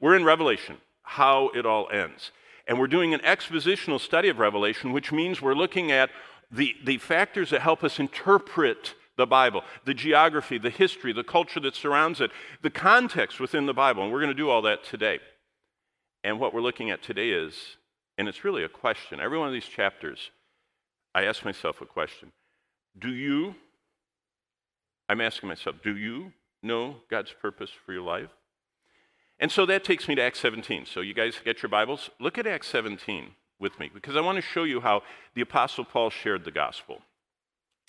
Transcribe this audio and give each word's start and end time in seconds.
we're 0.00 0.16
in 0.16 0.24
Revelation, 0.24 0.78
how 1.02 1.50
it 1.54 1.66
all 1.66 1.88
ends. 1.90 2.32
And 2.66 2.78
we're 2.78 2.86
doing 2.86 3.14
an 3.14 3.20
expositional 3.20 4.00
study 4.00 4.28
of 4.28 4.38
Revelation, 4.38 4.92
which 4.92 5.12
means 5.12 5.42
we're 5.42 5.54
looking 5.54 5.90
at 5.90 6.10
the, 6.50 6.74
the 6.84 6.98
factors 6.98 7.50
that 7.50 7.60
help 7.60 7.84
us 7.84 7.98
interpret 7.98 8.94
the 9.16 9.26
Bible, 9.26 9.62
the 9.84 9.94
geography, 9.94 10.56
the 10.56 10.70
history, 10.70 11.12
the 11.12 11.24
culture 11.24 11.60
that 11.60 11.76
surrounds 11.76 12.20
it, 12.20 12.30
the 12.62 12.70
context 12.70 13.38
within 13.38 13.66
the 13.66 13.74
Bible. 13.74 14.02
And 14.02 14.12
we're 14.12 14.20
going 14.20 14.34
to 14.34 14.34
do 14.34 14.50
all 14.50 14.62
that 14.62 14.82
today. 14.82 15.20
And 16.24 16.40
what 16.40 16.54
we're 16.54 16.62
looking 16.62 16.90
at 16.90 17.02
today 17.02 17.30
is, 17.30 17.76
and 18.18 18.28
it's 18.28 18.44
really 18.44 18.64
a 18.64 18.68
question. 18.68 19.20
Every 19.20 19.38
one 19.38 19.48
of 19.48 19.52
these 19.52 19.64
chapters, 19.64 20.30
I 21.14 21.24
ask 21.24 21.44
myself 21.44 21.80
a 21.80 21.86
question 21.86 22.32
Do 22.98 23.12
you, 23.12 23.54
I'm 25.08 25.20
asking 25.20 25.48
myself, 25.48 25.76
do 25.82 25.96
you 25.96 26.32
know 26.62 26.96
God's 27.10 27.32
purpose 27.32 27.70
for 27.84 27.92
your 27.92 28.02
life? 28.02 28.30
And 29.40 29.50
so 29.50 29.64
that 29.66 29.84
takes 29.84 30.06
me 30.06 30.14
to 30.16 30.22
Acts 30.22 30.38
17. 30.40 30.84
So 30.84 31.00
you 31.00 31.14
guys 31.14 31.40
get 31.42 31.62
your 31.62 31.70
Bibles? 31.70 32.10
Look 32.20 32.36
at 32.36 32.46
Acts 32.46 32.68
17 32.68 33.30
with 33.58 33.80
me 33.80 33.90
because 33.92 34.14
I 34.14 34.20
want 34.20 34.36
to 34.36 34.42
show 34.42 34.64
you 34.64 34.82
how 34.82 35.02
the 35.34 35.40
Apostle 35.40 35.84
Paul 35.84 36.10
shared 36.10 36.44
the 36.44 36.50
gospel. 36.50 37.00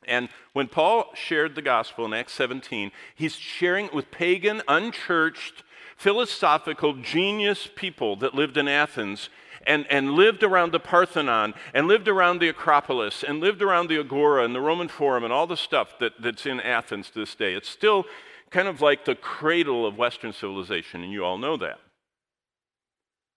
And 0.08 0.30
when 0.54 0.70
Paul 0.70 1.12
shared 1.14 1.56
the 1.56 1.62
gospel 1.62 2.06
in 2.06 2.14
Acts 2.14 2.34
17, 2.34 2.92
he's 3.14 3.36
sharing 3.36 3.88
it 3.88 3.94
with 3.94 4.12
pagan, 4.12 4.62
unchurched, 4.68 5.64
philosophical, 5.98 6.94
genius 6.94 7.70
people 7.76 8.16
that 8.16 8.34
lived 8.34 8.58
in 8.58 8.68
Athens 8.68 9.30
and, 9.68 9.86
and 9.92 10.14
lived 10.14 10.44
around 10.44 10.72
the 10.72 10.80
Parthenon 10.80 11.54
and 11.74 11.88
lived 11.88 12.08
around 12.08 12.40
the 12.40 12.50
Acropolis 12.50 13.24
and 13.24 13.40
lived 13.40 13.62
around 13.62 13.90
the 13.90 14.00
Agora 14.00 14.44
and 14.44 14.56
the 14.56 14.62
Roman 14.62 14.88
Forum 14.88 15.24
and 15.24 15.34
all 15.34 15.46
the 15.46 15.58
stuff 15.58 16.00
that, 16.00 16.14
that's 16.20 16.46
in 16.46 16.60
Athens 16.62 17.10
to 17.12 17.20
this 17.20 17.36
day. 17.36 17.54
It's 17.54 17.70
still 17.70 18.06
kind 18.52 18.68
of 18.68 18.82
like 18.82 19.06
the 19.06 19.16
cradle 19.16 19.86
of 19.86 19.98
Western 19.98 20.34
civilization, 20.34 21.04
and 21.04 21.12
you 21.12 21.24
all 21.24 21.38
know 21.38 21.58
that. 21.58 21.80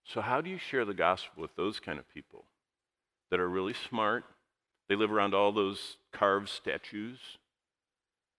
So, 0.03 0.21
how 0.21 0.41
do 0.41 0.49
you 0.49 0.59
share 0.59 0.85
the 0.85 0.93
gospel 0.93 1.41
with 1.41 1.55
those 1.55 1.79
kind 1.79 1.97
of 1.97 2.13
people 2.13 2.45
that 3.31 3.39
are 3.39 3.49
really 3.49 3.73
smart, 3.73 4.23
they 4.87 4.95
live 4.95 5.11
around 5.11 5.33
all 5.33 5.51
those 5.51 5.97
carved 6.13 6.49
statues, 6.49 7.17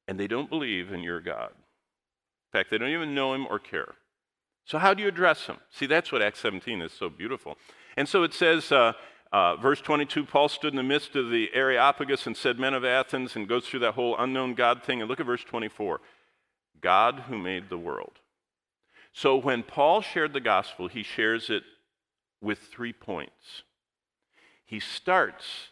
and 0.06 0.20
they 0.20 0.28
don't 0.28 0.48
believe 0.48 0.92
in 0.92 1.02
your 1.02 1.20
God. 1.20 1.50
In 1.50 2.58
fact, 2.58 2.70
they 2.70 2.78
don't 2.78 2.91
even 2.91 3.14
know 3.14 3.34
him 3.34 3.47
or 3.48 3.58
care. 3.58 3.94
So, 4.64 4.78
how 4.78 4.94
do 4.94 5.02
you 5.02 5.08
address 5.08 5.47
them? 5.47 5.58
See, 5.70 5.86
that's 5.86 6.12
what 6.12 6.22
Acts 6.22 6.41
17 6.41 6.82
is 6.82 6.92
so 6.92 7.08
beautiful. 7.08 7.56
And 7.97 8.08
so 8.08 8.22
it 8.22 8.34
says, 8.34 8.70
uh, 8.70 8.92
uh, 9.32 9.56
verse 9.56 9.80
22 9.80 10.24
Paul 10.24 10.48
stood 10.48 10.72
in 10.72 10.77
the 10.77 10.82
midst 10.82 11.16
of 11.16 11.30
the 11.30 11.48
Areopagus 11.52 12.27
and 12.27 12.36
said, 12.36 12.58
Men 12.58 12.74
of 12.74 12.84
Athens, 12.84 13.34
and 13.34 13.48
goes 13.48 13.66
through 13.66 13.80
that 13.80 13.94
whole 13.94 14.16
unknown 14.19 14.54
God 14.54 14.82
thing. 14.82 15.00
And 15.00 15.08
look 15.08 15.20
at 15.20 15.27
verse 15.27 15.42
24 15.44 16.00
God 16.80 17.24
who 17.28 17.38
made 17.38 17.69
the 17.69 17.78
world. 17.78 18.19
So, 19.12 19.36
when 19.36 19.62
Paul 19.62 20.02
shared 20.02 20.32
the 20.32 20.41
gospel, 20.41 20.88
he 20.88 21.02
shares 21.02 21.48
it 21.48 21.62
with 22.41 22.58
three 22.58 22.92
points. 22.92 23.62
He 24.64 24.80
starts 24.80 25.69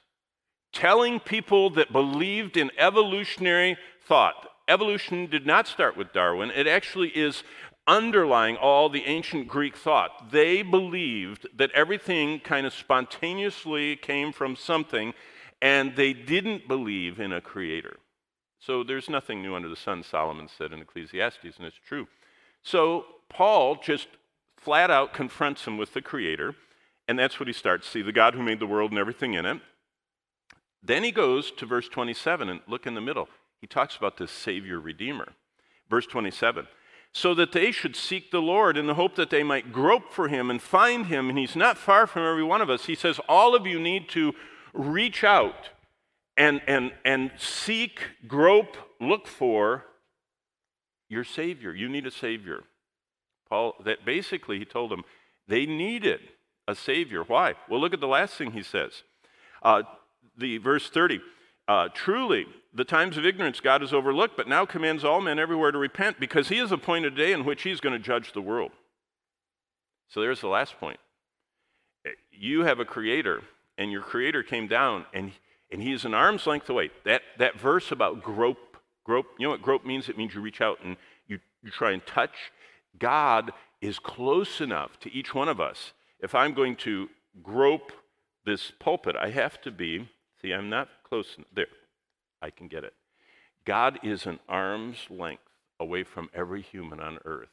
telling 0.73 1.21
people 1.21 1.71
that 1.71 1.93
believed 1.93 2.57
in 2.57 2.71
evolutionary 2.79 3.77
thought. 4.07 4.49
Evolution 4.67 5.27
did 5.27 5.47
not 5.47 5.67
start 5.67 5.97
with 5.97 6.13
Darwin, 6.13 6.51
it 6.51 6.67
actually 6.67 7.11
is 7.11 7.43
underlying 7.87 8.57
all 8.57 8.89
the 8.89 9.05
ancient 9.05 9.47
Greek 9.47 9.77
thought. 9.77 10.31
They 10.31 10.63
believed 10.63 11.47
that 11.55 11.71
everything 11.73 12.41
kind 12.41 12.67
of 12.67 12.73
spontaneously 12.73 13.97
came 13.97 14.33
from 14.33 14.57
something, 14.57 15.13
and 15.61 15.95
they 15.97 16.13
didn't 16.13 16.67
believe 16.67 17.21
in 17.21 17.33
a 17.33 17.41
creator. 17.41 17.97
So 18.65 18.83
there's 18.83 19.11
nothing 19.11 19.43
new 19.43 19.55
under 19.55 19.69
the 19.69 19.77
sun, 19.77 20.03
Solomon 20.03 20.49
said 20.49 20.73
in 20.73 20.81
Ecclesiastes, 20.81 21.59
and 21.59 21.67
it's 21.67 21.81
true. 21.87 22.09
So 22.63 23.05
Paul 23.29 23.77
just 23.77 24.09
flat 24.57 24.91
out 24.91 25.13
confronts 25.13 25.67
him 25.67 25.77
with 25.77 25.93
the 25.93 26.01
creator, 26.01 26.55
and 27.07 27.19
that's 27.19 27.39
what 27.39 27.47
he 27.47 27.53
starts. 27.53 27.89
See, 27.89 28.01
the 28.01 28.13
God 28.13 28.35
who 28.35 28.43
made 28.43 28.61
the 28.61 28.67
world 28.67 28.91
and 28.91 28.99
everything 28.99 29.35
in 29.35 29.45
it. 29.45 29.61
Then 30.83 31.05
he 31.05 31.11
goes 31.11 31.51
to 31.53 31.67
verse 31.67 31.89
27 31.89 32.49
and 32.49 32.61
look 32.67 32.87
in 32.87 32.95
the 32.95 33.01
middle. 33.01 33.29
He 33.61 33.67
talks 33.67 33.97
about 33.97 34.17
the 34.17 34.27
Savior 34.27 34.81
Redeemer. 34.81 35.33
Verse 35.91 36.07
27 36.07 36.67
so 37.17 37.33
that 37.33 37.53
they 37.53 37.71
should 37.71 37.95
seek 37.95 38.33
the 38.33 38.43
Lord 38.43 38.77
in 38.77 38.89
the 38.89 38.95
hope 38.95 39.15
that 39.15 39.31
they 39.31 39.45
might 39.45 39.73
grope 39.73 40.13
for 40.13 40.27
him 40.27 40.51
and 40.51 40.61
find 40.61 41.07
him. 41.07 41.29
And 41.29 41.39
he's 41.39 41.55
not 41.55 41.79
far 41.79 42.09
from 42.09 42.23
every 42.23 42.43
one 42.43 42.61
of 42.61 42.69
us. 42.69 42.87
He 42.87 42.97
says, 42.97 43.21
All 43.29 43.55
of 43.55 43.69
you 43.69 43.79
need 43.79 44.09
to 44.09 44.35
reach 44.73 45.23
out 45.23 45.69
and, 46.37 46.61
and, 46.67 46.93
and 47.05 47.31
seek, 47.37 48.01
grope, 48.27 48.77
look 49.01 49.27
for 49.27 49.85
your 51.09 51.25
Savior. 51.25 51.75
You 51.75 51.89
need 51.89 52.07
a 52.07 52.11
Savior. 52.11 52.65
Paul, 53.49 53.75
that 53.85 54.05
basically, 54.05 54.59
he 54.59 54.65
told 54.65 54.91
them 54.91 55.05
they 55.47 55.67
needed 55.67 56.21
a 56.67 56.75
Savior. 56.75 57.23
Why? 57.23 57.55
Well, 57.69 57.81
look 57.81 57.95
at 57.95 58.01
the 58.01 58.09
last 58.09 58.35
thing 58.35 58.53
he 58.53 58.63
says. 58.63 59.03
Uh, 59.63 59.83
the 60.37 60.59
verse 60.59 60.89
30. 60.91 61.21
Uh, 61.67 61.89
Truly, 61.95 62.47
the 62.75 62.85
times 62.85 63.17
of 63.17 63.25
ignorance 63.25 63.61
God 63.61 63.81
has 63.81 63.93
overlooked, 63.93 64.37
but 64.37 64.49
now 64.49 64.67
commands 64.67 65.05
all 65.05 65.21
men 65.21 65.39
everywhere 65.39 65.71
to 65.71 65.79
repent, 65.79 66.21
because 66.21 66.49
he 66.49 66.59
has 66.59 66.73
appointed 66.73 67.13
a 67.13 67.17
day 67.17 67.33
in 67.33 67.45
which 67.45 67.63
he's 67.63 67.81
going 67.81 67.95
to 67.95 68.05
judge 68.05 68.33
the 68.33 68.43
world. 68.43 68.73
So 70.09 70.21
there's 70.21 70.41
the 70.41 70.49
last 70.49 70.79
point. 70.79 70.99
You 72.33 72.65
have 72.65 72.81
a 72.81 72.85
creator, 72.85 73.43
and 73.79 73.91
your 73.91 74.03
creator 74.03 74.43
came 74.43 74.67
down, 74.67 75.07
and, 75.15 75.33
and 75.75 75.83
he 75.83 75.93
is 75.93 76.07
an 76.07 76.15
arm's 76.15 76.47
length 76.47 76.71
away. 76.71 76.89
That, 77.05 77.21
that 77.39 77.61
verse 77.61 77.93
about 77.93 78.23
grope, 78.23 78.79
grope, 79.05 79.27
you 79.39 79.47
know 79.47 79.51
what 79.51 79.61
grope 79.61 79.85
means? 79.85 80.09
It 80.09 80.17
means 80.17 80.35
you 80.35 80.41
reach 80.41 80.63
out 80.63 80.79
and 80.83 80.97
you, 81.27 81.39
you 81.63 81.71
try 81.71 81.91
and 81.91 82.05
touch. 82.07 82.51
God 82.99 83.53
is 83.83 83.99
close 83.99 84.63
enough 84.63 84.99
to 85.01 85.13
each 85.13 85.35
one 85.35 85.51
of 85.51 85.61
us. 85.61 85.93
If 86.21 86.35
I'm 86.35 86.55
going 86.55 86.77
to 86.77 87.11
grope 87.43 87.93
this 88.47 88.73
pulpit, 88.79 89.17
I 89.21 89.29
have 89.29 89.61
to 89.63 89.71
be 89.71 90.09
See, 90.45 90.53
I'm 90.53 90.69
not 90.69 90.91
close. 91.05 91.39
There, 91.55 91.69
I 92.43 92.51
can 92.51 92.69
get 92.69 92.85
it. 92.85 92.93
God 93.65 93.99
is 94.03 94.27
an 94.27 94.41
arm's 94.47 95.07
length 95.09 95.41
away 95.81 96.05
from 96.05 96.29
every 96.35 96.61
human 96.61 97.01
on 97.01 97.19
earth, 97.25 97.49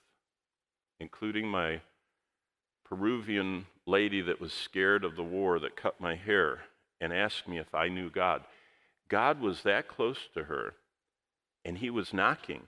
including 1.00 1.48
my 1.48 1.80
Peruvian 2.84 3.68
lady 3.86 4.20
that 4.20 4.42
was 4.42 4.52
scared 4.52 5.06
of 5.06 5.16
the 5.16 5.24
war 5.24 5.58
that 5.60 5.78
cut 5.78 6.02
my 6.02 6.16
hair 6.16 6.64
and 7.02 7.12
asked 7.12 7.48
me 7.48 7.58
if 7.58 7.76
I 7.76 7.90
knew 7.90 8.10
God. 8.10 8.44
God 9.10 9.42
was 9.42 9.64
that 9.64 9.90
close 9.90 10.20
to 10.36 10.46
her, 10.46 10.76
and 11.66 11.80
he 11.80 11.90
was 11.90 12.14
knocking. 12.14 12.68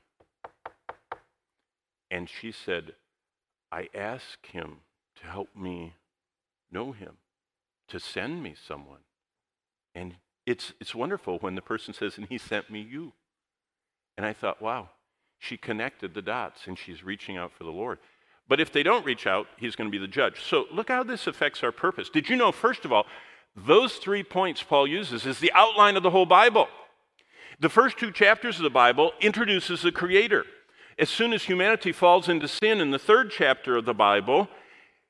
And 2.11 2.27
she 2.29 2.51
said, 2.51 2.93
I 3.71 3.87
ask 3.95 4.45
him 4.47 4.77
to 5.21 5.27
help 5.27 5.55
me 5.55 5.93
know 6.71 6.91
him, 6.91 7.17
to 7.87 7.99
send 7.99 8.43
me 8.43 8.55
someone. 8.67 8.99
And 9.95 10.15
it's, 10.45 10.73
it's 10.79 10.93
wonderful 10.93 11.37
when 11.39 11.55
the 11.55 11.61
person 11.61 11.93
says, 11.93 12.17
and 12.17 12.27
he 12.27 12.37
sent 12.37 12.69
me 12.69 12.81
you. 12.81 13.13
And 14.17 14.25
I 14.25 14.33
thought, 14.33 14.61
wow, 14.61 14.89
she 15.39 15.57
connected 15.57 16.13
the 16.13 16.21
dots 16.21 16.67
and 16.67 16.77
she's 16.77 17.03
reaching 17.03 17.37
out 17.37 17.51
for 17.51 17.63
the 17.63 17.71
Lord. 17.71 17.99
But 18.47 18.59
if 18.59 18.71
they 18.71 18.83
don't 18.83 19.05
reach 19.05 19.25
out, 19.25 19.47
he's 19.57 19.75
going 19.75 19.89
to 19.89 19.91
be 19.91 19.97
the 19.97 20.07
judge. 20.07 20.43
So 20.43 20.65
look 20.71 20.89
how 20.89 21.03
this 21.03 21.27
affects 21.27 21.63
our 21.63 21.71
purpose. 21.71 22.09
Did 22.09 22.29
you 22.29 22.35
know, 22.35 22.51
first 22.51 22.85
of 22.85 22.91
all, 22.91 23.05
those 23.55 23.95
three 23.95 24.23
points 24.23 24.63
Paul 24.63 24.87
uses 24.87 25.25
is 25.25 25.39
the 25.39 25.51
outline 25.53 25.95
of 25.95 26.03
the 26.03 26.09
whole 26.09 26.25
Bible. 26.25 26.67
The 27.59 27.69
first 27.69 27.97
two 27.97 28.11
chapters 28.11 28.57
of 28.57 28.63
the 28.63 28.69
Bible 28.69 29.13
introduces 29.21 29.81
the 29.81 29.91
Creator. 29.91 30.45
As 30.97 31.09
soon 31.09 31.33
as 31.33 31.43
humanity 31.43 31.91
falls 31.91 32.29
into 32.29 32.47
sin 32.47 32.79
in 32.81 32.91
the 32.91 32.99
third 32.99 33.31
chapter 33.31 33.77
of 33.77 33.85
the 33.85 33.93
Bible, 33.93 34.47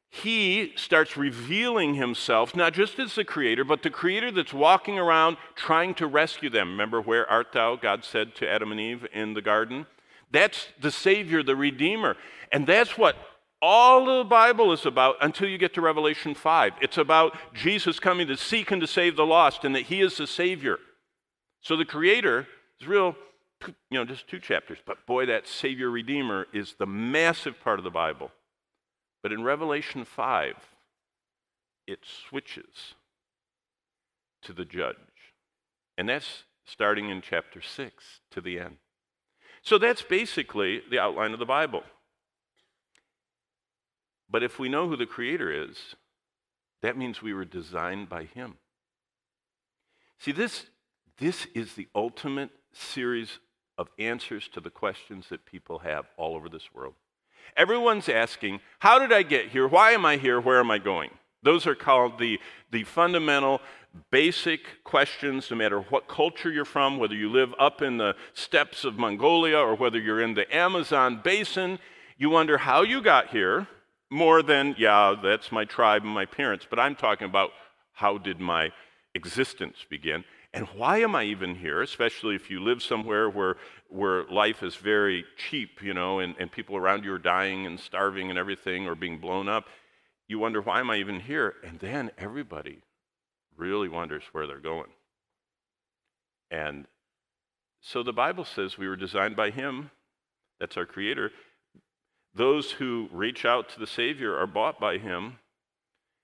he 0.10 0.72
starts 0.76 1.18
revealing 1.18 1.96
himself 1.96 2.56
not 2.56 2.74
just 2.74 3.00
as 3.00 3.16
the 3.16 3.26
creator, 3.26 3.64
but 3.64 3.82
the 3.82 3.90
creator 3.90 4.32
that's 4.32 4.54
walking 4.54 5.00
around 5.00 5.38
trying 5.56 5.96
to 5.96 6.06
rescue 6.06 6.52
them. 6.52 6.70
Remember, 6.70 7.02
where 7.02 7.30
art 7.30 7.52
thou? 7.52 7.76
God 7.76 8.06
said 8.06 8.36
to 8.36 8.48
Adam 8.48 8.72
and 8.72 8.80
Eve 8.80 9.08
in 9.12 9.34
the 9.34 9.42
garden. 9.42 9.88
That's 10.32 10.68
the 10.80 10.92
Savior, 10.92 11.42
the 11.42 11.56
Redeemer. 11.56 12.16
And 12.52 12.68
that's 12.68 12.98
what 12.98 13.16
all 13.64 14.18
the 14.18 14.26
Bible 14.26 14.74
is 14.74 14.86
about 14.86 15.16
until 15.22 15.48
you 15.48 15.58
get 15.58 15.74
to 15.76 15.82
Revelation 15.82 16.36
5. 16.36 16.74
It's 16.82 16.98
about 16.98 17.38
Jesus 17.54 17.98
coming 17.98 18.28
to 18.28 18.36
seek 18.36 18.72
and 18.72 18.82
to 18.82 18.88
save 18.88 19.16
the 19.16 19.26
lost, 19.26 19.64
and 19.64 19.74
that 19.74 19.84
He 19.84 20.02
is 20.02 20.18
the 20.18 20.28
Savior. 20.28 20.80
So 21.62 21.78
the 21.78 21.86
Creator 21.86 22.46
is 22.82 22.88
real, 22.90 23.16
you 23.66 23.74
know, 23.92 24.04
just 24.04 24.28
two 24.28 24.40
chapters. 24.40 24.80
But 24.86 25.06
boy, 25.06 25.28
that 25.28 25.48
Savior 25.48 25.90
Redeemer 25.90 26.46
is 26.52 26.76
the 26.78 26.86
massive 26.86 27.58
part 27.62 27.80
of 27.80 27.86
the 27.86 27.90
Bible. 27.90 28.32
But 29.22 29.32
in 29.32 29.44
Revelation 29.44 30.04
5, 30.04 30.56
it 31.88 32.00
switches 32.28 32.96
to 34.42 34.52
the 34.52 34.66
judge. 34.66 34.98
And 35.98 36.10
that's 36.10 36.44
starting 36.66 37.10
in 37.10 37.22
chapter 37.22 37.62
6 37.62 38.04
to 38.32 38.42
the 38.42 38.60
end. 38.60 38.76
So 39.62 39.78
that's 39.78 40.02
basically 40.02 40.82
the 40.92 41.00
outline 41.00 41.32
of 41.32 41.40
the 41.40 41.46
Bible. 41.46 41.84
But 44.34 44.42
if 44.42 44.58
we 44.58 44.68
know 44.68 44.90
who 44.90 44.98
the 44.98 45.06
Creator 45.06 45.70
is, 45.70 45.96
that 46.82 46.98
means 46.98 47.22
we 47.22 47.36
were 47.36 47.46
designed 47.46 48.10
by 48.10 48.24
Him. 48.24 48.56
See, 50.18 50.32
this, 50.32 50.66
this 51.20 51.46
is 51.54 51.76
the 51.76 51.88
ultimate 51.94 52.50
series 52.74 53.38
of 53.78 53.90
answers 54.00 54.48
to 54.50 54.60
the 54.60 54.72
questions 54.72 55.28
that 55.30 55.46
people 55.46 55.80
have 55.80 56.06
all 56.18 56.36
over 56.36 56.50
this 56.50 56.74
world. 56.74 56.96
Everyone's 57.56 58.10
asking, 58.10 58.60
How 58.80 58.98
did 58.98 59.14
I 59.14 59.22
get 59.22 59.50
here? 59.50 59.68
Why 59.68 59.92
am 59.92 60.04
I 60.04 60.18
here? 60.18 60.42
Where 60.42 60.60
am 60.60 60.72
I 60.72 60.80
going? 60.80 61.12
Those 61.44 61.68
are 61.68 61.76
called 61.76 62.18
the, 62.18 62.40
the 62.72 62.86
fundamental, 62.86 63.62
basic 64.10 64.84
questions, 64.84 65.52
no 65.52 65.58
matter 65.58 65.80
what 65.80 66.08
culture 66.08 66.50
you're 66.50 66.66
from, 66.66 66.98
whether 66.98 67.14
you 67.14 67.30
live 67.30 67.54
up 67.60 67.84
in 67.84 67.98
the 67.98 68.16
steppes 68.34 68.84
of 68.84 68.98
Mongolia 68.98 69.60
or 69.60 69.76
whether 69.76 70.00
you're 70.00 70.22
in 70.22 70.34
the 70.34 70.56
Amazon 70.56 71.22
basin. 71.24 71.78
You 72.18 72.32
wonder 72.32 72.58
how 72.58 72.82
you 72.82 73.00
got 73.00 73.30
here 73.30 73.68
more 74.14 74.44
than, 74.44 74.76
yeah, 74.78 75.16
that's 75.22 75.52
my 75.52 75.66
tribe 75.66 76.04
and 76.04 76.14
my 76.14 76.26
parents, 76.26 76.68
but 76.70 76.80
I'm 76.80 76.96
talking 76.96 77.26
about 77.26 77.50
how 77.94 78.18
did 78.18 78.40
my 78.40 78.72
existence 79.16 79.78
begin? 79.90 80.24
And 80.54 80.68
why 80.76 81.00
am 81.00 81.16
I 81.16 81.24
even 81.24 81.56
here, 81.56 81.82
especially 81.82 82.36
if 82.36 82.52
you 82.52 82.60
live 82.60 82.84
somewhere 82.84 83.28
where, 83.28 83.58
where 83.90 84.26
life 84.26 84.62
is 84.62 84.76
very 84.76 85.26
cheap, 85.36 85.82
you 85.82 85.96
know, 85.96 86.20
and, 86.20 86.36
and 86.40 86.52
people 86.52 86.78
around 86.78 87.04
you 87.04 87.14
are 87.14 87.20
dying 87.20 87.66
and 87.66 87.80
starving 87.80 88.30
and 88.30 88.38
everything 88.38 88.88
or 88.88 88.94
being 88.94 89.18
blown 89.18 89.50
up? 89.50 89.66
You 90.28 90.38
wonder, 90.38 90.62
why 90.62 90.80
am 90.80 90.92
I 90.92 90.98
even 90.98 91.20
here? 91.20 91.56
And 91.64 91.80
then 91.80 92.12
everybody 92.18 92.84
really 93.58 93.90
wonders 93.90 94.24
where 94.32 94.46
they're 94.46 94.60
going. 94.60 94.92
And 96.52 96.86
so 97.82 98.04
the 98.04 98.14
Bible 98.14 98.46
says 98.46 98.78
we 98.78 98.88
were 98.88 98.96
designed 98.96 99.36
by 99.36 99.50
Him, 99.50 99.90
that's 100.60 100.78
our 100.78 100.86
Creator. 100.86 101.32
Those 102.36 102.72
who 102.72 103.10
reach 103.12 103.46
out 103.46 103.70
to 103.70 103.80
the 103.80 103.88
Savior 103.88 104.36
are 104.38 104.48
bought 104.48 104.80
by 104.80 104.98
Him 104.98 105.38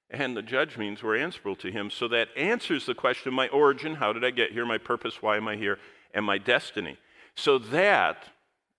and 0.09 0.35
the 0.35 0.41
judge 0.41 0.77
means 0.77 1.03
we're 1.03 1.17
answerable 1.17 1.55
to 1.57 1.71
him. 1.71 1.91
So 1.91 2.07
that 2.07 2.29
answers 2.35 2.85
the 2.85 2.95
question 2.95 3.33
my 3.33 3.47
origin, 3.49 3.95
how 3.95 4.11
did 4.11 4.25
I 4.25 4.31
get 4.31 4.51
here, 4.51 4.65
my 4.65 4.77
purpose, 4.77 5.21
why 5.21 5.37
am 5.37 5.47
I 5.47 5.55
here, 5.55 5.77
and 6.13 6.25
my 6.25 6.37
destiny. 6.37 6.97
So 7.35 7.59
that 7.59 8.25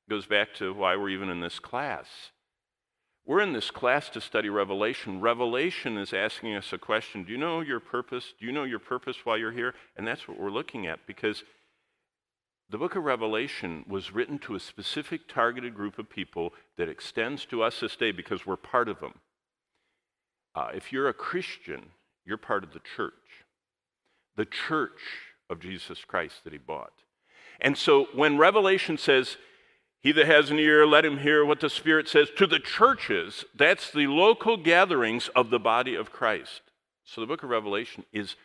goes 0.08 0.26
back 0.26 0.54
to 0.54 0.74
why 0.74 0.96
we're 0.96 1.10
even 1.10 1.30
in 1.30 1.40
this 1.40 1.60
class. 1.60 2.08
We're 3.24 3.40
in 3.40 3.52
this 3.52 3.70
class 3.70 4.08
to 4.10 4.20
study 4.20 4.48
Revelation. 4.48 5.20
Revelation 5.20 5.96
is 5.98 6.12
asking 6.12 6.56
us 6.56 6.72
a 6.72 6.78
question 6.78 7.22
Do 7.22 7.30
you 7.30 7.38
know 7.38 7.60
your 7.60 7.78
purpose? 7.78 8.34
Do 8.40 8.46
you 8.46 8.50
know 8.50 8.64
your 8.64 8.80
purpose 8.80 9.18
while 9.22 9.38
you're 9.38 9.52
here? 9.52 9.74
And 9.96 10.04
that's 10.04 10.26
what 10.26 10.40
we're 10.40 10.50
looking 10.50 10.88
at 10.88 11.06
because 11.06 11.44
the 12.70 12.78
book 12.78 12.94
of 12.94 13.02
Revelation 13.02 13.84
was 13.88 14.12
written 14.12 14.38
to 14.40 14.54
a 14.54 14.60
specific 14.60 15.26
targeted 15.26 15.74
group 15.74 15.98
of 15.98 16.08
people 16.08 16.54
that 16.76 16.88
extends 16.88 17.44
to 17.46 17.62
us 17.62 17.80
this 17.80 17.96
day 17.96 18.12
because 18.12 18.46
we're 18.46 18.56
part 18.56 18.88
of 18.88 19.00
them. 19.00 19.14
Uh, 20.54 20.68
if 20.72 20.92
you're 20.92 21.08
a 21.08 21.14
Christian, 21.14 21.90
you're 22.24 22.36
part 22.36 22.62
of 22.62 22.72
the 22.72 22.80
church, 22.96 23.12
the 24.36 24.44
church 24.44 25.00
of 25.48 25.58
Jesus 25.58 26.04
Christ 26.04 26.44
that 26.44 26.52
he 26.52 26.58
bought. 26.58 26.92
And 27.60 27.76
so 27.76 28.06
when 28.14 28.38
Revelation 28.38 28.96
says, 28.96 29.36
He 30.00 30.12
that 30.12 30.26
has 30.26 30.50
an 30.50 30.58
ear, 30.60 30.86
let 30.86 31.04
him 31.04 31.18
hear 31.18 31.44
what 31.44 31.60
the 31.60 31.68
Spirit 31.68 32.08
says 32.08 32.28
to 32.36 32.46
the 32.46 32.60
churches, 32.60 33.44
that's 33.54 33.90
the 33.90 34.06
local 34.06 34.56
gatherings 34.56 35.28
of 35.34 35.50
the 35.50 35.58
body 35.58 35.96
of 35.96 36.12
Christ. 36.12 36.62
So 37.04 37.20
the 37.20 37.26
book 37.26 37.42
of 37.42 37.50
Revelation 37.50 38.04
is 38.12 38.36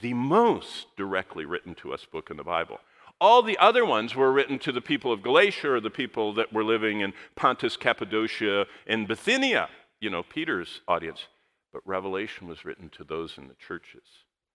the 0.00 0.14
most 0.14 0.86
directly 0.96 1.44
written 1.44 1.74
to 1.76 1.92
us 1.92 2.06
book 2.10 2.30
in 2.30 2.38
the 2.38 2.44
Bible. 2.44 2.78
All 3.20 3.42
the 3.42 3.58
other 3.58 3.84
ones 3.84 4.14
were 4.14 4.32
written 4.32 4.58
to 4.60 4.72
the 4.72 4.80
people 4.80 5.12
of 5.12 5.22
Galatia 5.22 5.72
or 5.72 5.80
the 5.80 5.90
people 5.90 6.32
that 6.34 6.52
were 6.52 6.62
living 6.62 7.00
in 7.00 7.12
Pontus, 7.34 7.76
Cappadocia, 7.76 8.66
and 8.86 9.08
Bithynia, 9.08 9.68
you 10.00 10.08
know, 10.08 10.22
Peter's 10.22 10.82
audience. 10.86 11.26
But 11.72 11.82
Revelation 11.84 12.46
was 12.46 12.64
written 12.64 12.88
to 12.90 13.04
those 13.04 13.36
in 13.36 13.48
the 13.48 13.54
churches. 13.54 14.04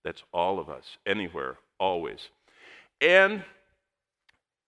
That's 0.04 0.24
all 0.32 0.60
of 0.60 0.70
us, 0.70 0.98
anywhere, 1.06 1.58
always. 1.80 2.30
And 3.02 3.44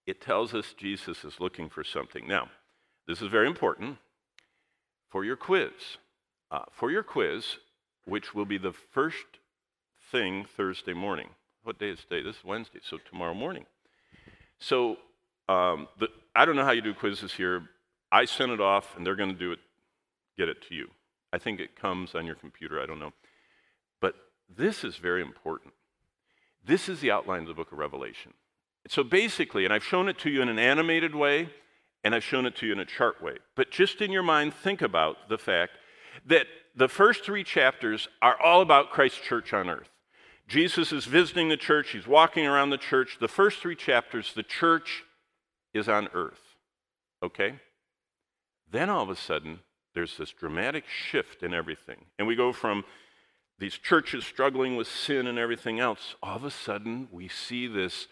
it 0.05 0.21
tells 0.21 0.53
us 0.53 0.73
Jesus 0.77 1.23
is 1.23 1.39
looking 1.39 1.69
for 1.69 1.83
something. 1.83 2.27
Now, 2.27 2.49
this 3.07 3.21
is 3.21 3.29
very 3.29 3.47
important 3.47 3.97
for 5.09 5.23
your 5.23 5.35
quiz. 5.35 5.71
Uh, 6.51 6.63
for 6.71 6.91
your 6.91 7.03
quiz, 7.03 7.57
which 8.05 8.35
will 8.35 8.45
be 8.45 8.57
the 8.57 8.73
first 8.73 9.25
thing 10.11 10.45
Thursday 10.55 10.93
morning. 10.93 11.29
What 11.63 11.79
day 11.79 11.89
is 11.89 12.01
today? 12.01 12.21
This 12.21 12.37
is 12.37 12.43
Wednesday, 12.43 12.79
so 12.83 12.97
tomorrow 13.09 13.33
morning. 13.33 13.65
So 14.59 14.97
um, 15.47 15.87
the, 15.99 16.07
I 16.35 16.45
don't 16.45 16.55
know 16.55 16.65
how 16.65 16.71
you 16.71 16.81
do 16.81 16.93
quizzes 16.93 17.33
here. 17.33 17.69
I 18.11 18.25
sent 18.25 18.51
it 18.51 18.61
off, 18.61 18.95
and 18.95 19.05
they're 19.05 19.15
going 19.15 19.31
to 19.31 19.37
do 19.37 19.51
it, 19.51 19.59
get 20.37 20.49
it 20.49 20.61
to 20.69 20.75
you. 20.75 20.89
I 21.33 21.37
think 21.37 21.59
it 21.59 21.75
comes 21.75 22.15
on 22.15 22.25
your 22.25 22.35
computer, 22.35 22.81
I 22.81 22.85
don't 22.85 22.99
know. 22.99 23.13
But 23.99 24.15
this 24.55 24.83
is 24.83 24.97
very 24.97 25.21
important. 25.21 25.73
This 26.65 26.89
is 26.89 26.99
the 26.99 27.11
outline 27.11 27.41
of 27.41 27.47
the 27.47 27.53
book 27.53 27.71
of 27.71 27.77
Revelation. 27.77 28.33
So 28.87 29.03
basically, 29.03 29.65
and 29.65 29.73
I've 29.73 29.83
shown 29.83 30.07
it 30.07 30.17
to 30.19 30.29
you 30.29 30.41
in 30.41 30.49
an 30.49 30.59
animated 30.59 31.13
way, 31.13 31.49
and 32.03 32.13
I've 32.13 32.23
shown 32.23 32.45
it 32.45 32.55
to 32.57 32.67
you 32.67 32.73
in 32.73 32.79
a 32.79 32.85
chart 32.85 33.21
way. 33.21 33.37
But 33.55 33.71
just 33.71 34.01
in 34.01 34.11
your 34.11 34.23
mind, 34.23 34.53
think 34.53 34.81
about 34.81 35.27
the 35.27 35.37
fact 35.37 35.73
that 36.25 36.45
the 36.75 36.87
first 36.87 37.23
three 37.23 37.43
chapters 37.43 38.07
are 38.21 38.39
all 38.39 38.61
about 38.61 38.91
Christ's 38.91 39.21
church 39.21 39.53
on 39.53 39.69
earth. 39.69 39.89
Jesus 40.47 40.91
is 40.91 41.05
visiting 41.05 41.49
the 41.49 41.57
church, 41.57 41.91
he's 41.91 42.07
walking 42.07 42.45
around 42.45 42.69
the 42.69 42.77
church. 42.77 43.17
The 43.19 43.27
first 43.27 43.59
three 43.59 43.75
chapters, 43.75 44.33
the 44.33 44.43
church 44.43 45.03
is 45.73 45.89
on 45.89 46.07
earth. 46.13 46.55
Okay? 47.23 47.59
Then 48.71 48.89
all 48.89 49.03
of 49.03 49.09
a 49.09 49.15
sudden, 49.15 49.59
there's 49.93 50.17
this 50.17 50.31
dramatic 50.31 50.83
shift 50.87 51.41
in 51.41 51.53
everything. 51.53 52.05
And 52.19 52.27
we 52.27 52.35
go 52.35 52.53
from 52.53 52.83
these 53.57 53.77
churches 53.77 54.25
struggling 54.25 54.75
with 54.75 54.87
sin 54.87 55.27
and 55.27 55.39
everything 55.39 55.79
else, 55.79 56.15
all 56.21 56.35
of 56.35 56.43
a 56.43 56.51
sudden 56.51 57.07
we 57.11 57.27
see 57.27 57.67
this, 57.67 58.07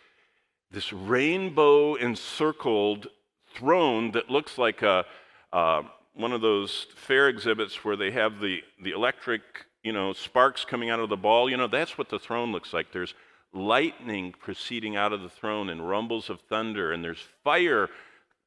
this 0.72 0.94
rainbow 0.94 1.96
encircled 1.96 3.08
throne 3.54 4.12
that 4.12 4.30
looks 4.30 4.58
like 4.58 4.82
a, 4.82 5.06
uh, 5.52 5.84
one 6.14 6.32
of 6.32 6.42
those 6.42 6.88
fair 6.96 7.28
exhibits 7.28 7.84
where 7.84 7.98
they 7.98 8.12
have 8.12 8.40
the, 8.40 8.62
the 8.82 8.92
electric 8.92 9.42
you 9.84 9.92
know, 9.92 10.14
sparks 10.14 10.66
coming 10.66 10.90
out 10.90 11.00
of 11.00 11.10
the 11.10 11.18
ball. 11.18 11.50
You 11.50 11.58
know, 11.58 11.68
that's 11.68 11.98
what 11.98 12.10
the 12.10 12.20
throne 12.20 12.52
looks 12.52 12.74
like. 12.74 12.92
There's 12.92 13.14
lightning 13.54 14.34
proceeding 14.38 14.96
out 14.96 15.14
of 15.14 15.22
the 15.22 15.30
throne 15.30 15.70
and 15.70 15.88
rumbles 15.88 16.30
of 16.30 16.42
thunder, 16.42 16.92
and 16.92 17.04
there's 17.04 17.24
fire 17.44 17.90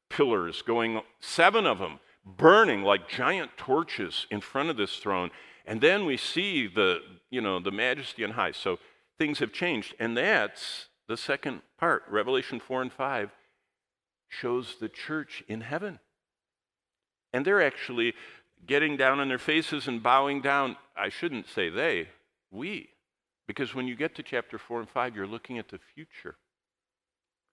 pillars 0.09 0.61
going, 0.61 1.01
seven 1.19 1.65
of 1.65 1.79
them 1.79 1.99
burning 2.25 2.83
like 2.83 3.07
giant 3.07 3.51
torches 3.57 4.27
in 4.29 4.41
front 4.41 4.69
of 4.69 4.77
this 4.77 4.97
throne. 4.97 5.31
And 5.65 5.79
then 5.79 6.05
we 6.05 6.17
see 6.17 6.67
the, 6.67 6.99
you 7.29 7.41
know, 7.41 7.59
the 7.59 7.71
majesty 7.71 8.23
on 8.23 8.31
high. 8.31 8.51
So 8.51 8.79
things 9.17 9.39
have 9.39 9.53
changed. 9.53 9.95
And 9.99 10.17
that's 10.17 10.87
the 11.07 11.17
second 11.17 11.61
part. 11.77 12.03
Revelation 12.09 12.59
4 12.59 12.81
and 12.83 12.91
5 12.91 13.31
shows 14.29 14.75
the 14.79 14.89
church 14.89 15.43
in 15.47 15.61
heaven. 15.61 15.99
And 17.33 17.45
they're 17.45 17.61
actually 17.61 18.13
getting 18.65 18.97
down 18.97 19.19
on 19.19 19.29
their 19.29 19.37
faces 19.37 19.87
and 19.87 20.01
bowing 20.01 20.41
down. 20.41 20.75
I 20.95 21.09
shouldn't 21.09 21.47
say 21.47 21.69
they, 21.69 22.09
we. 22.51 22.89
Because 23.47 23.73
when 23.73 23.87
you 23.87 23.95
get 23.95 24.15
to 24.15 24.23
chapter 24.23 24.57
4 24.57 24.81
and 24.81 24.89
5, 24.89 25.15
you're 25.15 25.27
looking 25.27 25.57
at 25.57 25.69
the 25.69 25.79
future. 25.95 26.35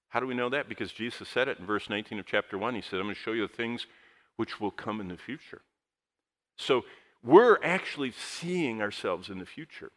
How 0.09 0.21
do 0.21 0.27
we 0.27 0.35
know 0.35 0.49
that? 0.51 0.69
Because 0.69 0.93
Jesus 0.93 1.29
said 1.29 1.49
it 1.49 1.59
in 1.59 1.67
verse 1.67 1.89
19 1.89 2.19
of 2.19 2.27
chapter 2.27 2.59
1. 2.59 2.75
He 2.75 2.83
said, 2.83 2.99
I'm 2.99 3.07
going 3.07 3.15
to 3.15 3.21
show 3.21 3.33
you 3.33 3.47
the 3.47 3.53
things 3.53 3.87
which 4.37 4.61
will 4.61 4.71
come 4.71 5.01
in 5.01 5.09
the 5.09 5.17
future. 5.17 5.63
So 6.57 6.85
we're 7.23 7.59
actually 7.63 8.13
seeing 8.13 8.81
ourselves 8.81 9.29
in 9.29 9.39
the 9.39 9.47
future. 9.47 9.91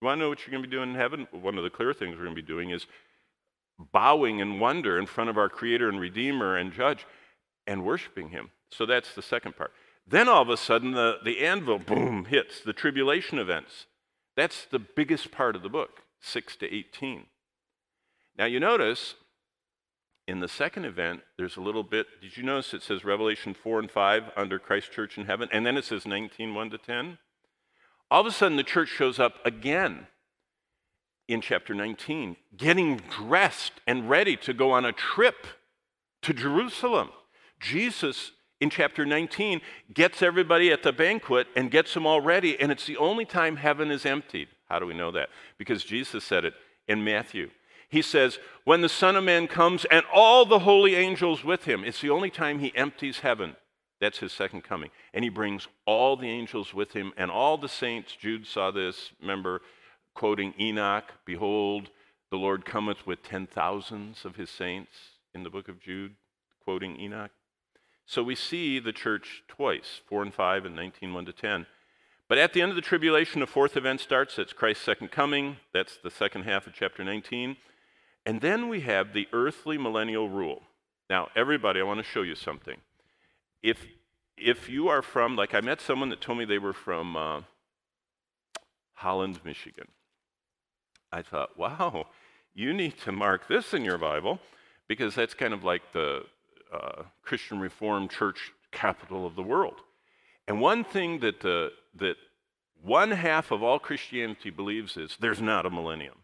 You 0.00 0.06
want 0.06 0.18
to 0.18 0.22
know 0.22 0.28
what 0.28 0.40
you're 0.40 0.50
going 0.50 0.62
to 0.62 0.68
be 0.68 0.74
doing 0.74 0.90
in 0.90 0.96
heaven? 0.96 1.28
One 1.30 1.56
of 1.56 1.64
the 1.64 1.70
clear 1.70 1.92
things 1.92 2.16
we're 2.16 2.24
going 2.24 2.36
to 2.36 2.42
be 2.42 2.46
doing 2.46 2.70
is 2.70 2.86
bowing 3.78 4.40
in 4.40 4.60
wonder 4.60 4.98
in 4.98 5.06
front 5.06 5.30
of 5.30 5.38
our 5.38 5.48
Creator 5.48 5.88
and 5.88 6.00
Redeemer 6.00 6.56
and 6.56 6.72
Judge 6.72 7.06
and 7.66 7.84
worshiping 7.84 8.30
Him. 8.30 8.50
So 8.70 8.86
that's 8.86 9.14
the 9.14 9.22
second 9.22 9.56
part. 9.56 9.72
Then 10.06 10.28
all 10.28 10.42
of 10.42 10.48
a 10.48 10.56
sudden, 10.56 10.92
the, 10.92 11.18
the 11.24 11.44
anvil, 11.44 11.78
boom, 11.78 12.26
hits 12.26 12.60
the 12.60 12.72
tribulation 12.72 13.38
events. 13.38 13.86
That's 14.36 14.66
the 14.66 14.78
biggest 14.78 15.30
part 15.30 15.56
of 15.56 15.62
the 15.62 15.68
book, 15.68 16.02
6 16.20 16.56
to 16.56 16.72
18. 16.72 17.26
Now 18.36 18.46
you 18.46 18.60
notice 18.60 19.14
in 20.26 20.40
the 20.40 20.48
second 20.48 20.86
event, 20.86 21.20
there's 21.36 21.56
a 21.56 21.60
little 21.60 21.82
bit. 21.82 22.06
Did 22.20 22.36
you 22.36 22.42
notice 22.42 22.72
it 22.72 22.82
says 22.82 23.04
Revelation 23.04 23.54
4 23.54 23.80
and 23.80 23.90
5 23.90 24.30
under 24.36 24.58
Christ 24.58 24.90
Church 24.90 25.18
in 25.18 25.26
heaven? 25.26 25.48
And 25.52 25.66
then 25.66 25.76
it 25.76 25.84
says 25.84 26.06
19, 26.06 26.54
1 26.54 26.70
to 26.70 26.78
10. 26.78 27.18
All 28.10 28.22
of 28.22 28.26
a 28.26 28.30
sudden, 28.30 28.56
the 28.56 28.62
church 28.62 28.88
shows 28.88 29.18
up 29.18 29.34
again 29.44 30.06
in 31.28 31.40
chapter 31.40 31.74
19, 31.74 32.36
getting 32.56 32.98
dressed 33.10 33.72
and 33.86 34.08
ready 34.08 34.36
to 34.36 34.52
go 34.52 34.72
on 34.72 34.84
a 34.84 34.92
trip 34.92 35.46
to 36.22 36.32
Jerusalem. 36.32 37.10
Jesus, 37.60 38.32
in 38.64 38.70
chapter 38.70 39.06
19, 39.06 39.60
gets 39.92 40.22
everybody 40.22 40.72
at 40.72 40.82
the 40.82 40.92
banquet 40.92 41.46
and 41.54 41.70
gets 41.70 41.94
them 41.94 42.06
all 42.06 42.20
ready, 42.20 42.58
and 42.58 42.72
it's 42.72 42.86
the 42.86 42.96
only 42.96 43.24
time 43.24 43.56
heaven 43.56 43.92
is 43.92 44.04
emptied. 44.04 44.48
How 44.68 44.80
do 44.80 44.86
we 44.86 44.94
know 44.94 45.12
that? 45.12 45.28
Because 45.56 45.84
Jesus 45.84 46.24
said 46.24 46.44
it 46.44 46.54
in 46.88 47.04
Matthew 47.04 47.50
he 47.94 48.02
says, 48.02 48.40
When 48.64 48.80
the 48.80 48.88
Son 48.88 49.14
of 49.14 49.22
Man 49.22 49.46
comes 49.46 49.84
and 49.84 50.04
all 50.12 50.44
the 50.44 50.58
holy 50.58 50.96
angels 50.96 51.44
with 51.44 51.64
him, 51.64 51.84
it's 51.84 52.00
the 52.00 52.10
only 52.10 52.28
time 52.28 52.58
he 52.58 52.76
empties 52.76 53.20
heaven. 53.20 53.54
That's 54.00 54.18
his 54.18 54.32
second 54.32 54.64
coming. 54.64 54.90
And 55.14 55.22
he 55.22 55.30
brings 55.30 55.68
all 55.86 56.16
the 56.16 56.28
angels 56.28 56.74
with 56.74 56.92
him 56.92 57.12
and 57.16 57.30
all 57.30 57.56
the 57.56 57.68
saints. 57.68 58.16
Jude 58.16 58.46
saw 58.46 58.72
this, 58.72 59.12
remember, 59.20 59.62
quoting 60.12 60.54
Enoch 60.58 61.12
Behold, 61.24 61.90
the 62.30 62.36
Lord 62.36 62.64
cometh 62.64 63.06
with 63.06 63.22
ten 63.22 63.46
thousands 63.46 64.24
of 64.24 64.34
his 64.34 64.50
saints 64.50 64.90
in 65.32 65.44
the 65.44 65.50
book 65.50 65.68
of 65.68 65.80
Jude, 65.80 66.16
quoting 66.64 66.98
Enoch. 67.00 67.30
So 68.06 68.22
we 68.22 68.34
see 68.34 68.78
the 68.78 68.92
church 68.92 69.42
twice, 69.48 70.00
4 70.08 70.22
and 70.22 70.34
5 70.34 70.66
and 70.66 70.76
19, 70.76 71.14
1 71.14 71.24
to 71.26 71.32
10. 71.32 71.66
But 72.28 72.38
at 72.38 72.52
the 72.52 72.62
end 72.62 72.70
of 72.70 72.76
the 72.76 72.82
tribulation, 72.82 73.42
a 73.42 73.46
fourth 73.46 73.76
event 73.76 74.00
starts. 74.00 74.36
That's 74.36 74.52
Christ's 74.52 74.84
second 74.84 75.10
coming. 75.10 75.58
That's 75.72 75.98
the 76.02 76.10
second 76.10 76.42
half 76.42 76.66
of 76.66 76.72
chapter 76.74 77.04
19. 77.04 77.56
And 78.26 78.40
then 78.40 78.68
we 78.68 78.80
have 78.80 79.12
the 79.12 79.28
earthly 79.32 79.76
millennial 79.76 80.28
rule. 80.28 80.62
Now, 81.10 81.28
everybody, 81.36 81.80
I 81.80 81.84
want 81.84 81.98
to 81.98 82.04
show 82.04 82.22
you 82.22 82.34
something. 82.34 82.78
If, 83.62 83.86
if 84.38 84.68
you 84.68 84.88
are 84.88 85.02
from, 85.02 85.36
like 85.36 85.54
I 85.54 85.60
met 85.60 85.80
someone 85.80 86.08
that 86.08 86.20
told 86.20 86.38
me 86.38 86.44
they 86.44 86.58
were 86.58 86.72
from 86.72 87.16
uh, 87.16 87.40
Holland, 88.94 89.40
Michigan. 89.44 89.88
I 91.12 91.22
thought, 91.22 91.58
wow, 91.58 92.06
you 92.54 92.72
need 92.72 92.98
to 93.00 93.12
mark 93.12 93.48
this 93.48 93.74
in 93.74 93.84
your 93.84 93.98
Bible 93.98 94.40
because 94.88 95.14
that's 95.14 95.34
kind 95.34 95.52
of 95.52 95.62
like 95.62 95.92
the 95.92 96.24
uh, 96.74 97.02
Christian 97.22 97.60
Reformed 97.60 98.10
Church 98.10 98.52
capital 98.72 99.26
of 99.26 99.36
the 99.36 99.42
world. 99.42 99.80
And 100.46 100.60
one 100.60 100.84
thing 100.84 101.20
that, 101.20 101.44
uh, 101.44 101.70
that 101.96 102.16
one 102.82 103.12
half 103.12 103.50
of 103.50 103.62
all 103.62 103.78
Christianity 103.78 104.50
believes 104.50 104.96
is 104.96 105.16
there's 105.20 105.40
not 105.40 105.66
a 105.66 105.70
millennium. 105.70 106.16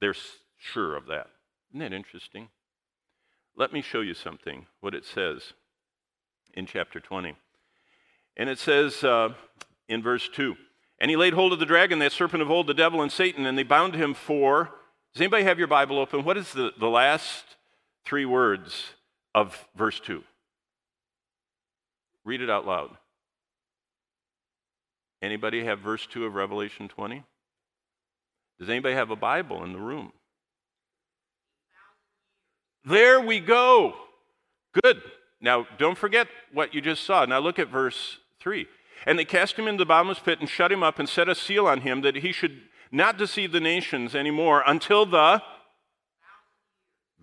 They're 0.00 0.14
sure 0.58 0.96
of 0.96 1.06
that. 1.06 1.28
Isn't 1.70 1.80
that 1.80 1.92
interesting? 1.92 2.48
Let 3.56 3.72
me 3.72 3.82
show 3.82 4.00
you 4.00 4.14
something, 4.14 4.66
what 4.80 4.94
it 4.94 5.04
says 5.04 5.52
in 6.54 6.66
chapter 6.66 7.00
20. 7.00 7.34
And 8.36 8.48
it 8.48 8.58
says 8.58 9.02
uh, 9.02 9.30
in 9.88 10.02
verse 10.02 10.28
2 10.32 10.56
And 11.00 11.10
he 11.10 11.16
laid 11.16 11.34
hold 11.34 11.52
of 11.52 11.58
the 11.58 11.66
dragon, 11.66 11.98
that 11.98 12.12
serpent 12.12 12.42
of 12.42 12.50
old, 12.50 12.66
the 12.66 12.74
devil 12.74 13.02
and 13.02 13.10
Satan, 13.10 13.46
and 13.46 13.58
they 13.58 13.64
bound 13.64 13.94
him 13.94 14.14
for. 14.14 14.70
Does 15.12 15.22
anybody 15.22 15.44
have 15.44 15.58
your 15.58 15.66
Bible 15.66 15.98
open? 15.98 16.24
What 16.24 16.36
is 16.36 16.52
the, 16.52 16.72
the 16.78 16.88
last 16.88 17.56
three 18.08 18.24
words 18.24 18.94
of 19.34 19.68
verse 19.76 20.00
2? 20.00 20.24
Read 22.24 22.40
it 22.40 22.48
out 22.48 22.66
loud. 22.66 22.90
Anybody 25.20 25.64
have 25.64 25.80
verse 25.80 26.06
2 26.06 26.24
of 26.24 26.34
Revelation 26.34 26.88
20? 26.88 27.22
Does 28.58 28.70
anybody 28.70 28.94
have 28.94 29.10
a 29.10 29.16
Bible 29.16 29.62
in 29.62 29.72
the 29.72 29.78
room? 29.78 30.12
There 32.84 33.20
we 33.20 33.40
go. 33.40 33.94
Good. 34.82 35.02
Now, 35.40 35.66
don't 35.78 35.98
forget 35.98 36.28
what 36.52 36.74
you 36.74 36.80
just 36.80 37.04
saw. 37.04 37.26
Now, 37.26 37.40
look 37.40 37.58
at 37.58 37.68
verse 37.68 38.18
3. 38.40 38.66
And 39.06 39.18
they 39.18 39.24
cast 39.24 39.56
him 39.56 39.68
into 39.68 39.82
the 39.82 39.86
bottomless 39.86 40.18
pit 40.18 40.40
and 40.40 40.48
shut 40.48 40.72
him 40.72 40.82
up 40.82 40.98
and 40.98 41.08
set 41.08 41.28
a 41.28 41.34
seal 41.34 41.66
on 41.66 41.82
him 41.82 42.00
that 42.00 42.16
he 42.16 42.32
should 42.32 42.62
not 42.90 43.18
deceive 43.18 43.52
the 43.52 43.60
nations 43.60 44.14
anymore 44.14 44.62
until 44.66 45.04
the. 45.04 45.42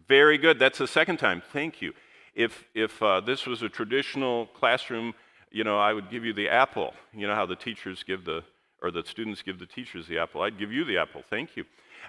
Very 0.07 0.37
good. 0.37 0.59
That's 0.59 0.77
the 0.77 0.87
second 0.87 1.17
time. 1.17 1.41
Thank 1.51 1.81
you. 1.81 1.93
If, 2.33 2.65
if 2.73 3.01
uh, 3.01 3.21
this 3.21 3.45
was 3.45 3.61
a 3.61 3.69
traditional 3.69 4.47
classroom, 4.47 5.13
you 5.51 5.63
know, 5.63 5.79
I 5.79 5.93
would 5.93 6.09
give 6.09 6.25
you 6.25 6.33
the 6.33 6.49
apple. 6.49 6.93
You 7.13 7.27
know 7.27 7.35
how 7.35 7.45
the 7.45 7.55
teachers 7.55 8.03
give 8.03 8.25
the, 8.25 8.43
or 8.81 8.91
the 8.91 9.03
students 9.05 9.41
give 9.41 9.57
the 9.57 9.65
teachers 9.65 10.07
the 10.07 10.19
apple. 10.19 10.41
I'd 10.41 10.59
give 10.59 10.71
you 10.71 10.83
the 10.83 10.97
apple. 10.97 11.23
Thank 11.29 11.55
you. 11.55 11.63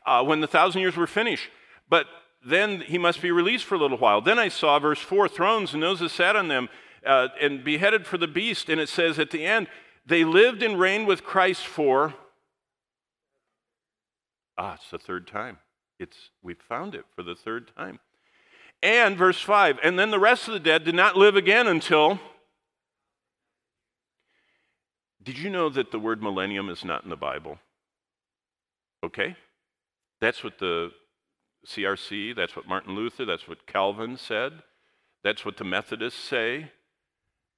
Uh, 0.05 0.25
when 0.25 0.41
the 0.41 0.47
thousand 0.47 0.81
years 0.81 0.97
were 0.97 1.07
finished. 1.07 1.49
But 1.89 2.07
then 2.45 2.81
he 2.81 2.99
must 2.99 3.23
be 3.23 3.31
released 3.31 3.65
for 3.65 3.77
a 3.77 3.79
little 3.79 3.99
while. 3.99 4.21
Then 4.21 4.39
I 4.39 4.49
saw, 4.49 4.79
verse 4.79 4.99
4, 4.99 5.29
thrones 5.29 5.75
and 5.75 5.83
those 5.83 6.01
that 6.01 6.11
sat 6.11 6.37
on 6.37 6.49
them, 6.49 6.69
uh, 7.05 7.29
and 7.41 7.63
beheaded 7.63 8.07
for 8.07 8.19
the 8.19 8.27
beast. 8.27 8.69
And 8.69 8.81
it 8.81 8.89
says 8.89 9.19
at 9.19 9.31
the 9.31 9.45
end, 9.45 9.69
they 10.05 10.25
lived 10.25 10.63
and 10.63 10.79
reigned 10.79 11.07
with 11.07 11.25
Christ 11.25 11.67
for. 11.67 12.15
Ah, 14.59 14.75
it's 14.75 14.91
the 14.91 14.99
third 14.99 15.27
time. 15.27 15.59
It's, 15.99 16.31
we've 16.43 16.61
found 16.61 16.95
it 16.95 17.05
for 17.15 17.23
the 17.23 17.35
third 17.35 17.71
time. 17.77 18.01
And 18.83 19.17
verse 19.17 19.41
5, 19.41 19.79
and 19.83 19.99
then 19.99 20.11
the 20.11 20.19
rest 20.19 20.49
of 20.49 20.55
the 20.55 20.61
dead 20.61 20.85
did 20.85 20.95
not 20.95 21.17
live 21.17 21.35
again 21.35 21.67
until. 21.67 22.21
Did 25.23 25.39
you 25.39 25.51
know 25.51 25.69
that 25.71 25.91
the 25.91 25.99
word 25.99 26.23
millennium 26.23 26.69
is 26.69 26.85
not 26.85 27.03
in 27.03 27.11
the 27.11 27.17
Bible? 27.17 27.59
Okay? 29.03 29.37
That's 30.21 30.45
what 30.45 30.59
the 30.59 30.93
CRC, 31.67 32.37
that's 32.37 32.55
what 32.55 32.69
Martin 32.69 32.95
Luther, 32.95 33.25
that's 33.25 33.49
what 33.49 33.67
Calvin 33.67 34.17
said, 34.17 34.53
that's 35.25 35.45
what 35.45 35.57
the 35.57 35.65
Methodists 35.65 36.23
say. 36.23 36.71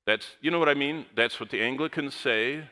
That's, 0.06 0.26
you 0.40 0.50
know 0.50 0.58
what 0.58 0.70
I 0.70 0.74
mean? 0.74 1.04
That's 1.14 1.38
what 1.38 1.50
the 1.50 1.60
Anglicans 1.60 2.14
say. 2.14 2.64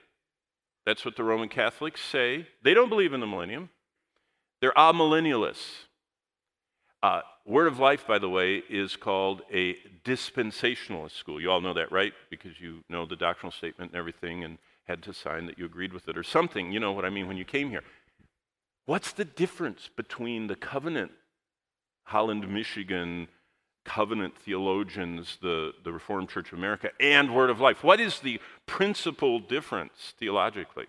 That's 0.87 1.04
what 1.04 1.16
the 1.16 1.25
Roman 1.25 1.50
Catholics 1.50 2.00
say. 2.00 2.46
They 2.62 2.73
don't 2.73 2.88
believe 2.88 3.12
in 3.12 3.20
the 3.20 3.26
millennium. 3.26 3.68
They're 4.66 4.73
amillennialists. 4.73 5.85
Uh, 7.00 7.20
Word 7.44 7.68
of 7.68 7.78
Life, 7.78 8.04
by 8.04 8.18
the 8.18 8.28
way, 8.28 8.64
is 8.68 8.96
called 8.96 9.42
a 9.52 9.76
dispensationalist 10.04 11.12
school. 11.12 11.40
You 11.40 11.52
all 11.52 11.61
know 11.61 11.75
that, 11.75 11.92
right? 11.92 12.12
Because 12.30 12.61
you 12.61 12.82
know 12.88 13.06
the 13.06 13.14
doctrinal 13.14 13.52
statement 13.52 13.92
and 13.92 13.96
everything 13.96 14.42
and 14.42 14.58
had 14.88 15.04
to 15.04 15.14
sign 15.14 15.46
that 15.46 15.56
you 15.56 15.66
agreed 15.66 15.92
with 15.92 16.08
it 16.08 16.18
or 16.18 16.25
something. 16.25 16.73
You 16.73 16.80
know 16.80 16.90
what 16.90 17.04
I 17.04 17.11
mean 17.11 17.28
when 17.28 17.37
you 17.37 17.44
came 17.44 17.70
here. 17.70 17.85
What's 18.87 19.12
the 19.12 19.25
difference 19.25 19.88
between 19.96 20.49
the 20.49 20.56
covenant 20.56 21.12
Holland, 22.02 22.52
Michigan 22.52 23.28
covenant 23.85 24.37
theologians, 24.37 25.38
the, 25.42 25.75
the 25.85 25.92
Reformed 25.92 26.28
Church 26.28 26.52
of 26.52 26.58
America, 26.58 26.90
and 26.99 27.32
Word 27.32 27.50
of 27.50 27.61
Life. 27.61 27.85
What 27.85 28.00
is 28.00 28.18
the 28.18 28.40
principal 28.66 29.38
difference 29.38 30.14
theologically? 30.18 30.87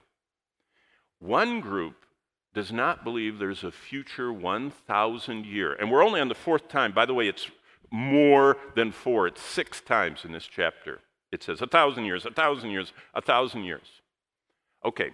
One 1.20 1.60
group 1.60 2.07
does 2.58 2.72
not 2.72 3.04
believe 3.04 3.38
there's 3.38 3.64
a 3.64 3.72
future 3.72 4.34
1,000 4.34 5.46
year. 5.46 5.74
And 5.74 5.92
we're 5.92 6.04
only 6.04 6.20
on 6.20 6.28
the 6.28 6.34
fourth 6.34 6.68
time. 6.68 6.92
By 6.92 7.06
the 7.06 7.14
way, 7.14 7.28
it's 7.28 7.52
more 7.92 8.58
than 8.76 8.92
four, 8.92 9.28
it's 9.28 9.44
six 9.44 9.80
times 9.80 10.26
in 10.26 10.32
this 10.32 10.48
chapter. 10.48 11.02
It 11.32 11.44
says 11.44 11.62
a 11.62 11.68
thousand 11.68 12.06
years, 12.06 12.26
a 12.26 12.32
thousand 12.32 12.72
years, 12.72 12.94
a 13.14 13.22
thousand 13.22 13.66
years. 13.66 13.86
Okay. 14.84 15.12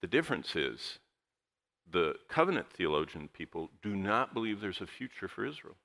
The 0.00 0.06
difference 0.06 0.56
is 0.56 0.98
the 1.86 2.14
covenant 2.30 2.72
theologian 2.72 3.28
people 3.28 3.68
do 3.82 3.94
not 3.94 4.32
believe 4.32 4.62
there's 4.62 4.80
a 4.80 4.86
future 4.86 5.28
for 5.28 5.44
Israel. 5.44 5.76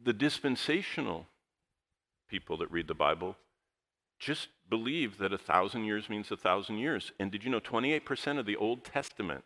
The 0.00 0.12
dispensational 0.12 1.26
people 2.30 2.58
that 2.58 2.70
read 2.70 2.86
the 2.86 2.94
Bible 2.94 3.36
just 4.20 4.50
believe 4.68 5.18
that 5.18 5.32
a 5.32 5.38
thousand 5.38 5.84
years 5.84 6.08
means 6.08 6.30
a 6.30 6.36
thousand 6.36 6.78
years. 6.78 7.12
And 7.20 7.30
did 7.30 7.44
you 7.44 7.50
know 7.50 7.60
28% 7.60 8.38
of 8.38 8.46
the 8.46 8.56
Old 8.56 8.84
Testament 8.84 9.44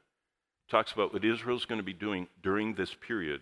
talks 0.68 0.92
about 0.92 1.12
what 1.12 1.24
Israel's 1.24 1.66
going 1.66 1.80
to 1.80 1.84
be 1.84 1.92
doing 1.92 2.28
during 2.42 2.74
this 2.74 2.94
period 2.94 3.40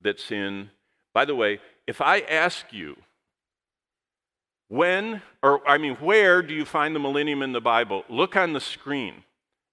that's 0.00 0.30
in, 0.30 0.70
by 1.12 1.24
the 1.24 1.34
way, 1.34 1.60
if 1.86 2.00
I 2.00 2.20
ask 2.20 2.66
you, 2.72 2.96
when, 4.68 5.22
or 5.42 5.66
I 5.68 5.78
mean, 5.78 5.96
where 5.96 6.42
do 6.42 6.54
you 6.54 6.64
find 6.64 6.94
the 6.94 7.00
millennium 7.00 7.42
in 7.42 7.52
the 7.52 7.60
Bible? 7.60 8.04
Look 8.08 8.36
on 8.36 8.52
the 8.52 8.60
screen 8.60 9.24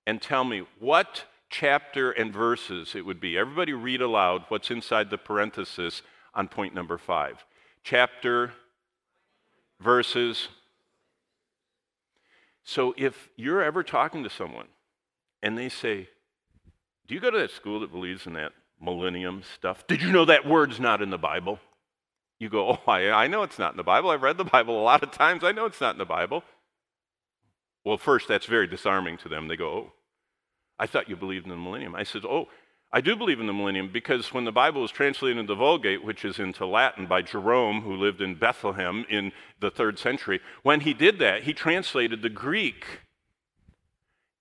and 0.05 0.21
tell 0.21 0.43
me 0.43 0.63
what 0.79 1.25
chapter 1.49 2.11
and 2.11 2.33
verses 2.33 2.95
it 2.95 3.05
would 3.05 3.19
be. 3.19 3.37
Everybody 3.37 3.73
read 3.73 4.01
aloud 4.01 4.45
what's 4.49 4.71
inside 4.71 5.09
the 5.09 5.17
parenthesis 5.17 6.01
on 6.33 6.47
point 6.47 6.73
number 6.73 6.97
five. 6.97 7.45
Chapter, 7.83 8.53
verses. 9.81 10.47
So 12.63 12.93
if 12.97 13.29
you're 13.35 13.63
ever 13.63 13.83
talking 13.83 14.23
to 14.23 14.29
someone 14.29 14.67
and 15.41 15.57
they 15.57 15.69
say, 15.69 16.09
Do 17.07 17.15
you 17.15 17.21
go 17.21 17.31
to 17.31 17.39
that 17.39 17.51
school 17.51 17.79
that 17.81 17.91
believes 17.91 18.25
in 18.25 18.33
that 18.33 18.53
millennium 18.79 19.43
stuff? 19.55 19.85
Did 19.87 20.01
you 20.01 20.11
know 20.11 20.25
that 20.25 20.45
word's 20.45 20.79
not 20.79 21.01
in 21.01 21.09
the 21.09 21.17
Bible? 21.17 21.59
You 22.39 22.49
go, 22.49 22.71
Oh, 22.71 22.91
I, 22.91 23.09
I 23.09 23.27
know 23.27 23.43
it's 23.43 23.59
not 23.59 23.73
in 23.73 23.77
the 23.77 23.83
Bible. 23.83 24.09
I've 24.09 24.23
read 24.23 24.37
the 24.37 24.43
Bible 24.43 24.79
a 24.79 24.83
lot 24.83 25.03
of 25.03 25.11
times. 25.11 25.43
I 25.43 25.51
know 25.51 25.65
it's 25.65 25.81
not 25.81 25.95
in 25.95 25.99
the 25.99 26.05
Bible. 26.05 26.43
Well, 27.83 27.97
first, 27.97 28.27
that's 28.27 28.45
very 28.45 28.67
disarming 28.67 29.17
to 29.19 29.29
them. 29.29 29.47
They 29.47 29.57
go, 29.57 29.69
Oh, 29.69 29.93
I 30.77 30.87
thought 30.87 31.09
you 31.09 31.15
believed 31.15 31.45
in 31.45 31.51
the 31.51 31.57
millennium. 31.57 31.95
I 31.95 32.03
said, 32.03 32.25
Oh, 32.25 32.47
I 32.93 32.99
do 32.99 33.15
believe 33.15 33.39
in 33.39 33.47
the 33.47 33.53
millennium 33.53 33.89
because 33.91 34.33
when 34.33 34.43
the 34.43 34.51
Bible 34.51 34.81
was 34.81 34.91
translated 34.91 35.37
into 35.37 35.53
the 35.53 35.57
Vulgate, 35.57 36.03
which 36.03 36.25
is 36.25 36.39
into 36.39 36.65
Latin 36.65 37.05
by 37.05 37.21
Jerome, 37.21 37.81
who 37.81 37.95
lived 37.95 38.21
in 38.21 38.35
Bethlehem 38.35 39.05
in 39.09 39.31
the 39.61 39.71
third 39.71 39.97
century, 39.97 40.41
when 40.63 40.81
he 40.81 40.93
did 40.93 41.17
that, 41.19 41.43
he 41.43 41.53
translated 41.53 42.21
the 42.21 42.29
Greek 42.29 42.85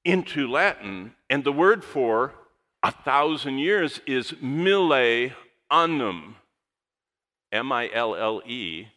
into 0.04 0.48
Latin, 0.48 1.14
and 1.28 1.44
the 1.44 1.52
word 1.52 1.84
for 1.84 2.34
a 2.82 2.90
thousand 2.90 3.58
years 3.58 4.00
is 4.06 4.34
mille 4.40 5.30
annum. 5.70 6.36
M 7.52 7.70
I 7.70 7.90
L 7.92 8.16
L 8.16 8.42
E 8.46 8.88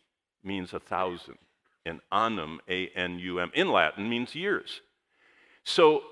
means 0.44 0.74
a 0.74 0.80
thousand 0.80 1.38
and 1.86 2.00
annum, 2.12 2.60
A 2.68 2.88
N 2.90 3.20
U 3.20 3.40
M, 3.40 3.52
in 3.54 3.70
Latin 3.70 4.10
means 4.10 4.36
years. 4.36 4.82
So, 5.64 6.04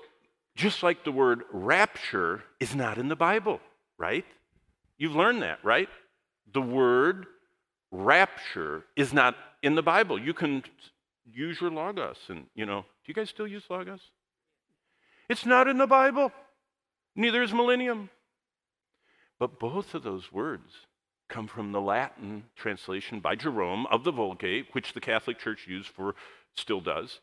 just 0.54 0.82
like 0.82 1.04
the 1.04 1.12
word 1.12 1.42
rapture 1.52 2.42
is 2.60 2.74
not 2.74 2.98
in 2.98 3.08
the 3.08 3.16
Bible, 3.16 3.60
right? 3.98 4.24
You've 4.98 5.16
learned 5.16 5.42
that, 5.42 5.64
right? 5.64 5.88
The 6.52 6.60
word 6.60 7.26
rapture 7.90 8.84
is 8.96 9.12
not 9.12 9.36
in 9.62 9.74
the 9.74 9.82
Bible. 9.82 10.18
You 10.18 10.34
can 10.34 10.62
use 11.30 11.60
your 11.60 11.70
Logos, 11.70 12.18
and, 12.28 12.46
you 12.54 12.66
know, 12.66 12.82
do 12.82 12.86
you 13.06 13.14
guys 13.14 13.30
still 13.30 13.46
use 13.46 13.64
Logos? 13.70 14.00
It's 15.28 15.46
not 15.46 15.68
in 15.68 15.78
the 15.78 15.86
Bible. 15.86 16.32
Neither 17.16 17.42
is 17.42 17.52
millennium. 17.52 18.10
But 19.38 19.58
both 19.58 19.94
of 19.94 20.02
those 20.02 20.32
words 20.32 20.86
come 21.28 21.46
from 21.46 21.72
the 21.72 21.80
Latin 21.80 22.44
translation 22.54 23.20
by 23.20 23.34
Jerome 23.34 23.86
of 23.86 24.04
the 24.04 24.12
Vulgate, 24.12 24.66
which 24.72 24.92
the 24.92 25.00
Catholic 25.00 25.38
Church 25.38 25.66
used 25.66 25.88
for, 25.88 26.14
still 26.54 26.80
does. 26.80 27.20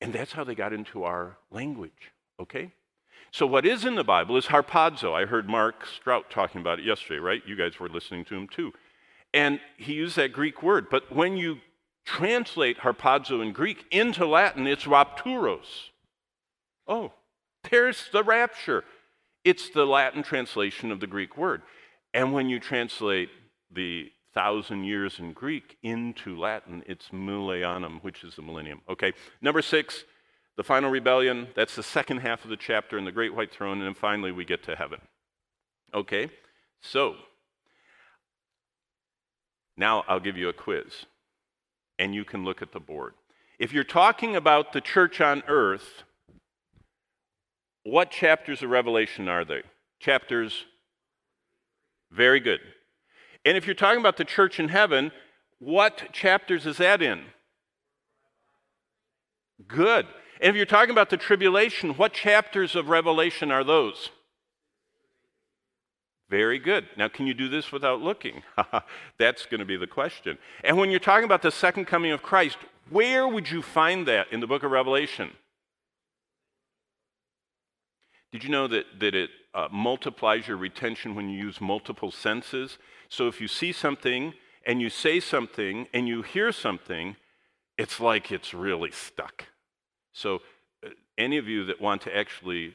And 0.00 0.12
that's 0.12 0.32
how 0.32 0.44
they 0.44 0.54
got 0.54 0.72
into 0.72 1.04
our 1.04 1.36
language, 1.50 2.12
okay? 2.40 2.72
So, 3.30 3.46
what 3.46 3.66
is 3.66 3.84
in 3.84 3.96
the 3.96 4.04
Bible 4.04 4.36
is 4.36 4.46
harpazo. 4.46 5.12
I 5.12 5.26
heard 5.26 5.48
Mark 5.48 5.86
Strout 5.86 6.30
talking 6.30 6.60
about 6.60 6.78
it 6.78 6.84
yesterday, 6.84 7.18
right? 7.18 7.42
You 7.46 7.56
guys 7.56 7.78
were 7.78 7.88
listening 7.88 8.24
to 8.26 8.34
him 8.34 8.48
too. 8.48 8.72
And 9.34 9.60
he 9.76 9.94
used 9.94 10.16
that 10.16 10.32
Greek 10.32 10.62
word. 10.62 10.88
But 10.90 11.14
when 11.14 11.36
you 11.36 11.58
translate 12.04 12.78
harpazo 12.78 13.42
in 13.42 13.52
Greek 13.52 13.84
into 13.90 14.24
Latin, 14.24 14.66
it's 14.66 14.84
rapturos. 14.84 15.90
Oh, 16.86 17.12
there's 17.70 18.08
the 18.12 18.22
rapture. 18.22 18.84
It's 19.44 19.68
the 19.70 19.84
Latin 19.84 20.22
translation 20.22 20.90
of 20.90 21.00
the 21.00 21.06
Greek 21.06 21.36
word. 21.36 21.62
And 22.14 22.32
when 22.32 22.48
you 22.48 22.58
translate 22.58 23.28
the 23.70 24.10
thousand 24.32 24.84
years 24.84 25.18
in 25.18 25.32
Greek 25.32 25.76
into 25.82 26.38
Latin, 26.38 26.82
it's 26.86 27.12
millennium, 27.12 27.98
which 28.02 28.24
is 28.24 28.36
the 28.36 28.42
millennium. 28.42 28.80
Okay, 28.88 29.12
number 29.40 29.62
six, 29.62 30.04
the 30.56 30.64
final 30.64 30.90
rebellion. 30.90 31.48
That's 31.54 31.76
the 31.76 31.82
second 31.82 32.18
half 32.18 32.44
of 32.44 32.50
the 32.50 32.56
chapter 32.56 32.98
in 32.98 33.04
the 33.04 33.12
great 33.12 33.34
white 33.34 33.52
throne. 33.52 33.78
And 33.78 33.86
then 33.86 33.94
finally, 33.94 34.32
we 34.32 34.44
get 34.44 34.62
to 34.64 34.76
heaven. 34.76 35.00
Okay, 35.94 36.30
so 36.80 37.16
now 39.76 40.04
I'll 40.08 40.20
give 40.20 40.36
you 40.36 40.48
a 40.48 40.52
quiz, 40.52 41.06
and 41.98 42.14
you 42.14 42.24
can 42.24 42.44
look 42.44 42.60
at 42.60 42.72
the 42.72 42.80
board. 42.80 43.14
If 43.58 43.72
you're 43.72 43.84
talking 43.84 44.36
about 44.36 44.72
the 44.72 44.80
church 44.80 45.20
on 45.20 45.42
earth, 45.48 46.02
what 47.84 48.10
chapters 48.10 48.62
of 48.62 48.70
Revelation 48.70 49.28
are 49.28 49.44
they? 49.44 49.62
Chapters? 50.00 50.64
Very 52.10 52.40
good. 52.40 52.60
And 53.44 53.56
if 53.56 53.66
you're 53.66 53.74
talking 53.74 54.00
about 54.00 54.16
the 54.16 54.24
church 54.24 54.58
in 54.58 54.68
heaven, 54.68 55.12
what 55.58 56.12
chapters 56.12 56.66
is 56.66 56.78
that 56.78 57.00
in? 57.00 57.22
Good. 59.66 60.06
And 60.40 60.50
if 60.50 60.56
you're 60.56 60.66
talking 60.66 60.90
about 60.90 61.10
the 61.10 61.16
tribulation, 61.16 61.94
what 61.94 62.12
chapters 62.12 62.74
of 62.74 62.88
Revelation 62.88 63.50
are 63.50 63.64
those? 63.64 64.10
Very 66.28 66.58
good. 66.58 66.88
Now, 66.96 67.08
can 67.08 67.26
you 67.26 67.34
do 67.34 67.48
this 67.48 67.70
without 67.70 68.00
looking? 68.00 68.42
That's 69.18 69.46
going 69.46 69.60
to 69.60 69.64
be 69.64 69.76
the 69.76 69.86
question. 69.86 70.38
And 70.64 70.76
when 70.76 70.90
you're 70.90 70.98
talking 70.98 71.24
about 71.24 71.42
the 71.42 71.52
second 71.52 71.86
coming 71.86 72.10
of 72.10 72.22
Christ, 72.22 72.58
where 72.90 73.28
would 73.28 73.50
you 73.50 73.62
find 73.62 74.06
that 74.08 74.32
in 74.32 74.40
the 74.40 74.46
book 74.46 74.64
of 74.64 74.72
Revelation? 74.72 75.30
Did 78.32 78.42
you 78.42 78.50
know 78.50 78.66
that, 78.66 78.86
that 78.98 79.14
it 79.14 79.30
uh, 79.54 79.68
multiplies 79.70 80.48
your 80.48 80.56
retention 80.56 81.14
when 81.14 81.30
you 81.30 81.38
use 81.38 81.60
multiple 81.60 82.10
senses? 82.10 82.76
So 83.08 83.28
if 83.28 83.40
you 83.40 83.46
see 83.46 83.70
something 83.72 84.34
and 84.66 84.82
you 84.82 84.90
say 84.90 85.20
something 85.20 85.86
and 85.94 86.08
you 86.08 86.22
hear 86.22 86.50
something, 86.50 87.16
it's 87.78 88.00
like 88.00 88.32
it's 88.32 88.52
really 88.52 88.90
stuck. 88.90 89.46
So, 90.16 90.40
uh, 90.84 90.90
any 91.18 91.36
of 91.36 91.48
you 91.48 91.64
that 91.66 91.80
want 91.80 92.02
to 92.02 92.16
actually 92.16 92.74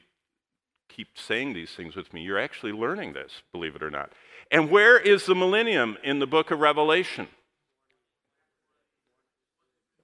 keep 0.89 1.17
saying 1.17 1.53
these 1.53 1.71
things 1.71 1.95
with 1.95 2.13
me, 2.13 2.21
you're 2.21 2.39
actually 2.39 2.71
learning 2.71 3.13
this, 3.13 3.41
believe 3.51 3.75
it 3.75 3.83
or 3.83 3.89
not. 3.89 4.11
And 4.51 4.69
where 4.69 4.99
is 4.99 5.25
the 5.25 5.35
millennium 5.35 5.97
in 6.03 6.19
the 6.19 6.27
book 6.27 6.51
of 6.51 6.59
Revelation? 6.59 7.27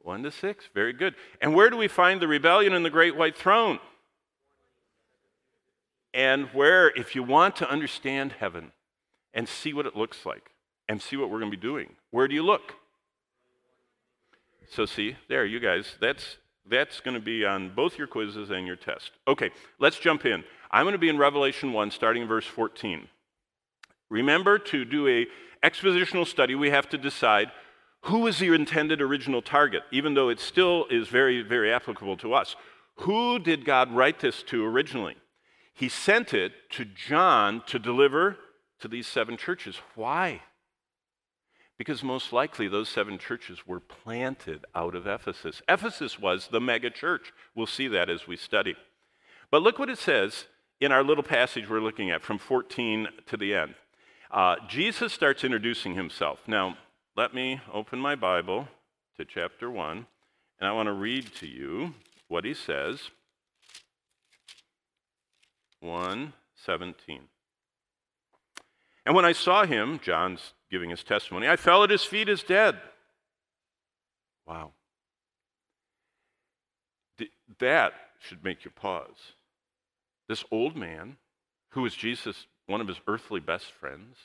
One 0.01 0.23
to 0.23 0.31
six, 0.31 0.69
very 0.73 0.93
good. 0.93 1.15
And 1.41 1.53
where 1.53 1.69
do 1.69 1.77
we 1.77 1.89
find 1.89 2.21
the 2.21 2.27
rebellion 2.27 2.73
in 2.73 2.83
the 2.83 2.89
great 2.89 3.17
white 3.17 3.37
throne? 3.37 3.79
and 6.17 6.47
where, 6.47 6.89
if 6.89 7.13
you 7.13 7.21
want 7.21 7.55
to 7.57 7.69
understand 7.69 8.33
heaven 8.39 8.71
and 9.35 9.47
see 9.47 9.71
what 9.71 9.85
it 9.85 9.95
looks 9.95 10.25
like 10.25 10.49
and 10.89 10.99
see 10.99 11.15
what 11.15 11.29
we're 11.29 11.39
going 11.39 11.51
to 11.51 11.55
be 11.57 11.61
doing, 11.61 11.95
where 12.09 12.27
do 12.27 12.33
you 12.33 12.41
look? 12.41 12.73
So, 14.67 14.87
see, 14.87 15.15
there, 15.29 15.45
you 15.45 15.59
guys, 15.59 15.95
that's, 16.01 16.37
that's 16.69 16.99
going 16.99 17.15
to 17.15 17.21
be 17.21 17.45
on 17.45 17.73
both 17.73 17.97
your 17.97 18.07
quizzes 18.07 18.49
and 18.49 18.67
your 18.67 18.75
test. 18.75 19.11
Okay, 19.27 19.51
let's 19.79 19.99
jump 19.99 20.25
in. 20.25 20.43
I'm 20.71 20.83
going 20.83 20.93
to 20.93 20.99
be 20.99 21.09
in 21.09 21.17
Revelation 21.17 21.73
1, 21.73 21.91
starting 21.91 22.23
in 22.23 22.27
verse 22.27 22.45
14. 22.45 23.07
Remember, 24.09 24.57
to 24.59 24.85
do 24.85 25.07
a 25.07 25.27
expositional 25.63 26.25
study, 26.25 26.55
we 26.55 26.69
have 26.69 26.89
to 26.89 26.97
decide 26.97 27.51
who 28.01 28.27
is 28.27 28.39
the 28.39 28.53
intended 28.53 29.01
original 29.01 29.41
target, 29.41 29.83
even 29.91 30.13
though 30.13 30.29
it 30.29 30.39
still 30.39 30.85
is 30.89 31.07
very, 31.07 31.41
very 31.41 31.71
applicable 31.73 32.17
to 32.17 32.33
us. 32.33 32.55
Who 33.01 33.39
did 33.39 33.65
God 33.65 33.93
write 33.93 34.19
this 34.19 34.43
to 34.43 34.65
originally? 34.65 35.15
he 35.77 35.89
sent 35.89 36.33
it 36.33 36.53
to 36.71 36.85
John 36.85 37.61
to 37.67 37.77
deliver 37.77 38.37
to 38.79 38.87
these 38.87 39.05
seven 39.05 39.37
churches. 39.37 39.79
Why? 39.93 40.41
Because 41.77 42.03
most 42.03 42.33
likely 42.33 42.67
those 42.67 42.89
seven 42.89 43.19
churches 43.19 43.67
were 43.67 43.79
planted 43.79 44.65
out 44.73 44.95
of 44.95 45.05
Ephesus. 45.05 45.61
Ephesus 45.69 46.19
was 46.19 46.47
the 46.47 46.59
mega 46.59 46.89
church. 46.89 47.31
We'll 47.53 47.67
see 47.67 47.87
that 47.89 48.09
as 48.09 48.27
we 48.27 48.35
study. 48.35 48.75
But 49.51 49.61
look 49.61 49.77
what 49.77 49.89
it 49.89 49.99
says 49.99 50.45
in 50.81 50.91
our 50.91 51.03
little 51.03 51.23
passage 51.23 51.69
we're 51.69 51.79
looking 51.79 52.09
at 52.09 52.23
from 52.23 52.37
14 52.39 53.07
to 53.27 53.37
the 53.37 53.53
end. 53.53 53.75
Uh, 54.31 54.55
Jesus 54.67 55.13
starts 55.13 55.43
introducing 55.43 55.93
himself. 55.93 56.39
Now, 56.47 56.77
let 57.15 57.33
me 57.33 57.61
open 57.73 57.99
my 57.99 58.15
Bible 58.15 58.67
to 59.17 59.25
chapter 59.25 59.71
1, 59.71 60.05
and 60.59 60.67
I 60.67 60.71
want 60.73 60.87
to 60.87 60.93
read 60.93 61.33
to 61.35 61.47
you 61.47 61.93
what 62.27 62.43
he 62.43 62.53
says. 62.53 63.09
1:17. 65.81 67.29
And 69.05 69.15
when 69.15 69.25
I 69.25 69.31
saw 69.31 69.65
him, 69.65 69.99
John's 69.99 70.53
giving 70.69 70.89
his 70.89 71.03
testimony, 71.03 71.47
I 71.47 71.55
fell 71.55 71.83
at 71.83 71.89
his 71.89 72.03
feet 72.03 72.29
as 72.29 72.43
dead. 72.43 72.77
Wow. 74.45 74.71
That 77.59 77.93
should 78.19 78.43
make 78.43 78.65
you 78.65 78.71
pause. 78.71 79.33
This 80.27 80.43
old 80.51 80.75
man, 80.75 81.17
who 81.71 81.81
was 81.81 81.95
Jesus, 81.95 82.47
one 82.65 82.81
of 82.81 82.87
his 82.87 82.99
earthly 83.07 83.39
best 83.39 83.71
friends, 83.71 84.17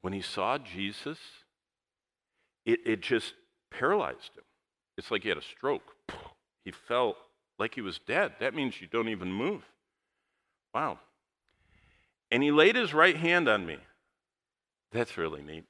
when 0.00 0.12
he 0.12 0.20
saw 0.20 0.58
Jesus, 0.58 1.18
it, 2.64 2.80
it 2.84 3.00
just 3.00 3.34
paralyzed 3.70 4.36
him. 4.36 4.44
It's 4.98 5.10
like 5.10 5.22
he 5.22 5.28
had 5.28 5.38
a 5.38 5.42
stroke. 5.42 5.94
He 6.64 6.72
fell 6.72 7.16
like 7.58 7.74
he 7.74 7.80
was 7.80 7.98
dead. 7.98 8.32
That 8.40 8.54
means 8.54 8.80
you 8.80 8.86
don't 8.86 9.08
even 9.08 9.32
move. 9.32 9.62
Wow. 10.74 10.98
And 12.30 12.42
he 12.42 12.50
laid 12.50 12.76
his 12.76 12.94
right 12.94 13.16
hand 13.16 13.48
on 13.48 13.66
me. 13.66 13.78
That's 14.92 15.16
really 15.16 15.42
neat. 15.42 15.64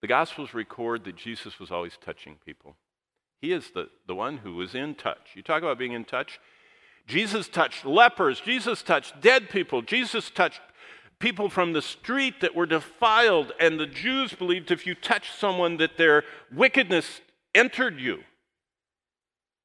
The 0.00 0.08
Gospels 0.08 0.54
record 0.54 1.04
that 1.04 1.16
Jesus 1.16 1.60
was 1.60 1.70
always 1.70 1.96
touching 2.04 2.36
people. 2.44 2.76
He 3.40 3.52
is 3.52 3.70
the, 3.72 3.88
the 4.06 4.14
one 4.14 4.38
who 4.38 4.54
was 4.54 4.74
in 4.74 4.94
touch. 4.94 5.30
You 5.34 5.42
talk 5.42 5.62
about 5.62 5.78
being 5.78 5.92
in 5.92 6.04
touch. 6.04 6.40
Jesus 7.06 7.48
touched 7.48 7.84
lepers. 7.84 8.40
Jesus 8.40 8.82
touched 8.82 9.20
dead 9.20 9.50
people. 9.50 9.82
Jesus 9.82 10.30
touched 10.30 10.60
people 11.18 11.48
from 11.48 11.72
the 11.72 11.82
street 11.82 12.40
that 12.40 12.54
were 12.54 12.66
defiled. 12.66 13.52
And 13.60 13.78
the 13.78 13.86
Jews 13.86 14.32
believed 14.32 14.70
if 14.70 14.86
you 14.86 14.94
touched 14.94 15.38
someone 15.38 15.76
that 15.76 15.98
their 15.98 16.24
wickedness 16.52 17.20
entered 17.54 17.98
you. 18.00 18.20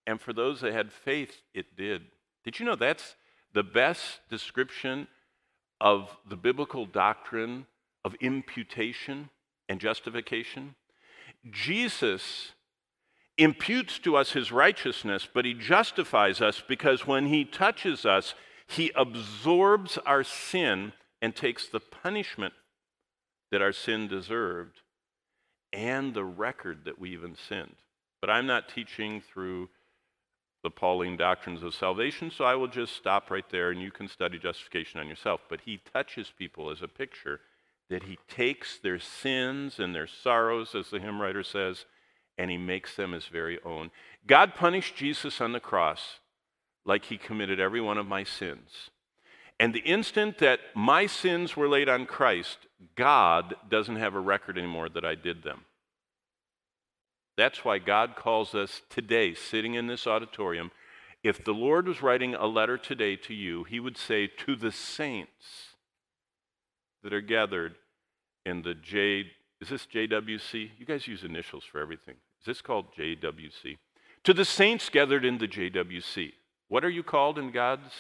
And 0.06 0.22
for 0.22 0.34
those 0.34 0.62
that 0.62 0.74
had 0.74 0.92
faith, 0.92 1.42
it 1.54 1.76
did. 1.76 2.04
Did 2.44 2.60
you 2.60 2.66
know 2.66 2.76
that's 2.76 3.16
the 3.54 3.64
best 3.64 4.22
description 4.30 5.08
of 5.82 6.16
the 6.28 6.38
biblical 6.38 6.86
doctrine 6.86 7.66
of 8.04 8.16
imputation 8.16 9.30
and 9.70 9.80
justification. 9.80 10.76
Jesus 11.50 12.52
imputes 13.38 14.00
to 14.00 14.16
us 14.16 14.32
his 14.32 14.52
righteousness, 14.52 15.28
but 15.32 15.46
he 15.46 15.54
justifies 15.54 16.42
us 16.42 16.64
because 16.68 17.06
when 17.06 17.28
he 17.28 17.46
touches 17.46 18.06
us, 18.06 18.34
he 18.68 18.92
absorbs 18.96 19.98
our 20.06 20.24
sin 20.24 20.94
and 21.22 21.36
takes 21.36 21.68
the 21.68 21.80
punishment 21.80 22.54
that 23.52 23.62
our 23.62 23.72
sin 23.72 24.08
deserved 24.08 24.82
and 25.72 26.14
the 26.14 26.24
record 26.24 26.80
that 26.86 27.00
we 27.00 27.12
even 27.12 27.36
sinned. 27.36 27.76
But 28.20 28.30
I'm 28.30 28.48
not 28.48 28.70
teaching 28.70 29.22
through 29.22 29.70
the 30.64 30.72
Pauline 30.72 31.18
doctrines 31.18 31.64
of 31.64 31.76
salvation, 31.76 32.32
so 32.32 32.44
I 32.44 32.56
will 32.56 32.68
just 32.68 32.96
stop 32.96 33.30
right 33.30 33.48
there 33.50 33.70
and 33.70 33.82
you 33.82 33.92
can 33.92 34.08
study 34.08 34.40
justification 34.40 35.00
on 35.00 35.08
yourself. 35.08 35.42
But 35.48 35.62
he 35.62 35.80
touches 35.94 36.34
people 36.38 36.72
as 36.72 36.82
a 36.82 36.88
picture 36.88 37.42
that 37.90 38.04
he 38.04 38.18
takes 38.28 38.78
their 38.78 39.00
sins 39.00 39.80
and 39.80 39.96
their 39.96 40.08
sorrows, 40.08 40.76
as 40.76 40.90
the 40.90 41.00
hymn 41.00 41.22
writer 41.22 41.44
says, 41.44 41.86
and 42.38 42.52
he 42.52 42.58
makes 42.58 42.96
them 42.96 43.14
his 43.14 43.26
very 43.26 43.60
own. 43.64 43.92
God 44.26 44.56
punished 44.56 44.96
Jesus 44.96 45.40
on 45.42 45.54
the 45.54 45.60
cross 45.60 46.20
like 46.86 47.06
he 47.06 47.18
committed 47.18 47.60
every 47.60 47.82
one 47.82 47.98
of 47.98 48.08
my 48.08 48.24
sins. 48.24 48.90
And 49.60 49.74
the 49.74 49.80
instant 49.80 50.38
that 50.38 50.60
my 50.76 51.08
sins 51.08 51.56
were 51.56 51.68
laid 51.68 51.90
on 51.90 52.06
Christ, 52.06 52.60
God 52.96 53.56
doesn't 53.70 53.96
have 53.96 54.14
a 54.14 54.20
record 54.20 54.58
anymore 54.58 54.90
that 54.90 55.06
I 55.06 55.16
did 55.16 55.44
them. 55.44 55.62
That's 57.38 57.64
why 57.64 57.80
God 57.80 58.16
calls 58.16 58.54
us 58.54 58.82
today, 58.90 59.34
sitting 59.34 59.76
in 59.76 59.88
this 59.88 60.08
auditorium. 60.08 60.72
If 61.24 61.44
the 61.44 61.54
Lord 61.54 61.88
was 61.88 62.02
writing 62.02 62.36
a 62.36 62.46
letter 62.46 62.78
today 62.78 63.16
to 63.18 63.34
you, 63.34 63.64
he 63.64 63.80
would 63.80 63.98
say, 63.98 64.28
To 64.28 64.56
the 64.56 64.72
saints 64.72 65.67
that 67.08 67.14
are 67.14 67.22
gathered 67.22 67.76
in 68.46 68.64
the 68.64 68.74
J, 68.74 69.24
is 69.62 69.70
this 69.70 69.86
JWC? 69.86 70.72
You 70.78 70.86
guys 70.86 71.08
use 71.08 71.24
initials 71.24 71.64
for 71.64 71.80
everything. 71.80 72.16
Is 72.42 72.46
this 72.46 72.62
called 72.62 72.94
JWC? 72.98 73.78
To 74.26 74.34
the 74.34 74.44
saints 74.44 74.90
gathered 74.90 75.24
in 75.24 75.38
the 75.38 75.48
JWC. 75.48 76.34
What 76.68 76.84
are 76.84 76.90
you 76.90 77.04
called 77.04 77.40
in 77.40 77.52
God's 77.52 77.94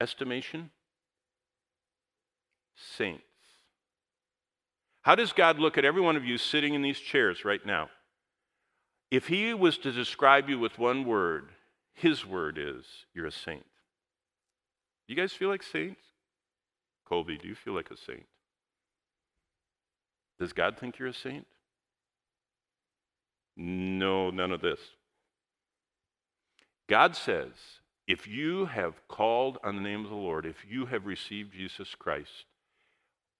estimation? 0.00 0.70
Saints. 2.76 3.24
How 5.02 5.16
does 5.16 5.32
God 5.32 5.58
look 5.58 5.76
at 5.76 5.84
every 5.84 6.00
one 6.00 6.14
of 6.14 6.24
you 6.24 6.38
sitting 6.38 6.74
in 6.74 6.82
these 6.82 7.00
chairs 7.00 7.44
right 7.44 7.66
now? 7.66 7.88
If 9.10 9.26
He 9.26 9.52
was 9.52 9.78
to 9.78 9.90
describe 9.90 10.48
you 10.48 10.60
with 10.60 10.78
one 10.78 11.04
word, 11.04 11.48
His 11.92 12.24
word 12.24 12.56
is, 12.56 12.84
you're 13.12 13.26
a 13.26 13.32
saint. 13.32 13.66
You 15.08 15.16
guys 15.16 15.32
feel 15.32 15.48
like 15.48 15.64
saints? 15.64 16.05
Colby, 17.08 17.38
do 17.38 17.48
you 17.48 17.54
feel 17.54 17.74
like 17.74 17.90
a 17.90 17.96
saint? 17.96 18.26
Does 20.38 20.52
God 20.52 20.76
think 20.78 20.98
you're 20.98 21.08
a 21.08 21.14
saint? 21.14 21.46
No, 23.56 24.30
none 24.30 24.52
of 24.52 24.60
this. 24.60 24.80
God 26.88 27.16
says, 27.16 27.52
if 28.06 28.26
you 28.26 28.66
have 28.66 29.06
called 29.08 29.58
on 29.64 29.76
the 29.76 29.82
name 29.82 30.04
of 30.04 30.10
the 30.10 30.16
Lord, 30.16 30.46
if 30.46 30.64
you 30.68 30.86
have 30.86 31.06
received 31.06 31.54
Jesus 31.54 31.94
Christ, 31.98 32.44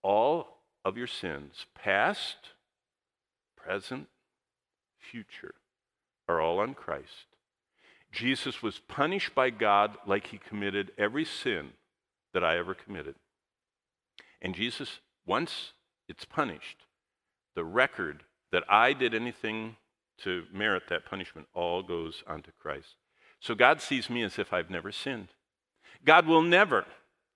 all 0.03 0.59
of 0.85 0.97
your 0.97 1.07
sins, 1.07 1.67
past, 1.75 2.37
present, 3.57 4.09
future, 4.99 5.55
are 6.29 6.41
all 6.41 6.59
on 6.59 6.75
Christ. 6.75 7.27
Jesus 8.11 8.63
was 8.63 8.79
punished 8.79 9.35
by 9.35 9.51
God 9.51 9.97
like 10.07 10.29
he 10.29 10.39
committed 10.39 10.93
every 10.97 11.25
sin 11.25 11.71
that 12.33 12.43
I 12.43 12.57
ever 12.57 12.75
committed. 12.75 13.15
And 14.41 14.55
Jesus, 14.55 15.01
once 15.27 15.73
it's 16.09 16.25
punished, 16.25 16.85
the 17.55 17.65
record 17.65 18.23
that 18.53 18.65
I 18.69 18.93
did 18.93 19.15
anything 19.15 19.77
to 20.19 20.45
merit 20.53 20.85
that 20.89 21.05
punishment 21.05 21.49
all 21.55 21.83
goes 21.83 22.23
onto 22.27 22.51
Christ. 22.61 22.97
So 23.41 23.55
God 23.55 23.81
sees 23.81 24.09
me 24.09 24.23
as 24.23 24.39
if 24.39 24.53
I've 24.53 24.71
never 24.71 24.93
sinned. 24.93 25.29
God 26.05 26.27
will 26.27 26.43
never, 26.43 26.87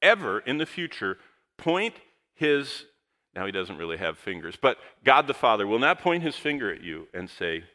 ever 0.01 0.39
in 0.41 0.59
the 0.59 0.67
future 0.67 1.19
point 1.59 1.95
his, 2.35 2.87
now 3.35 3.45
he 3.45 3.53
doesn't 3.53 3.77
really 3.77 3.99
have 3.99 4.19
fingers, 4.19 4.57
but 4.61 4.79
God 5.05 5.27
the 5.27 5.35
Father 5.35 5.67
will 5.67 5.79
not 5.79 6.01
point 6.01 6.23
his 6.23 6.37
finger 6.37 6.73
at 6.73 6.83
you 6.83 7.09
and 7.13 7.29
say, 7.29 7.61
Do 7.61 7.67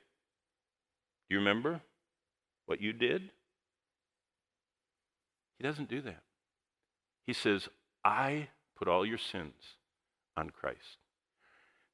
you 1.29 1.37
remember 1.37 1.81
what 2.65 2.81
you 2.81 2.93
did? 2.93 3.29
He 5.57 5.63
doesn't 5.63 5.89
do 5.89 6.01
that. 6.01 6.21
He 7.25 7.33
says, 7.33 7.69
I 8.03 8.49
put 8.77 8.87
all 8.87 9.05
your 9.05 9.17
sins 9.17 9.53
on 10.37 10.49
Christ. 10.49 10.97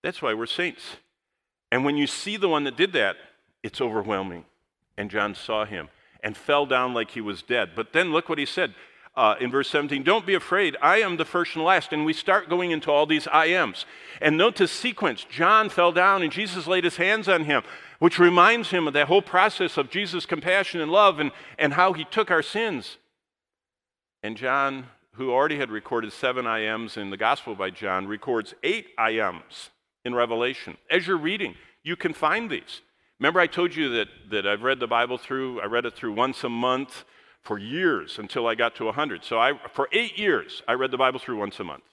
That's 0.04 0.22
why 0.22 0.34
we're 0.34 0.46
saints. 0.46 0.82
And 1.72 1.86
when 1.86 1.96
you 1.96 2.08
see 2.08 2.38
the 2.38 2.50
one 2.50 2.64
that 2.66 2.76
did 2.76 2.94
that, 2.94 3.16
it's 3.64 3.82
overwhelming. 3.82 4.46
And 4.98 5.10
John 5.10 5.36
saw 5.36 5.66
him 5.66 5.90
and 6.24 6.36
fell 6.36 6.66
down 6.66 6.94
like 6.94 7.12
he 7.12 7.22
was 7.22 7.42
dead. 7.42 7.72
But 7.76 7.94
then 7.94 8.12
look 8.12 8.30
what 8.30 8.38
he 8.38 8.46
said 8.46 8.74
uh, 9.16 9.36
in 9.40 9.52
verse 9.52 9.70
17 9.70 10.04
Don't 10.04 10.26
be 10.26 10.34
afraid, 10.34 10.78
I 10.82 10.98
am 10.98 11.18
the 11.18 11.26
first 11.26 11.56
and 11.56 11.66
last. 11.66 11.94
And 11.94 12.06
we 12.06 12.14
start 12.14 12.50
going 12.50 12.72
into 12.72 12.92
all 12.92 13.06
these 13.06 13.28
I 13.28 13.48
ams. 13.48 13.86
And 14.22 14.38
note 14.38 14.56
the 14.56 14.68
sequence 14.68 15.26
John 15.30 15.70
fell 15.70 15.92
down 15.92 16.22
and 16.22 16.32
Jesus 16.32 16.68
laid 16.68 16.84
his 16.84 16.98
hands 16.98 17.28
on 17.28 17.46
him, 17.46 17.64
which 18.00 18.20
reminds 18.20 18.72
him 18.72 18.88
of 18.88 18.94
that 18.94 19.08
whole 19.08 19.22
process 19.22 19.78
of 19.78 19.90
Jesus' 19.90 20.26
compassion 20.26 20.82
and 20.82 20.92
love 20.92 21.20
and, 21.20 21.32
and 21.58 21.74
how 21.74 21.94
he 21.94 22.06
took 22.06 22.32
our 22.32 22.44
sins. 22.44 22.98
And 24.24 24.38
John, 24.38 24.88
who 25.16 25.32
already 25.32 25.58
had 25.58 25.70
recorded 25.70 26.14
seven 26.14 26.48
I 26.48 26.60
ams 26.60 26.98
in 26.98 27.10
the 27.10 27.18
Gospel 27.18 27.56
by 27.56 27.70
John, 27.70 28.08
records 28.08 28.54
eight 28.64 28.88
I 28.98 29.12
ams 29.12 29.70
in 30.06 30.16
Revelation. 30.16 30.78
As 30.90 31.08
you're 31.08 31.18
reading, 31.18 31.56
you 31.84 31.96
can 31.96 32.14
find 32.14 32.50
these. 32.50 32.82
Remember, 33.20 33.40
I 33.40 33.48
told 33.48 33.76
you 33.76 33.90
that, 33.90 34.08
that 34.32 34.48
I've 34.48 34.64
read 34.64 34.80
the 34.80 34.88
Bible 34.88 35.18
through, 35.18 35.62
I 35.62 35.66
read 35.66 35.86
it 35.86 35.96
through 35.96 36.14
once 36.14 36.44
a 36.44 36.50
month 36.50 37.04
for 37.42 37.58
years 37.58 38.18
until 38.18 38.48
I 38.48 38.56
got 38.56 38.76
to 38.76 38.86
100. 38.86 39.24
So 39.24 39.40
I, 39.40 39.54
for 39.74 39.90
eight 39.92 40.18
years, 40.18 40.64
I 40.68 40.74
read 40.74 40.92
the 40.92 40.98
Bible 40.98 41.20
through 41.20 41.38
once 41.38 41.60
a 41.60 41.64
month 41.64 41.84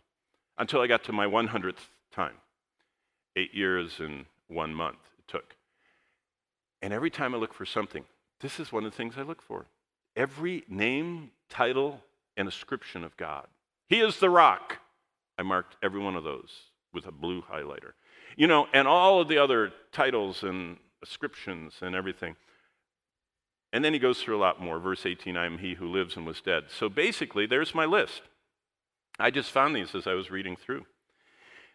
until 0.57 0.81
I 0.81 0.87
got 0.87 1.04
to 1.04 1.12
my 1.12 1.26
100th 1.26 1.88
time. 2.12 2.35
Eight 3.37 3.54
years 3.54 4.00
and 4.00 4.24
one 4.48 4.74
month 4.74 4.98
it 5.18 5.28
took. 5.28 5.54
And 6.81 6.92
every 6.92 7.11
time 7.11 7.35
I 7.35 7.38
look 7.38 7.54
for 7.54 7.66
something, 7.66 8.04
this 8.40 8.61
is 8.61 8.72
one 8.72 8.85
of 8.85 8.92
the 8.92 8.96
things 8.96 9.14
I 9.16 9.22
look 9.22 9.42
for. 9.42 9.66
Every 10.16 10.64
name, 10.68 11.31
title, 11.48 12.00
and 12.38 12.48
ascription 12.48 13.05
of 13.05 13.16
God. 13.18 13.46
He 13.88 14.01
is 14.01 14.18
the 14.18 14.31
rock. 14.31 14.79
I 15.37 15.42
marked 15.42 15.77
every 15.83 16.01
one 16.01 16.16
of 16.16 16.24
those 16.24 16.51
with 16.94 17.07
a 17.07 17.12
blue 17.12 17.42
highlighter. 17.42 17.92
You 18.37 18.46
know, 18.46 18.68
and 18.72 18.88
all 18.88 19.20
of 19.20 19.29
the 19.29 19.38
other 19.38 19.72
titles 19.92 20.42
and 20.42 20.79
ascriptions 21.03 21.74
and 21.83 21.94
everything. 21.94 22.37
And 23.72 23.85
then 23.85 23.92
he 23.92 23.98
goes 23.98 24.22
through 24.22 24.37
a 24.37 24.40
lot 24.40 24.62
more. 24.62 24.79
Verse 24.79 25.05
18 25.05 25.37
I 25.37 25.44
am 25.44 25.59
he 25.59 25.74
who 25.74 25.87
lives 25.87 26.16
and 26.16 26.24
was 26.24 26.40
dead. 26.40 26.64
So 26.68 26.88
basically, 26.88 27.44
there's 27.44 27.74
my 27.74 27.85
list. 27.85 28.22
I 29.18 29.31
just 29.31 29.51
found 29.51 29.74
these 29.74 29.94
as 29.94 30.07
I 30.07 30.14
was 30.14 30.31
reading 30.31 30.57
through. 30.57 30.87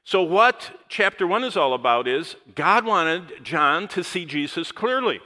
So, 0.06 0.22
what 0.22 0.72
chapter 0.90 1.28
1 1.28 1.44
is 1.44 1.56
all 1.56 1.74
about 1.74 2.08
is 2.08 2.36
God 2.56 2.86
wanted 2.86 3.44
John 3.44 3.88
to 3.90 4.04
see 4.04 4.26
Jesus 4.26 4.72
clearly. 4.72 5.20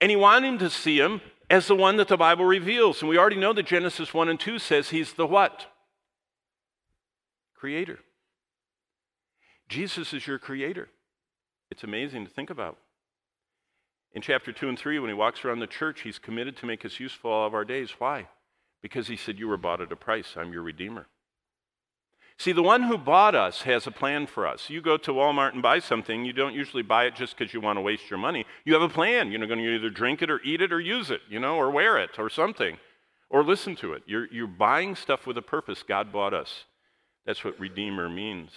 And 0.00 0.10
he 0.10 0.16
wanted 0.16 0.48
him 0.48 0.58
to 0.58 0.70
see 0.70 0.98
him 0.98 1.20
as 1.48 1.66
the 1.66 1.76
one 1.76 1.96
that 1.96 2.08
the 2.08 2.16
Bible 2.16 2.44
reveals. 2.44 3.00
And 3.00 3.08
we 3.08 3.18
already 3.18 3.36
know 3.36 3.52
that 3.52 3.66
Genesis 3.66 4.12
1 4.12 4.28
and 4.28 4.38
2 4.38 4.58
says 4.58 4.90
he's 4.90 5.14
the 5.14 5.26
what? 5.26 5.66
Creator. 7.54 8.00
Jesus 9.68 10.12
is 10.12 10.26
your 10.26 10.38
creator. 10.38 10.88
It's 11.70 11.84
amazing 11.84 12.24
to 12.24 12.30
think 12.30 12.50
about. 12.50 12.78
In 14.12 14.22
chapter 14.22 14.52
2 14.52 14.68
and 14.68 14.78
3, 14.78 14.98
when 14.98 15.10
he 15.10 15.14
walks 15.14 15.44
around 15.44 15.58
the 15.58 15.66
church, 15.66 16.02
he's 16.02 16.18
committed 16.18 16.56
to 16.58 16.66
make 16.66 16.84
us 16.84 17.00
useful 17.00 17.30
all 17.30 17.46
of 17.46 17.54
our 17.54 17.64
days. 17.64 17.90
Why? 17.98 18.28
Because 18.82 19.08
he 19.08 19.16
said, 19.16 19.38
You 19.38 19.48
were 19.48 19.56
bought 19.56 19.80
at 19.80 19.92
a 19.92 19.96
price. 19.96 20.34
I'm 20.36 20.52
your 20.52 20.62
redeemer. 20.62 21.06
See, 22.38 22.52
the 22.52 22.62
one 22.62 22.82
who 22.82 22.98
bought 22.98 23.34
us 23.34 23.62
has 23.62 23.86
a 23.86 23.90
plan 23.90 24.26
for 24.26 24.46
us. 24.46 24.68
You 24.68 24.82
go 24.82 24.98
to 24.98 25.12
Walmart 25.12 25.54
and 25.54 25.62
buy 25.62 25.78
something, 25.78 26.24
you 26.24 26.34
don't 26.34 26.54
usually 26.54 26.82
buy 26.82 27.06
it 27.06 27.14
just 27.14 27.36
because 27.36 27.54
you 27.54 27.60
want 27.60 27.78
to 27.78 27.80
waste 27.80 28.10
your 28.10 28.18
money. 28.18 28.44
You 28.64 28.74
have 28.74 28.82
a 28.82 28.90
plan. 28.90 29.30
You're 29.30 29.46
going 29.46 29.58
to 29.58 29.74
either 29.74 29.88
drink 29.88 30.20
it 30.20 30.30
or 30.30 30.40
eat 30.42 30.60
it 30.60 30.72
or 30.72 30.80
use 30.80 31.10
it, 31.10 31.22
you 31.30 31.40
know, 31.40 31.56
or 31.56 31.70
wear 31.70 31.98
it 31.98 32.18
or 32.18 32.28
something, 32.28 32.76
or 33.30 33.42
listen 33.42 33.74
to 33.76 33.94
it. 33.94 34.02
You're, 34.06 34.26
you're 34.30 34.46
buying 34.46 34.96
stuff 34.96 35.26
with 35.26 35.38
a 35.38 35.42
purpose. 35.42 35.82
God 35.82 36.12
bought 36.12 36.34
us. 36.34 36.64
That's 37.24 37.42
what 37.42 37.58
Redeemer 37.58 38.10
means. 38.10 38.50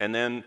And 0.00 0.12
then 0.12 0.42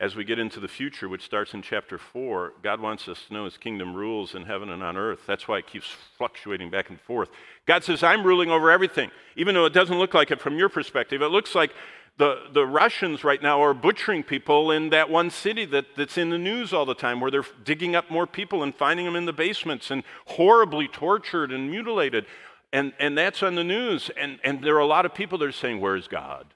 as 0.00 0.16
we 0.16 0.24
get 0.24 0.38
into 0.38 0.60
the 0.60 0.66
future, 0.66 1.10
which 1.10 1.22
starts 1.22 1.52
in 1.52 1.60
chapter 1.60 1.98
4, 1.98 2.54
God 2.62 2.80
wants 2.80 3.06
us 3.06 3.22
to 3.28 3.34
know 3.34 3.44
his 3.44 3.58
kingdom 3.58 3.94
rules 3.94 4.34
in 4.34 4.44
heaven 4.44 4.70
and 4.70 4.82
on 4.82 4.96
earth. 4.96 5.20
That's 5.26 5.46
why 5.46 5.58
it 5.58 5.66
keeps 5.66 5.94
fluctuating 6.16 6.70
back 6.70 6.88
and 6.88 6.98
forth. 6.98 7.28
God 7.66 7.84
says, 7.84 8.02
I'm 8.02 8.24
ruling 8.24 8.50
over 8.50 8.70
everything. 8.70 9.10
Even 9.36 9.54
though 9.54 9.66
it 9.66 9.74
doesn't 9.74 9.98
look 9.98 10.14
like 10.14 10.30
it 10.30 10.40
from 10.40 10.56
your 10.56 10.70
perspective, 10.70 11.20
it 11.20 11.28
looks 11.28 11.54
like 11.54 11.72
the, 12.16 12.44
the 12.50 12.64
Russians 12.64 13.24
right 13.24 13.42
now 13.42 13.62
are 13.62 13.74
butchering 13.74 14.22
people 14.22 14.70
in 14.70 14.88
that 14.88 15.10
one 15.10 15.28
city 15.28 15.66
that, 15.66 15.84
that's 15.98 16.16
in 16.16 16.30
the 16.30 16.38
news 16.38 16.72
all 16.72 16.86
the 16.86 16.94
time, 16.94 17.20
where 17.20 17.30
they're 17.30 17.44
digging 17.62 17.94
up 17.94 18.10
more 18.10 18.26
people 18.26 18.62
and 18.62 18.74
finding 18.74 19.04
them 19.04 19.16
in 19.16 19.26
the 19.26 19.34
basements 19.34 19.90
and 19.90 20.02
horribly 20.28 20.88
tortured 20.88 21.52
and 21.52 21.70
mutilated. 21.70 22.24
And, 22.72 22.94
and 22.98 23.18
that's 23.18 23.42
on 23.42 23.54
the 23.54 23.64
news. 23.64 24.10
And, 24.16 24.38
and 24.44 24.64
there 24.64 24.76
are 24.76 24.80
a 24.80 24.86
lot 24.86 25.04
of 25.04 25.12
people 25.12 25.36
that 25.38 25.44
are 25.44 25.52
saying, 25.52 25.78
Where's 25.78 26.08
God? 26.08 26.46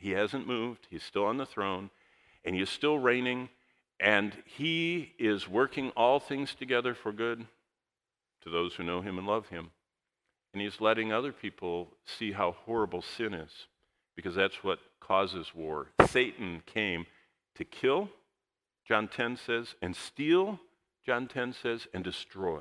He 0.00 0.12
hasn't 0.12 0.46
moved, 0.46 0.86
he's 0.90 1.04
still 1.04 1.26
on 1.26 1.36
the 1.36 1.46
throne, 1.46 1.90
and 2.44 2.54
he 2.56 2.62
is 2.62 2.70
still 2.70 2.98
reigning, 2.98 3.50
and 4.00 4.32
he 4.46 5.12
is 5.18 5.46
working 5.46 5.90
all 5.90 6.18
things 6.18 6.54
together 6.54 6.94
for 6.94 7.12
good 7.12 7.46
to 8.42 8.50
those 8.50 8.74
who 8.74 8.82
know 8.82 9.02
him 9.02 9.18
and 9.18 9.26
love 9.26 9.48
him. 9.48 9.70
And 10.52 10.62
he's 10.62 10.80
letting 10.80 11.12
other 11.12 11.32
people 11.32 11.88
see 12.04 12.32
how 12.32 12.52
horrible 12.64 13.02
sin 13.02 13.34
is, 13.34 13.66
because 14.16 14.34
that's 14.34 14.64
what 14.64 14.78
causes 15.00 15.54
war. 15.54 15.88
Satan 16.08 16.62
came 16.64 17.04
to 17.56 17.64
kill, 17.64 18.08
John 18.88 19.06
10 19.06 19.36
says, 19.36 19.74
and 19.82 19.94
steal, 19.94 20.58
John 21.04 21.28
10 21.28 21.52
says, 21.52 21.86
and 21.92 22.02
destroy. 22.02 22.60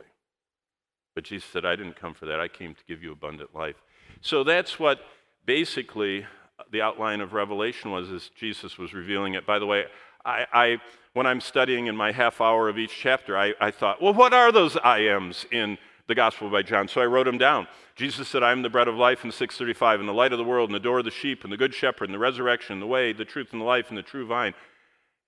But 1.16 1.24
Jesus 1.24 1.50
said, 1.50 1.66
I 1.66 1.76
didn't 1.78 1.96
come 1.96 2.14
for 2.14 2.26
that. 2.26 2.40
I 2.40 2.50
came 2.50 2.76
to 2.76 2.84
give 2.86 3.02
you 3.02 3.12
abundant 3.12 3.56
life. 3.56 3.78
So 4.22 4.44
that's 4.44 4.78
what 4.78 5.00
basically 5.46 6.26
the 6.72 6.82
outline 6.82 7.22
of 7.22 7.34
Revelation 7.34 7.92
was 7.92 8.10
as 8.12 8.30
Jesus 8.36 8.78
was 8.78 8.94
revealing 8.94 9.34
it. 9.34 9.46
By 9.46 9.60
the 9.60 9.66
way, 9.66 9.86
I, 10.26 10.46
I 10.52 10.78
when 11.14 11.26
I'm 11.26 11.42
studying 11.42 11.88
in 11.88 11.96
my 11.96 12.12
half 12.12 12.40
hour 12.40 12.70
of 12.70 12.78
each 12.78 12.96
chapter, 12.96 13.38
I, 13.38 13.54
I 13.60 13.72
thought, 13.72 14.02
well, 14.02 14.14
what 14.14 14.34
are 14.34 14.52
those 14.52 14.78
I 14.78 15.00
ams 15.00 15.46
in 15.52 15.78
the 16.08 16.16
Gospel 16.16 16.50
by 16.50 16.62
John? 16.62 16.88
So 16.88 17.02
I 17.02 17.06
wrote 17.06 17.26
them 17.26 17.38
down. 17.38 17.68
Jesus 17.96 18.28
said, 18.28 18.44
I 18.44 18.52
am 18.52 18.62
the 18.62 18.70
bread 18.70 18.88
of 18.88 18.96
life 18.96 19.26
in 19.26 19.32
635, 19.32 20.00
and 20.00 20.08
the 20.08 20.14
light 20.14 20.32
of 20.32 20.38
the 20.38 20.44
world, 20.44 20.70
and 20.70 20.76
the 20.76 20.80
door 20.80 21.00
of 21.00 21.06
the 21.06 21.12
sheep, 21.12 21.44
and 21.44 21.52
the 21.52 21.58
good 21.58 21.74
shepherd, 21.74 22.06
and 22.06 22.14
the 22.14 22.20
resurrection, 22.20 22.74
and 22.74 22.82
the 22.82 22.88
way, 22.88 23.12
the 23.12 23.26
truth, 23.26 23.50
and 23.52 23.62
the 23.62 23.66
life, 23.66 23.90
and 23.90 23.98
the 23.98 24.04
true 24.04 24.26
vine. 24.26 24.54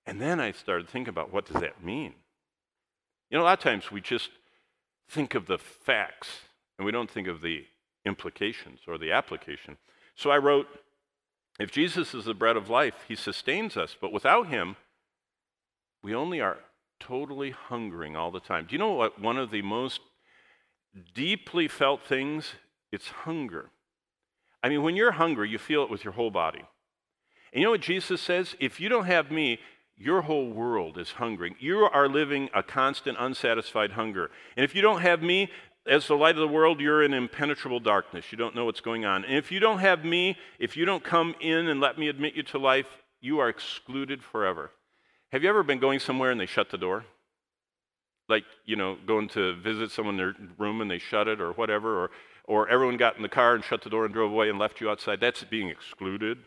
And 0.06 0.20
then 0.20 0.40
I 0.40 0.52
started 0.52 0.88
thinking 0.88 1.10
about 1.10 1.32
what 1.32 1.46
does 1.46 1.60
that 1.60 1.82
mean? 1.84 2.14
You 3.30 3.38
know, 3.38 3.44
a 3.44 3.46
lot 3.46 3.58
of 3.58 3.64
times 3.64 3.90
we 3.90 4.00
just 4.00 4.30
think 5.08 5.34
of 5.34 5.46
the 5.46 5.58
facts, 5.58 6.28
and 6.78 6.86
we 6.86 6.92
don't 6.92 7.10
think 7.10 7.28
of 7.28 7.40
the 7.40 7.64
implications 8.04 8.80
or 8.86 8.98
the 8.98 9.12
application. 9.12 9.76
So 10.14 10.30
I 10.30 10.38
wrote, 10.38 10.66
if 11.58 11.70
Jesus 11.70 12.14
is 12.14 12.24
the 12.24 12.34
bread 12.34 12.56
of 12.56 12.70
life, 12.70 12.94
he 13.06 13.14
sustains 13.14 13.76
us, 13.76 13.96
but 14.00 14.12
without 14.12 14.48
him, 14.48 14.76
we 16.02 16.14
only 16.14 16.40
are 16.40 16.58
totally 16.98 17.50
hungering 17.50 18.16
all 18.16 18.30
the 18.30 18.40
time. 18.40 18.66
Do 18.66 18.72
you 18.72 18.78
know 18.78 18.92
what 18.92 19.20
one 19.20 19.36
of 19.36 19.50
the 19.50 19.62
most 19.62 20.00
deeply 21.14 21.68
felt 21.68 22.02
things? 22.02 22.54
It's 22.90 23.08
hunger. 23.08 23.70
I 24.62 24.68
mean, 24.68 24.82
when 24.82 24.96
you're 24.96 25.12
hungry, 25.12 25.48
you 25.48 25.58
feel 25.58 25.82
it 25.82 25.90
with 25.90 26.04
your 26.04 26.12
whole 26.12 26.30
body. 26.30 26.64
And 27.52 27.60
you 27.60 27.64
know 27.64 27.72
what 27.72 27.80
Jesus 27.80 28.20
says? 28.20 28.54
If 28.60 28.80
you 28.80 28.88
don't 28.88 29.06
have 29.06 29.30
me, 29.30 29.58
your 29.96 30.22
whole 30.22 30.50
world 30.50 30.98
is 30.98 31.12
hungering. 31.12 31.54
You 31.58 31.84
are 31.84 32.08
living 32.08 32.48
a 32.54 32.62
constant, 32.62 33.18
unsatisfied 33.20 33.92
hunger. 33.92 34.30
And 34.56 34.64
if 34.64 34.74
you 34.74 34.82
don't 34.82 35.02
have 35.02 35.22
me, 35.22 35.50
as 35.86 36.06
the 36.06 36.14
light 36.14 36.36
of 36.36 36.40
the 36.40 36.48
world, 36.48 36.80
you're 36.80 37.02
in 37.02 37.12
impenetrable 37.12 37.80
darkness. 37.80 38.26
You 38.30 38.38
don't 38.38 38.54
know 38.54 38.64
what's 38.64 38.80
going 38.80 39.04
on. 39.04 39.24
And 39.24 39.36
if 39.36 39.50
you 39.50 39.60
don't 39.60 39.80
have 39.80 40.04
me, 40.04 40.36
if 40.58 40.76
you 40.76 40.84
don't 40.84 41.02
come 41.02 41.34
in 41.40 41.68
and 41.68 41.80
let 41.80 41.98
me 41.98 42.08
admit 42.08 42.34
you 42.34 42.42
to 42.44 42.58
life, 42.58 42.86
you 43.20 43.38
are 43.40 43.48
excluded 43.48 44.22
forever. 44.22 44.70
Have 45.32 45.42
you 45.42 45.48
ever 45.48 45.62
been 45.62 45.80
going 45.80 45.98
somewhere 45.98 46.30
and 46.30 46.40
they 46.40 46.46
shut 46.46 46.70
the 46.70 46.78
door? 46.78 47.04
Like, 48.28 48.44
you 48.64 48.76
know, 48.76 48.96
going 49.06 49.28
to 49.30 49.54
visit 49.56 49.90
someone 49.90 50.14
in 50.14 50.18
their 50.18 50.34
room 50.58 50.80
and 50.80 50.90
they 50.90 50.98
shut 50.98 51.26
it 51.26 51.40
or 51.40 51.52
whatever, 51.52 52.04
or, 52.04 52.10
or 52.44 52.68
everyone 52.68 52.96
got 52.96 53.16
in 53.16 53.22
the 53.22 53.28
car 53.28 53.54
and 53.54 53.64
shut 53.64 53.82
the 53.82 53.90
door 53.90 54.04
and 54.04 54.14
drove 54.14 54.30
away 54.30 54.48
and 54.50 54.58
left 54.58 54.80
you 54.80 54.88
outside. 54.88 55.20
That's 55.20 55.42
being 55.44 55.68
excluded. 55.68 56.38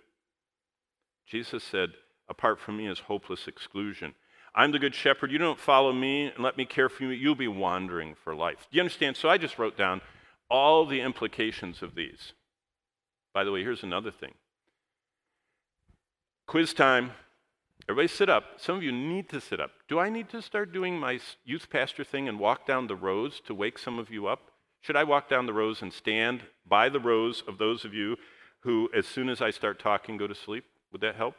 Jesus 1.27 1.63
said, 1.63 1.91
apart 2.29 2.59
from 2.59 2.77
me 2.77 2.87
is 2.87 2.99
hopeless 2.99 3.47
exclusion. 3.47 4.13
I'm 4.55 4.71
the 4.71 4.79
good 4.79 4.95
shepherd. 4.95 5.31
You 5.31 5.37
don't 5.37 5.59
follow 5.59 5.91
me 5.91 6.27
and 6.27 6.43
let 6.43 6.55
me 6.55 6.65
care 6.65 6.87
for 6.87 7.03
you. 7.03 7.09
You'll 7.09 7.35
be 7.35 7.49
wandering 7.49 8.15
for 8.23 8.33
life. 8.33 8.67
Do 8.71 8.77
you 8.77 8.81
understand? 8.81 9.17
So 9.17 9.29
I 9.29 9.37
just 9.37 9.59
wrote 9.59 9.77
down 9.77 10.01
all 10.49 10.85
the 10.85 11.01
implications 11.01 11.81
of 11.81 11.93
these. 11.93 12.31
By 13.33 13.43
the 13.43 13.51
way, 13.51 13.61
here's 13.61 13.83
another 13.83 14.11
thing 14.11 14.33
quiz 16.47 16.73
time. 16.73 17.11
Everybody 17.89 18.07
sit 18.07 18.29
up. 18.29 18.45
Some 18.57 18.77
of 18.77 18.83
you 18.83 18.91
need 18.91 19.29
to 19.29 19.41
sit 19.41 19.59
up. 19.59 19.71
Do 19.87 19.99
I 19.99 20.09
need 20.09 20.29
to 20.29 20.41
start 20.41 20.71
doing 20.71 20.97
my 20.97 21.19
youth 21.43 21.69
pastor 21.69 22.03
thing 22.03 22.27
and 22.27 22.39
walk 22.39 22.65
down 22.65 22.87
the 22.87 22.95
rows 22.95 23.41
to 23.45 23.53
wake 23.53 23.77
some 23.77 23.99
of 23.99 24.09
you 24.09 24.25
up? 24.27 24.51
Should 24.81 24.95
I 24.95 25.03
walk 25.03 25.29
down 25.29 25.45
the 25.45 25.53
rows 25.53 25.81
and 25.81 25.91
stand 25.91 26.43
by 26.65 26.89
the 26.89 26.99
rows 26.99 27.43
of 27.47 27.57
those 27.57 27.85
of 27.85 27.93
you 27.93 28.15
who, 28.61 28.89
as 28.95 29.05
soon 29.05 29.29
as 29.29 29.41
I 29.41 29.51
start 29.51 29.79
talking, 29.79 30.17
go 30.17 30.25
to 30.25 30.33
sleep? 30.33 30.65
Would 30.91 31.01
that 31.01 31.15
help? 31.15 31.35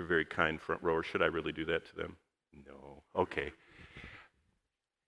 You're 0.00 0.08
very 0.08 0.24
kind, 0.24 0.58
front 0.58 0.82
rower. 0.82 1.02
Should 1.02 1.20
I 1.20 1.26
really 1.26 1.52
do 1.52 1.66
that 1.66 1.84
to 1.84 1.94
them? 1.94 2.16
No. 2.66 3.02
Okay. 3.14 3.52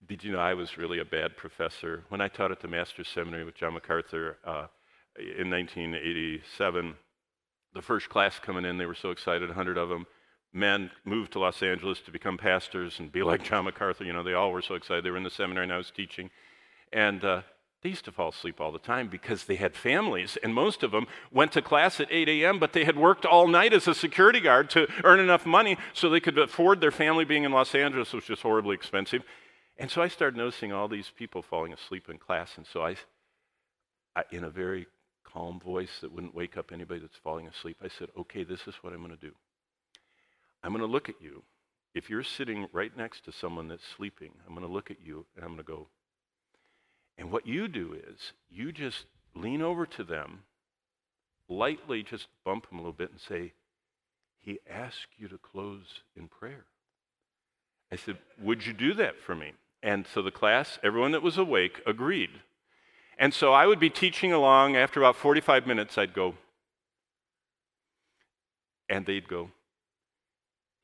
Did 0.07 0.23
you 0.23 0.33
know 0.33 0.39
I 0.39 0.53
was 0.53 0.77
really 0.77 0.99
a 0.99 1.05
bad 1.07 1.35
professor? 1.35 2.05
When 2.11 2.21
I 2.21 2.29
taught 2.29 2.53
at 2.53 2.61
the 2.61 2.69
Master's 2.69 3.09
Seminary 3.09 3.43
with 3.45 3.55
John 3.55 3.73
MacArthur 3.73 4.37
uh, 4.45 4.67
in 5.17 5.49
1987, 5.49 6.95
the 7.73 7.81
first 7.81 8.11
class 8.11 8.39
coming 8.39 8.67
in, 8.67 8.77
they 8.77 8.85
were 8.85 8.95
so 8.95 9.13
excited, 9.13 9.49
100 9.49 9.79
of 9.79 9.89
them. 9.89 10.05
Men 10.53 10.91
moved 11.07 11.33
to 11.33 11.39
Los 11.39 11.63
Angeles 11.63 12.03
to 12.03 12.11
become 12.11 12.37
pastors 12.37 12.99
and 12.99 13.11
be 13.11 13.23
like 13.23 13.45
John 13.45 13.65
MacArthur. 13.65 14.05
You 14.05 14.13
know, 14.13 14.23
they 14.23 14.35
all 14.35 14.53
were 14.53 14.61
so 14.61 14.75
excited. 14.75 15.07
They 15.07 15.11
were 15.11 15.17
in 15.17 15.23
the 15.23 15.31
seminary 15.31 15.65
and 15.65 15.73
I 15.73 15.79
was 15.79 15.91
teaching. 15.91 16.29
And 16.93 17.25
uh, 17.25 17.41
they 17.83 17.89
used 17.89 18.05
to 18.05 18.13
fall 18.13 18.29
asleep 18.29 18.61
all 18.61 18.71
the 18.71 18.79
time 18.79 19.09
because 19.09 19.45
they 19.45 19.57
had 19.57 19.75
families, 19.75 20.39
and 20.43 20.55
most 20.55 20.83
of 20.83 20.93
them 20.93 21.07
went 21.33 21.53
to 21.53 21.63
class 21.63 21.99
at 22.01 22.07
8 22.11 22.29
a.m., 22.29 22.59
but 22.59 22.73
they 22.73 22.85
had 22.85 22.97
worked 22.97 23.27
all 23.27 23.49
night 23.49 23.73
as 23.73 23.89
a 23.89 23.95
security 23.95 24.41
guard 24.41 24.71
to 24.71 24.87
earn 25.03 25.19
enough 25.19 25.45
money 25.45 25.77
so 25.93 26.09
they 26.09 26.21
could 26.21 26.39
afford 26.39 26.81
their 26.81 26.93
family 26.93 27.25
being 27.25 27.45
in 27.45 27.53
Los 27.53 27.75
Angeles, 27.75 28.13
which 28.13 28.29
was 28.29 28.41
horribly 28.41 28.75
expensive. 28.75 29.23
And 29.77 29.91
so 29.91 30.01
I 30.01 30.09
started 30.09 30.37
noticing 30.37 30.73
all 30.73 30.87
these 30.87 31.11
people 31.11 31.43
falling 31.43 31.73
asleep 31.73 32.09
in 32.09 32.19
class, 32.19 32.57
and 32.57 32.67
so 32.67 32.83
I, 32.83 32.97
I 34.15 34.25
in 34.31 34.45
a 34.45 34.51
very 34.51 34.87
calm 35.25 35.59
voice 35.59 36.01
that 36.01 36.13
wouldn't 36.13 36.35
wake 36.35 36.57
up 36.57 36.71
anybody 36.73 37.01
that's 37.01 37.17
falling 37.17 37.49
asleep, 37.49 37.79
I 37.83 37.89
said, 37.89 38.09
Okay, 38.17 38.45
this 38.45 38.67
is 38.67 38.75
what 38.83 38.93
I'm 38.93 39.01
going 39.01 39.17
to 39.17 39.17
do. 39.17 39.33
I'm 40.63 40.73
going 40.73 40.85
to 40.85 40.87
look 40.87 41.09
at 41.09 41.21
you. 41.21 41.43
If 41.95 42.09
you're 42.09 42.23
sitting 42.23 42.69
right 42.73 42.97
next 42.97 43.25
to 43.25 43.33
someone 43.33 43.69
that's 43.69 43.85
sleeping, 43.97 44.33
I'm 44.47 44.55
going 44.55 44.67
to 44.67 44.73
look 44.73 44.91
at 44.91 45.05
you 45.05 45.27
and 45.35 45.45
I'm 45.45 45.51
going 45.51 45.65
to 45.65 45.65
go, 45.65 45.89
and 47.19 47.31
what 47.31 47.47
you 47.47 47.69
do 47.69 47.95
is 47.95 48.33
you 48.51 48.73
just 48.73 49.07
lean 49.35 49.63
over 49.63 49.87
to 49.87 50.05
them, 50.05 50.41
lightly 51.49 52.03
just 52.03 52.29
bump 52.45 52.69
them 52.69 52.79
a 52.79 52.83
little 52.83 52.93
bit 52.93 53.11
and 53.11 53.21
say, 53.21 53.53
He 54.39 54.61
asked 54.69 55.09
you 55.19 55.29
to 55.29 55.39
close 55.39 56.01
in 56.17 56.29
prayer. 56.29 56.65
I 57.91 57.97
said, 57.97 58.19
Would 58.41 58.67
you 58.67 58.73
do 58.73 58.95
that 58.95 59.21
for 59.21 59.35
me? 59.35 59.53
And 59.83 60.07
so 60.07 60.23
the 60.23 60.31
class, 60.31 60.79
everyone 60.83 61.13
that 61.13 61.23
was 61.23 61.37
awake, 61.37 61.81
agreed. 61.87 62.31
And 63.19 63.35
so 63.35 63.53
I 63.53 63.67
would 63.67 63.81
be 63.81 63.91
teaching 63.91 64.33
along. 64.33 64.77
After 64.77 65.01
about 65.01 65.17
45 65.17 65.67
minutes, 65.67 65.99
I'd 65.99 66.15
go, 66.15 66.35
and 68.89 69.07
they'd 69.07 69.29
go, 69.29 69.51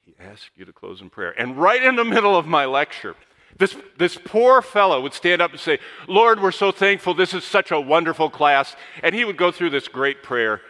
He 0.04 0.14
asked 0.20 0.50
you 0.56 0.64
to 0.64 0.72
close 0.72 1.00
in 1.00 1.10
prayer. 1.10 1.34
And 1.38 1.56
right 1.56 1.82
in 1.82 1.96
the 1.96 2.04
middle 2.04 2.36
of 2.36 2.46
my 2.46 2.66
lecture, 2.66 3.16
this, 3.56 3.76
this 3.96 4.18
poor 4.22 4.62
fellow 4.62 5.00
would 5.00 5.14
stand 5.14 5.42
up 5.42 5.52
and 5.52 5.60
say, 5.60 5.78
Lord, 6.06 6.40
we're 6.40 6.52
so 6.52 6.70
thankful. 6.70 7.14
This 7.14 7.34
is 7.34 7.44
such 7.44 7.70
a 7.70 7.80
wonderful 7.80 8.30
class. 8.30 8.76
And 9.02 9.14
he 9.14 9.24
would 9.24 9.36
go 9.36 9.50
through 9.50 9.70
this 9.70 9.88
great 9.88 10.22
prayer, 10.22 10.60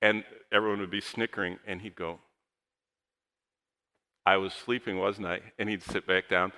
and 0.00 0.24
everyone 0.52 0.80
would 0.80 0.90
be 0.90 1.00
snickering, 1.00 1.58
and 1.66 1.80
he'd 1.80 1.96
go, 1.96 2.20
I 4.24 4.36
was 4.36 4.52
sleeping, 4.52 4.98
wasn't 4.98 5.26
I? 5.26 5.40
And 5.58 5.68
he'd 5.68 5.82
sit 5.82 6.06
back 6.06 6.28
down. 6.28 6.52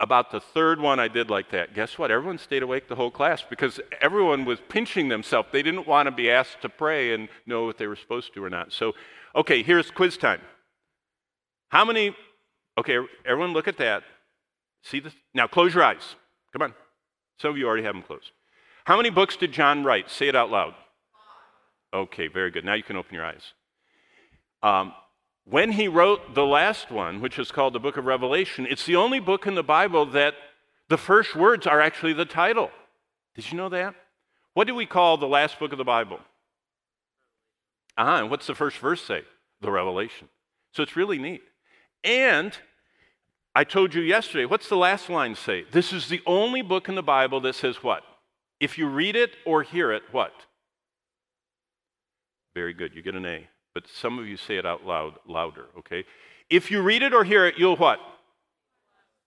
About 0.00 0.30
the 0.30 0.40
third 0.40 0.80
one 0.80 1.00
I 1.00 1.08
did 1.08 1.28
like 1.28 1.50
that, 1.50 1.74
guess 1.74 1.98
what? 1.98 2.10
Everyone 2.10 2.38
stayed 2.38 2.62
awake 2.62 2.86
the 2.86 2.94
whole 2.94 3.10
class 3.10 3.42
because 3.42 3.80
everyone 4.00 4.44
was 4.44 4.60
pinching 4.68 5.08
themselves. 5.08 5.48
They 5.50 5.62
didn't 5.62 5.88
want 5.88 6.06
to 6.06 6.12
be 6.12 6.30
asked 6.30 6.62
to 6.62 6.68
pray 6.68 7.14
and 7.14 7.28
know 7.46 7.64
what 7.64 7.78
they 7.78 7.88
were 7.88 7.96
supposed 7.96 8.32
to 8.34 8.44
or 8.44 8.50
not. 8.50 8.72
So, 8.72 8.92
okay, 9.34 9.62
here's 9.64 9.90
quiz 9.90 10.16
time. 10.16 10.40
How 11.70 11.84
many, 11.84 12.14
okay, 12.78 12.98
everyone 13.26 13.52
look 13.52 13.66
at 13.66 13.78
that. 13.78 14.04
See 14.82 15.00
this? 15.00 15.14
Now 15.34 15.46
close 15.46 15.74
your 15.74 15.84
eyes. 15.84 16.16
Come 16.52 16.62
on. 16.62 16.74
Some 17.40 17.50
of 17.50 17.58
you 17.58 17.66
already 17.66 17.84
have 17.84 17.94
them 17.94 18.02
closed. 18.02 18.30
How 18.84 18.96
many 18.96 19.10
books 19.10 19.36
did 19.36 19.52
John 19.52 19.84
write? 19.84 20.10
Say 20.10 20.28
it 20.28 20.34
out 20.34 20.50
loud. 20.50 20.74
Okay, 21.92 22.28
very 22.28 22.50
good. 22.50 22.64
Now 22.64 22.74
you 22.74 22.82
can 22.82 22.96
open 22.96 23.14
your 23.14 23.24
eyes. 23.24 23.52
Um, 24.62 24.92
when 25.44 25.72
he 25.72 25.88
wrote 25.88 26.34
the 26.34 26.44
last 26.44 26.90
one, 26.90 27.20
which 27.20 27.38
is 27.38 27.50
called 27.50 27.72
the 27.72 27.80
book 27.80 27.96
of 27.96 28.04
Revelation, 28.04 28.66
it's 28.68 28.84
the 28.84 28.96
only 28.96 29.20
book 29.20 29.46
in 29.46 29.54
the 29.54 29.62
Bible 29.62 30.04
that 30.06 30.34
the 30.88 30.98
first 30.98 31.34
words 31.34 31.66
are 31.66 31.80
actually 31.80 32.12
the 32.12 32.24
title. 32.24 32.70
Did 33.34 33.50
you 33.50 33.56
know 33.56 33.68
that? 33.70 33.94
What 34.54 34.66
do 34.66 34.74
we 34.74 34.86
call 34.86 35.16
the 35.16 35.28
last 35.28 35.58
book 35.58 35.72
of 35.72 35.78
the 35.78 35.84
Bible? 35.84 36.20
Ah, 37.96 38.02
uh-huh, 38.02 38.22
and 38.22 38.30
what's 38.30 38.46
the 38.46 38.54
first 38.54 38.78
verse 38.78 39.02
say? 39.02 39.22
The 39.60 39.70
Revelation. 39.70 40.28
So 40.72 40.82
it's 40.82 40.96
really 40.96 41.18
neat. 41.18 41.42
And 42.04 42.56
I 43.54 43.64
told 43.64 43.94
you 43.94 44.02
yesterday, 44.02 44.44
what's 44.44 44.68
the 44.68 44.76
last 44.76 45.08
line 45.08 45.34
say? 45.34 45.64
This 45.70 45.92
is 45.92 46.08
the 46.08 46.20
only 46.26 46.62
book 46.62 46.88
in 46.88 46.94
the 46.94 47.02
Bible 47.02 47.40
that 47.40 47.54
says 47.54 47.82
what? 47.82 48.02
If 48.60 48.78
you 48.78 48.88
read 48.88 49.16
it 49.16 49.32
or 49.44 49.62
hear 49.62 49.92
it, 49.92 50.02
what? 50.12 50.32
Very 52.54 52.74
good, 52.74 52.94
you 52.94 53.02
get 53.02 53.14
an 53.14 53.26
A. 53.26 53.48
But 53.74 53.88
some 53.88 54.18
of 54.18 54.26
you 54.26 54.36
say 54.36 54.56
it 54.56 54.66
out 54.66 54.84
loud, 54.84 55.14
louder, 55.26 55.66
okay? 55.78 56.04
If 56.50 56.70
you 56.70 56.82
read 56.82 57.02
it 57.02 57.12
or 57.12 57.24
hear 57.24 57.46
it, 57.46 57.56
you'll 57.58 57.76
what? 57.76 57.98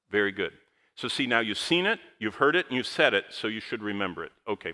Very 0.10 0.32
good. 0.32 0.52
So 0.96 1.08
see, 1.08 1.28
now 1.28 1.40
you've 1.40 1.58
seen 1.58 1.86
it, 1.86 2.00
you've 2.20 2.36
heard 2.36 2.56
it, 2.56 2.68
and 2.68 2.76
you've 2.76 2.88
said 2.88 3.14
it, 3.14 3.26
so 3.30 3.48
you 3.48 3.60
should 3.60 3.82
remember 3.82 4.24
it. 4.24 4.32
Okay. 4.48 4.74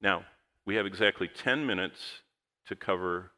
Now, 0.00 0.24
we 0.64 0.76
have 0.76 0.86
exactly 0.86 1.28
10 1.28 1.66
minutes 1.66 1.98
to 2.68 2.76
cover 2.76 3.32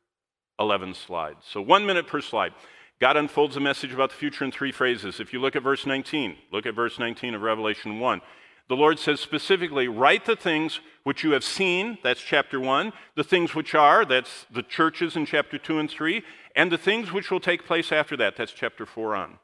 11 0.58 0.94
slides. 0.94 1.44
So 1.50 1.62
one 1.62 1.86
minute 1.86 2.06
per 2.06 2.20
slide. 2.20 2.52
God 3.00 3.16
unfolds 3.16 3.56
a 3.56 3.60
message 3.60 3.94
about 3.94 4.10
the 4.10 4.16
future 4.16 4.44
in 4.44 4.52
three 4.52 4.72
phrases. 4.72 5.20
If 5.20 5.32
you 5.32 5.40
look 5.40 5.56
at 5.56 5.62
verse 5.62 5.86
19, 5.86 6.36
look 6.52 6.66
at 6.66 6.74
verse 6.74 6.98
19 6.98 7.34
of 7.34 7.40
Revelation 7.40 7.98
1. 7.98 8.20
The 8.68 8.76
Lord 8.76 8.98
says 8.98 9.20
specifically, 9.20 9.88
Write 9.88 10.26
the 10.26 10.36
things 10.36 10.80
which 11.02 11.24
you 11.24 11.32
have 11.32 11.42
seen, 11.42 11.96
that's 12.02 12.20
chapter 12.20 12.60
1, 12.60 12.92
the 13.16 13.24
things 13.24 13.54
which 13.54 13.74
are, 13.74 14.04
that's 14.04 14.46
the 14.52 14.62
churches 14.62 15.16
in 15.16 15.24
chapter 15.24 15.56
2 15.56 15.78
and 15.78 15.90
3, 15.90 16.22
and 16.54 16.70
the 16.70 16.78
things 16.78 17.10
which 17.10 17.30
will 17.30 17.40
take 17.40 17.66
place 17.66 17.90
after 17.90 18.18
that, 18.18 18.36
that's 18.36 18.52
chapter 18.52 18.84
4 18.84 19.16
on. 19.16 19.38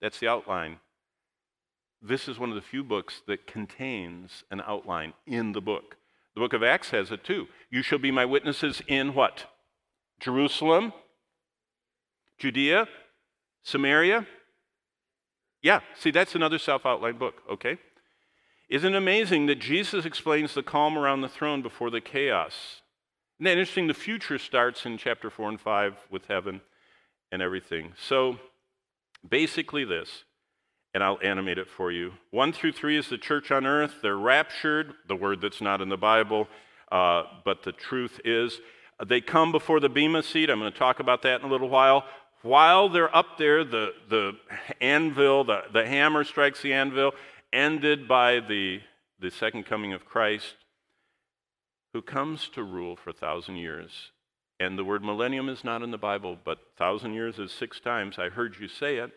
That's 0.00 0.18
the 0.18 0.28
outline. 0.28 0.78
This 2.00 2.26
is 2.26 2.38
one 2.38 2.48
of 2.48 2.54
the 2.54 2.62
few 2.62 2.82
books 2.82 3.22
that 3.26 3.46
contains 3.46 4.44
an 4.50 4.62
outline 4.66 5.12
in 5.26 5.52
the 5.52 5.60
book. 5.60 5.96
The 6.34 6.40
book 6.40 6.52
of 6.52 6.62
Acts 6.62 6.90
has 6.90 7.10
it 7.10 7.22
too. 7.22 7.48
You 7.70 7.82
shall 7.82 7.98
be 7.98 8.10
my 8.10 8.24
witnesses 8.24 8.80
in 8.86 9.14
what? 9.14 9.46
Jerusalem, 10.20 10.92
Judea, 12.38 12.86
Samaria. 13.62 14.26
Yeah, 15.62 15.80
see, 15.98 16.10
that's 16.10 16.34
another 16.34 16.58
self 16.58 16.86
outlined 16.86 17.18
book, 17.18 17.42
okay? 17.50 17.78
Isn't 18.68 18.94
it 18.94 18.98
amazing 18.98 19.46
that 19.46 19.60
Jesus 19.60 20.04
explains 20.04 20.54
the 20.54 20.62
calm 20.62 20.98
around 20.98 21.22
the 21.22 21.28
throne 21.28 21.62
before 21.62 21.90
the 21.90 22.00
chaos? 22.00 22.82
Isn't 23.38 23.44
that 23.44 23.52
interesting? 23.52 23.86
The 23.86 23.94
future 23.94 24.38
starts 24.38 24.84
in 24.84 24.98
chapter 24.98 25.30
4 25.30 25.48
and 25.48 25.60
5 25.60 25.94
with 26.10 26.26
heaven 26.26 26.60
and 27.32 27.40
everything. 27.40 27.94
So, 27.98 28.38
basically, 29.26 29.84
this, 29.84 30.24
and 30.92 31.02
I'll 31.02 31.18
animate 31.22 31.58
it 31.58 31.68
for 31.68 31.90
you. 31.90 32.12
1 32.30 32.52
through 32.52 32.72
3 32.72 32.98
is 32.98 33.08
the 33.08 33.18
church 33.18 33.50
on 33.50 33.64
earth. 33.64 33.96
They're 34.02 34.16
raptured, 34.16 34.94
the 35.06 35.16
word 35.16 35.40
that's 35.40 35.60
not 35.60 35.80
in 35.80 35.88
the 35.88 35.96
Bible. 35.96 36.48
Uh, 36.90 37.24
but 37.44 37.62
the 37.62 37.72
truth 37.72 38.20
is, 38.24 38.60
they 39.06 39.20
come 39.20 39.52
before 39.52 39.80
the 39.80 39.88
Bema 39.88 40.22
seat. 40.22 40.50
I'm 40.50 40.58
going 40.58 40.72
to 40.72 40.78
talk 40.78 41.00
about 41.00 41.22
that 41.22 41.40
in 41.40 41.46
a 41.46 41.50
little 41.50 41.68
while. 41.68 42.04
While 42.48 42.88
they're 42.88 43.14
up 43.14 43.36
there, 43.36 43.62
the, 43.62 43.92
the 44.08 44.32
anvil, 44.80 45.44
the, 45.44 45.64
the 45.70 45.86
hammer 45.86 46.24
strikes 46.24 46.62
the 46.62 46.72
anvil, 46.72 47.12
ended 47.52 48.08
by 48.08 48.40
the, 48.40 48.80
the 49.20 49.30
second 49.30 49.66
coming 49.66 49.92
of 49.92 50.06
Christ, 50.06 50.54
who 51.92 52.00
comes 52.00 52.48
to 52.54 52.62
rule 52.62 52.96
for 52.96 53.10
a 53.10 53.12
thousand 53.12 53.56
years. 53.56 54.12
And 54.58 54.78
the 54.78 54.84
word 54.84 55.04
millennium 55.04 55.50
is 55.50 55.62
not 55.62 55.82
in 55.82 55.90
the 55.90 55.98
Bible, 55.98 56.38
but 56.42 56.60
thousand 56.78 57.12
years 57.12 57.38
is 57.38 57.52
six 57.52 57.80
times. 57.80 58.18
I 58.18 58.30
heard 58.30 58.56
you 58.58 58.66
say 58.66 58.96
it. 58.96 59.10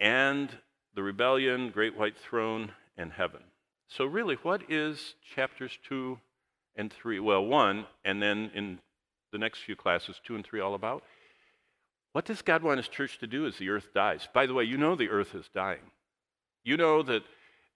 And 0.00 0.48
the 0.94 1.02
rebellion, 1.02 1.68
great 1.68 1.94
white 1.94 2.16
throne, 2.16 2.72
and 2.96 3.12
heaven. 3.12 3.42
So, 3.86 4.06
really, 4.06 4.36
what 4.36 4.62
is 4.66 5.14
chapters 5.34 5.78
two 5.86 6.20
and 6.74 6.90
three? 6.90 7.20
Well, 7.20 7.44
one, 7.44 7.84
and 8.02 8.22
then 8.22 8.50
in 8.54 8.78
the 9.30 9.38
next 9.38 9.58
few 9.58 9.76
classes, 9.76 10.18
two 10.24 10.36
and 10.36 10.44
three, 10.44 10.60
all 10.60 10.74
about? 10.74 11.02
What 12.12 12.24
does 12.24 12.42
God 12.42 12.62
want 12.62 12.78
his 12.78 12.88
church 12.88 13.18
to 13.18 13.26
do 13.26 13.46
as 13.46 13.56
the 13.58 13.70
earth 13.70 13.88
dies? 13.94 14.28
By 14.32 14.46
the 14.46 14.54
way, 14.54 14.64
you 14.64 14.76
know 14.76 14.96
the 14.96 15.10
earth 15.10 15.34
is 15.34 15.48
dying. 15.54 15.92
You 16.64 16.76
know 16.76 17.02
that, 17.02 17.22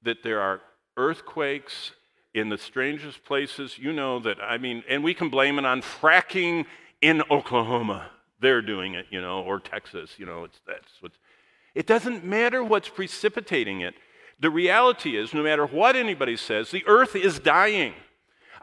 that 0.02 0.22
there 0.22 0.40
are 0.40 0.60
earthquakes 0.96 1.92
in 2.34 2.48
the 2.48 2.58
strangest 2.58 3.24
places. 3.24 3.78
You 3.78 3.92
know 3.92 4.18
that, 4.20 4.38
I 4.42 4.58
mean, 4.58 4.82
and 4.88 5.04
we 5.04 5.14
can 5.14 5.28
blame 5.28 5.58
it 5.58 5.64
on 5.64 5.82
fracking 5.82 6.66
in 7.00 7.22
Oklahoma. 7.30 8.10
They're 8.40 8.62
doing 8.62 8.94
it, 8.94 9.06
you 9.10 9.20
know, 9.20 9.40
or 9.40 9.60
Texas, 9.60 10.18
you 10.18 10.26
know, 10.26 10.44
it's, 10.44 10.60
that's 10.66 10.90
what's. 11.00 11.16
It 11.74 11.86
doesn't 11.86 12.24
matter 12.24 12.62
what's 12.62 12.88
precipitating 12.88 13.80
it. 13.80 13.94
The 14.40 14.50
reality 14.50 15.16
is, 15.16 15.32
no 15.32 15.42
matter 15.42 15.66
what 15.66 15.96
anybody 15.96 16.36
says, 16.36 16.70
the 16.70 16.84
earth 16.86 17.16
is 17.16 17.38
dying. 17.38 17.94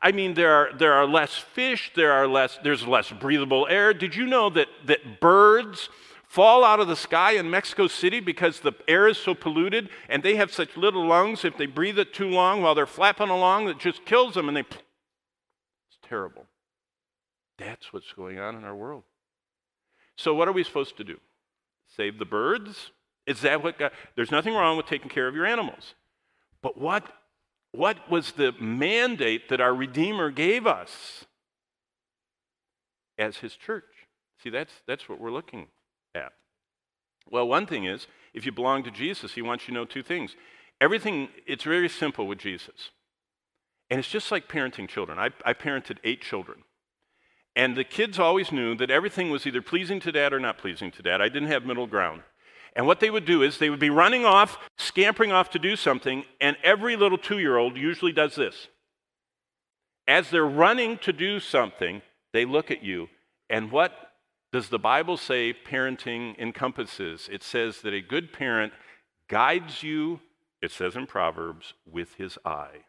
I 0.01 0.11
mean, 0.11 0.33
there 0.33 0.51
are, 0.51 0.73
there 0.73 0.93
are 0.93 1.05
less 1.05 1.35
fish, 1.35 1.91
there 1.95 2.11
are 2.11 2.27
less, 2.27 2.57
there's 2.63 2.87
less 2.87 3.11
breathable 3.11 3.67
air. 3.69 3.93
Did 3.93 4.15
you 4.15 4.25
know 4.25 4.49
that, 4.49 4.67
that 4.85 5.19
birds 5.19 5.89
fall 6.27 6.63
out 6.63 6.79
of 6.79 6.87
the 6.87 6.95
sky 6.95 7.33
in 7.33 7.49
Mexico 7.49 7.87
City 7.87 8.19
because 8.19 8.61
the 8.61 8.71
air 8.87 9.07
is 9.07 9.17
so 9.17 9.35
polluted 9.35 9.89
and 10.09 10.23
they 10.23 10.37
have 10.37 10.51
such 10.51 10.75
little 10.75 11.05
lungs, 11.05 11.45
if 11.45 11.57
they 11.57 11.67
breathe 11.67 11.99
it 11.99 12.13
too 12.13 12.29
long 12.29 12.61
while 12.61 12.73
they're 12.73 12.87
flapping 12.87 13.29
along, 13.29 13.67
it 13.67 13.77
just 13.77 14.05
kills 14.05 14.33
them 14.33 14.47
and 14.47 14.57
they. 14.57 14.61
It's 14.61 15.99
terrible. 16.01 16.45
That's 17.57 17.93
what's 17.93 18.11
going 18.13 18.39
on 18.39 18.55
in 18.55 18.63
our 18.63 18.75
world. 18.75 19.03
So, 20.15 20.33
what 20.33 20.47
are 20.47 20.51
we 20.51 20.63
supposed 20.63 20.97
to 20.97 21.03
do? 21.03 21.19
Save 21.95 22.17
the 22.17 22.25
birds? 22.25 22.91
Is 23.27 23.41
that 23.41 23.61
what 23.63 23.77
God, 23.77 23.91
there's 24.15 24.31
nothing 24.31 24.53
wrong 24.53 24.77
with 24.77 24.87
taking 24.87 25.09
care 25.09 25.27
of 25.27 25.35
your 25.35 25.45
animals. 25.45 25.95
But 26.61 26.77
what 26.77 27.05
what 27.71 28.09
was 28.09 28.33
the 28.33 28.53
mandate 28.59 29.49
that 29.49 29.61
our 29.61 29.73
Redeemer 29.73 30.29
gave 30.29 30.67
us 30.67 31.25
as 33.17 33.37
his 33.37 33.55
church? 33.55 33.85
See, 34.43 34.49
that's, 34.49 34.73
that's 34.87 35.07
what 35.07 35.19
we're 35.19 35.31
looking 35.31 35.67
at. 36.13 36.33
Well, 37.29 37.47
one 37.47 37.65
thing 37.65 37.85
is, 37.85 38.07
if 38.33 38.45
you 38.45 38.51
belong 38.51 38.83
to 38.83 38.91
Jesus, 38.91 39.33
he 39.33 39.41
wants 39.41 39.67
you 39.67 39.73
to 39.73 39.79
know 39.79 39.85
two 39.85 40.03
things. 40.03 40.35
Everything, 40.79 41.29
it's 41.45 41.63
very 41.63 41.89
simple 41.89 42.27
with 42.27 42.39
Jesus. 42.39 42.89
And 43.89 43.99
it's 43.99 44.09
just 44.09 44.31
like 44.31 44.47
parenting 44.47 44.87
children. 44.87 45.19
I, 45.19 45.29
I 45.45 45.53
parented 45.53 45.97
eight 46.03 46.21
children. 46.21 46.63
And 47.55 47.75
the 47.75 47.83
kids 47.83 48.17
always 48.17 48.51
knew 48.51 48.75
that 48.75 48.89
everything 48.89 49.29
was 49.29 49.45
either 49.45 49.61
pleasing 49.61 49.99
to 50.01 50.11
dad 50.11 50.33
or 50.33 50.39
not 50.39 50.57
pleasing 50.57 50.91
to 50.91 51.03
dad. 51.03 51.21
I 51.21 51.29
didn't 51.29 51.49
have 51.49 51.65
middle 51.65 51.87
ground. 51.87 52.23
And 52.75 52.87
what 52.87 52.99
they 52.99 53.09
would 53.09 53.25
do 53.25 53.43
is 53.43 53.57
they 53.57 53.69
would 53.69 53.79
be 53.79 53.89
running 53.89 54.25
off, 54.25 54.57
scampering 54.77 55.31
off 55.31 55.49
to 55.51 55.59
do 55.59 55.75
something, 55.75 56.23
and 56.39 56.55
every 56.63 56.95
little 56.95 57.17
two 57.17 57.39
year 57.39 57.57
old 57.57 57.77
usually 57.77 58.13
does 58.13 58.35
this. 58.35 58.67
As 60.07 60.29
they're 60.29 60.45
running 60.45 60.97
to 60.99 61.13
do 61.13 61.39
something, 61.39 62.01
they 62.33 62.45
look 62.45 62.71
at 62.71 62.83
you. 62.83 63.09
And 63.49 63.71
what 63.71 64.11
does 64.51 64.69
the 64.69 64.79
Bible 64.79 65.17
say 65.17 65.53
parenting 65.53 66.37
encompasses? 66.37 67.29
It 67.31 67.43
says 67.43 67.81
that 67.81 67.93
a 67.93 68.01
good 68.01 68.33
parent 68.33 68.73
guides 69.27 69.83
you, 69.83 70.19
it 70.61 70.71
says 70.71 70.95
in 70.95 71.07
Proverbs, 71.07 71.73
with 71.89 72.15
his 72.15 72.37
eye, 72.45 72.85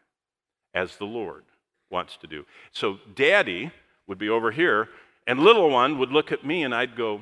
as 0.73 0.97
the 0.97 1.05
Lord 1.05 1.43
wants 1.89 2.17
to 2.17 2.27
do. 2.27 2.45
So, 2.71 2.99
daddy 3.15 3.71
would 4.07 4.17
be 4.17 4.29
over 4.29 4.51
here, 4.51 4.89
and 5.27 5.39
little 5.39 5.69
one 5.69 5.97
would 5.99 6.11
look 6.11 6.31
at 6.31 6.45
me, 6.45 6.63
and 6.63 6.75
I'd 6.75 6.97
go, 6.97 7.21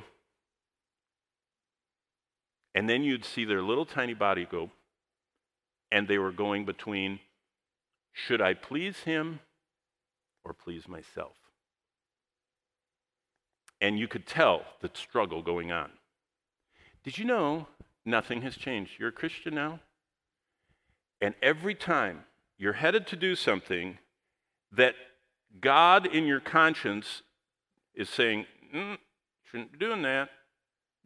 and 2.74 2.90
then 2.90 3.04
you'd 3.04 3.26
see 3.26 3.46
their 3.46 3.62
little 3.62 3.86
tiny 3.86 4.14
body 4.14 4.46
go, 4.50 4.72
and 5.92 6.08
they 6.08 6.18
were 6.18 6.32
going 6.32 6.66
between 6.66 7.20
should 8.14 8.42
I 8.42 8.54
please 8.54 9.00
him 9.00 9.40
or 10.44 10.54
please 10.54 10.88
myself? 10.88 11.36
And 13.80 13.98
you 13.98 14.08
could 14.08 14.28
tell 14.28 14.64
the 14.82 14.92
struggle 14.94 15.42
going 15.42 15.72
on. 15.72 15.92
Did 17.04 17.18
you 17.18 17.26
know 17.26 17.68
nothing 18.06 18.42
has 18.42 18.56
changed? 18.56 18.94
You're 19.00 19.10
a 19.10 19.14
Christian 19.14 19.56
now? 19.56 19.80
And 21.20 21.36
every 21.42 21.76
time 21.76 22.26
you're 22.58 22.74
headed 22.74 23.08
to 23.08 23.16
do 23.16 23.36
something 23.36 23.98
that 24.72 24.96
God 25.60 26.06
in 26.06 26.26
your 26.26 26.40
conscience 26.40 27.24
is 27.96 28.10
saying, 28.10 28.46
mm, 28.74 28.98
shouldn't 29.50 29.72
be 29.72 29.78
doing 29.78 30.02
that, 30.04 30.30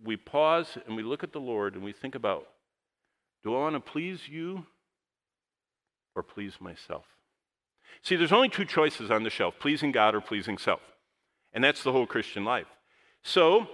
we 0.04 0.18
pause 0.18 0.78
and 0.86 0.96
we 0.96 1.04
look 1.04 1.24
at 1.24 1.34
the 1.34 1.40
Lord 1.40 1.76
and 1.76 1.84
we 1.84 1.92
think 1.94 2.16
about 2.16 2.48
do 3.44 3.56
I 3.56 3.60
want 3.60 3.76
to 3.76 3.80
please 3.80 4.28
you 4.28 4.66
or 6.16 6.24
please 6.24 6.54
myself? 6.60 7.06
See, 8.02 8.16
there's 8.16 8.32
only 8.32 8.50
two 8.50 8.66
choices 8.66 9.12
on 9.12 9.24
the 9.24 9.30
shelf 9.30 9.56
pleasing 9.60 9.92
God 9.92 10.16
or 10.16 10.22
pleasing 10.22 10.58
self. 10.58 10.82
And 11.54 11.64
that's 11.64 11.84
the 11.84 11.92
whole 11.92 12.08
Christian 12.08 12.44
life. 12.44 12.68
So, 13.24 13.68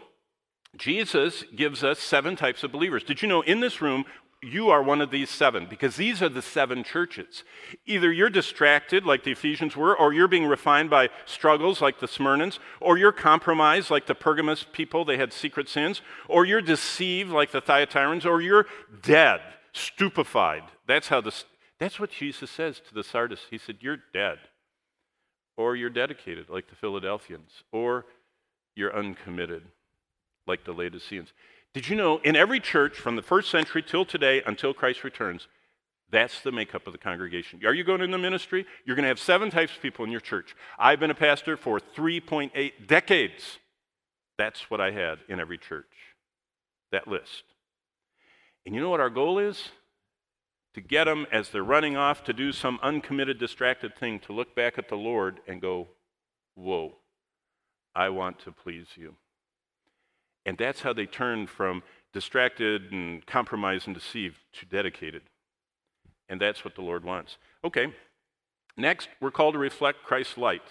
Jesus 0.77 1.43
gives 1.55 1.83
us 1.83 1.99
seven 1.99 2.35
types 2.35 2.63
of 2.63 2.71
believers. 2.71 3.03
Did 3.03 3.21
you 3.21 3.27
know 3.27 3.41
in 3.41 3.59
this 3.59 3.81
room 3.81 4.05
you 4.43 4.69
are 4.69 4.81
one 4.81 5.01
of 5.01 5.11
these 5.11 5.29
seven 5.29 5.67
because 5.69 5.95
these 5.95 6.21
are 6.21 6.29
the 6.29 6.41
seven 6.41 6.83
churches. 6.83 7.43
Either 7.85 8.11
you're 8.11 8.29
distracted 8.29 9.05
like 9.05 9.23
the 9.23 9.31
Ephesians 9.31 9.75
were, 9.75 9.95
or 9.95 10.13
you're 10.13 10.27
being 10.27 10.47
refined 10.47 10.89
by 10.89 11.09
struggles 11.25 11.81
like 11.81 11.99
the 11.99 12.07
Smyrnans, 12.07 12.57
or 12.79 12.97
you're 12.97 13.11
compromised 13.11 13.91
like 13.91 14.07
the 14.07 14.15
Pergamus 14.15 14.65
people, 14.71 15.05
they 15.05 15.17
had 15.17 15.31
secret 15.31 15.69
sins, 15.69 16.01
or 16.27 16.43
you're 16.45 16.61
deceived 16.61 17.29
like 17.29 17.51
the 17.51 17.61
Thyatirans, 17.61 18.25
or 18.25 18.41
you're 18.41 18.65
dead, 19.03 19.41
stupefied. 19.73 20.63
That's 20.87 21.09
how 21.09 21.21
this 21.21 21.45
that's 21.81 21.99
what 21.99 22.11
Jesus 22.11 22.51
says 22.51 22.79
to 22.87 22.93
the 22.93 23.03
Sardis. 23.03 23.47
He 23.49 23.57
said, 23.57 23.77
You're 23.79 23.97
dead. 24.13 24.37
Or 25.57 25.75
you're 25.75 25.89
dedicated 25.89 26.47
like 26.47 26.69
the 26.69 26.75
Philadelphians, 26.75 27.63
or 27.71 28.05
you're 28.75 28.95
uncommitted 28.95 29.63
like 30.45 30.63
the 30.63 30.73
Laodiceans. 30.73 31.33
Did 31.73 31.87
you 31.87 31.95
know 31.95 32.17
in 32.19 32.35
every 32.35 32.59
church 32.59 32.97
from 32.97 33.15
the 33.15 33.21
first 33.21 33.49
century 33.49 33.81
till 33.81 34.05
today 34.05 34.41
until 34.45 34.73
Christ 34.73 35.03
returns, 35.03 35.47
that's 36.11 36.41
the 36.41 36.51
makeup 36.51 36.85
of 36.87 36.93
the 36.93 36.99
congregation. 36.99 37.65
Are 37.65 37.73
you 37.73 37.85
going 37.85 38.01
in 38.01 38.11
the 38.11 38.17
ministry? 38.17 38.65
You're 38.85 38.97
going 38.97 39.03
to 39.03 39.09
have 39.09 39.19
seven 39.19 39.49
types 39.49 39.75
of 39.75 39.81
people 39.81 40.03
in 40.03 40.11
your 40.11 40.19
church. 40.19 40.55
I've 40.77 40.99
been 40.99 41.09
a 41.09 41.15
pastor 41.15 41.55
for 41.55 41.79
3.8 41.79 42.85
decades. 42.85 43.59
That's 44.37 44.69
what 44.69 44.81
I 44.81 44.91
had 44.91 45.19
in 45.29 45.39
every 45.39 45.57
church, 45.57 45.85
that 46.91 47.07
list. 47.07 47.43
And 48.65 48.75
you 48.75 48.81
know 48.81 48.89
what 48.89 48.99
our 48.99 49.09
goal 49.09 49.39
is? 49.39 49.69
To 50.73 50.81
get 50.81 51.05
them 51.05 51.27
as 51.31 51.49
they're 51.49 51.63
running 51.63 51.95
off 51.95 52.23
to 52.25 52.33
do 52.33 52.51
some 52.51 52.79
uncommitted, 52.81 53.39
distracted 53.39 53.95
thing, 53.95 54.19
to 54.19 54.33
look 54.33 54.53
back 54.55 54.77
at 54.77 54.89
the 54.89 54.95
Lord 54.95 55.39
and 55.47 55.61
go, 55.61 55.89
Whoa, 56.55 56.97
I 57.95 58.09
want 58.09 58.39
to 58.39 58.51
please 58.51 58.87
you. 58.95 59.15
And 60.45 60.57
that's 60.57 60.81
how 60.81 60.93
they 60.93 61.05
turn 61.05 61.47
from 61.47 61.83
distracted 62.13 62.91
and 62.91 63.25
compromised 63.25 63.87
and 63.87 63.95
deceived 63.95 64.37
to 64.53 64.65
dedicated. 64.65 65.21
And 66.27 66.39
that's 66.39 66.63
what 66.63 66.75
the 66.75 66.81
Lord 66.81 67.03
wants. 67.03 67.37
Okay, 67.63 67.93
next, 68.77 69.09
we're 69.19 69.31
called 69.31 69.53
to 69.53 69.59
reflect 69.59 70.03
Christ's 70.03 70.37
light 70.37 70.63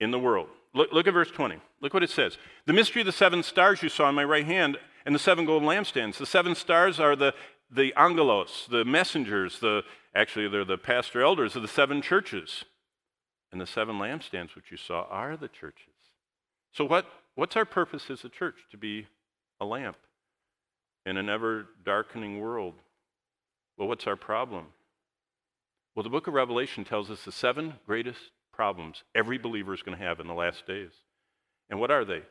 in 0.00 0.10
the 0.10 0.18
world. 0.18 0.48
Look, 0.74 0.92
look 0.92 1.06
at 1.06 1.14
verse 1.14 1.30
20. 1.30 1.56
Look 1.80 1.94
what 1.94 2.02
it 2.02 2.10
says. 2.10 2.38
The 2.66 2.72
mystery 2.72 3.02
of 3.02 3.06
the 3.06 3.12
seven 3.12 3.42
stars 3.42 3.82
you 3.82 3.88
saw 3.88 4.08
in 4.08 4.14
my 4.14 4.24
right 4.24 4.46
hand 4.46 4.78
and 5.04 5.14
the 5.14 5.18
seven 5.18 5.44
golden 5.44 5.68
lampstands. 5.68 6.16
The 6.16 6.26
seven 6.26 6.54
stars 6.54 6.98
are 6.98 7.14
the, 7.16 7.34
the 7.70 7.92
angelos, 7.96 8.66
the 8.70 8.84
messengers, 8.84 9.58
the, 9.58 9.82
actually, 10.14 10.48
they're 10.48 10.64
the 10.64 10.78
pastor 10.78 11.22
elders 11.22 11.56
of 11.56 11.62
the 11.62 11.68
seven 11.68 12.02
churches. 12.02 12.64
And 13.50 13.60
the 13.60 13.66
seven 13.66 13.96
lampstands, 13.96 14.54
which 14.54 14.70
you 14.70 14.78
saw, 14.78 15.06
are 15.10 15.36
the 15.36 15.48
churches. 15.48 15.92
So, 16.72 16.86
what, 16.86 17.06
What's 17.34 17.56
our 17.56 17.64
purpose 17.64 18.10
as 18.10 18.24
a 18.24 18.28
church? 18.28 18.56
To 18.70 18.76
be 18.76 19.06
a 19.60 19.64
lamp 19.64 19.96
in 21.06 21.16
an 21.16 21.28
ever 21.28 21.66
darkening 21.84 22.40
world. 22.40 22.74
Well, 23.76 23.88
what's 23.88 24.06
our 24.06 24.16
problem? 24.16 24.66
Well, 25.94 26.02
the 26.02 26.10
book 26.10 26.26
of 26.26 26.34
Revelation 26.34 26.84
tells 26.84 27.10
us 27.10 27.24
the 27.24 27.32
seven 27.32 27.74
greatest 27.86 28.30
problems 28.52 29.02
every 29.14 29.38
believer 29.38 29.74
is 29.74 29.82
going 29.82 29.96
to 29.96 30.04
have 30.04 30.20
in 30.20 30.26
the 30.26 30.34
last 30.34 30.66
days. 30.66 30.90
And 31.70 31.80
what 31.80 31.90
are 31.90 32.04
they? 32.04 32.22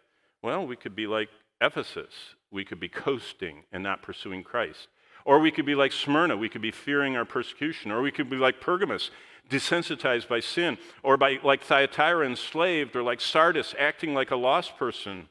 Well, 0.44 0.66
we 0.66 0.76
could 0.76 0.96
be 0.96 1.08
like 1.08 1.30
Ephesus. 1.60 2.14
We 2.52 2.64
could 2.66 2.80
be 2.80 2.90
coasting 2.90 3.64
and 3.72 3.84
not 3.84 4.02
pursuing 4.02 4.44
Christ. 4.44 4.88
Or 5.26 5.40
we 5.40 5.52
could 5.52 5.66
be 5.66 5.76
like 5.76 5.92
Smyrna, 5.92 6.38
we 6.38 6.50
could 6.50 6.62
be 6.62 6.72
fearing 6.72 7.16
our 7.16 7.26
persecution. 7.26 7.92
Or 7.92 8.02
we 8.02 8.12
could 8.12 8.30
be 8.30 8.38
like 8.38 8.60
Pergamos, 8.60 9.12
desensitized 9.50 10.28
by 10.28 10.40
sin. 10.40 10.78
Or 11.04 11.18
by, 11.18 11.40
like 11.44 11.64
Thyatira, 11.64 12.26
enslaved. 12.26 12.96
Or 12.96 13.04
like 13.04 13.22
Sardis, 13.22 13.76
acting 13.78 14.14
like 14.14 14.32
a 14.32 14.36
lost 14.36 14.78
person. 14.78 15.30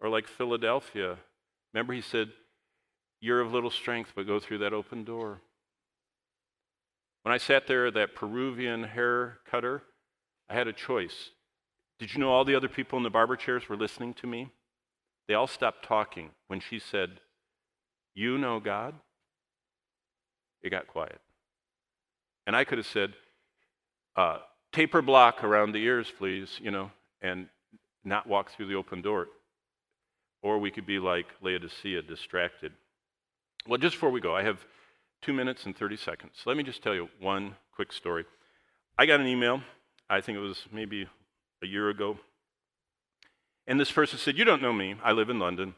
Or 0.00 0.08
like 0.08 0.26
Philadelphia. 0.26 1.18
Remember, 1.72 1.92
he 1.92 2.00
said, 2.00 2.30
You're 3.20 3.40
of 3.40 3.52
little 3.52 3.70
strength, 3.70 4.12
but 4.14 4.26
go 4.26 4.40
through 4.40 4.58
that 4.58 4.72
open 4.72 5.04
door. 5.04 5.40
When 7.22 7.34
I 7.34 7.38
sat 7.38 7.66
there, 7.66 7.90
that 7.90 8.14
Peruvian 8.14 8.84
hair 8.84 9.38
cutter, 9.50 9.82
I 10.48 10.54
had 10.54 10.68
a 10.68 10.72
choice. 10.72 11.30
Did 11.98 12.14
you 12.14 12.20
know 12.20 12.30
all 12.30 12.46
the 12.46 12.54
other 12.54 12.68
people 12.68 12.96
in 12.96 13.02
the 13.02 13.10
barber 13.10 13.36
chairs 13.36 13.68
were 13.68 13.76
listening 13.76 14.14
to 14.14 14.26
me? 14.26 14.48
They 15.28 15.34
all 15.34 15.46
stopped 15.46 15.84
talking 15.84 16.30
when 16.48 16.60
she 16.60 16.78
said, 16.78 17.20
You 18.14 18.38
know 18.38 18.60
God? 18.60 18.94
It 20.62 20.70
got 20.70 20.86
quiet. 20.86 21.20
And 22.46 22.54
I 22.54 22.64
could 22.64 22.78
have 22.78 22.86
said, 22.86 23.14
uh, 24.16 24.38
Taper 24.72 25.02
block 25.02 25.42
around 25.42 25.72
the 25.72 25.82
ears, 25.82 26.12
please, 26.16 26.58
you 26.62 26.70
know, 26.70 26.90
and 27.20 27.48
not 28.04 28.26
walk 28.26 28.52
through 28.52 28.66
the 28.66 28.76
open 28.76 29.02
door. 29.02 29.26
Or 30.42 30.58
we 30.58 30.70
could 30.70 30.86
be 30.86 30.98
like 30.98 31.26
Laodicea, 31.42 32.02
distracted. 32.02 32.72
Well, 33.66 33.78
just 33.78 33.96
before 33.96 34.10
we 34.10 34.20
go, 34.20 34.34
I 34.34 34.42
have 34.42 34.64
two 35.22 35.32
minutes 35.32 35.66
and 35.66 35.76
30 35.76 35.96
seconds. 35.96 36.34
Let 36.46 36.56
me 36.56 36.62
just 36.62 36.82
tell 36.82 36.94
you 36.94 37.08
one 37.20 37.56
quick 37.74 37.92
story. 37.92 38.24
I 38.96 39.06
got 39.06 39.20
an 39.20 39.26
email, 39.26 39.60
I 40.08 40.20
think 40.20 40.36
it 40.36 40.40
was 40.40 40.66
maybe 40.72 41.06
a 41.62 41.66
year 41.66 41.90
ago, 41.90 42.18
and 43.66 43.78
this 43.78 43.92
person 43.92 44.18
said, 44.18 44.36
You 44.36 44.44
don't 44.44 44.62
know 44.62 44.72
me, 44.72 44.96
I 45.02 45.12
live 45.12 45.30
in 45.30 45.38
London. 45.38 45.74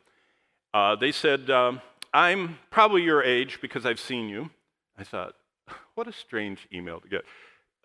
Uh, 0.73 0.97
they 0.97 1.13
said, 1.13 1.51
um, 1.51 1.83
I'm 2.13 2.59
probably 2.71 3.03
your 3.03 3.23
age 3.23 3.59
because 3.61 3.87
I've 3.87 4.01
seen 4.01 4.29
you. 4.29 4.51
I 4.99 5.05
thought, 5.05 5.35
What 5.95 6.09
a 6.09 6.13
strange 6.13 6.69
email 6.73 7.01
to 7.01 7.09
get. 7.09 7.25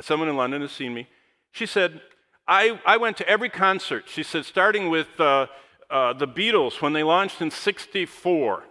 Someone 0.01 0.29
in 0.29 0.37
London 0.37 0.61
has 0.61 0.71
seen 0.71 0.93
me. 0.93 1.07
She 1.51 1.65
said, 1.65 2.01
I, 2.47 2.79
I 2.85 2.97
went 2.97 3.17
to 3.17 3.27
every 3.27 3.49
concert. 3.49 4.05
She 4.07 4.23
said, 4.23 4.45
starting 4.45 4.89
with 4.89 5.07
uh, 5.19 5.47
uh, 5.89 6.13
the 6.13 6.27
Beatles 6.27 6.81
when 6.81 6.93
they 6.93 7.03
launched 7.03 7.41
in 7.41 7.51
64 7.51 8.63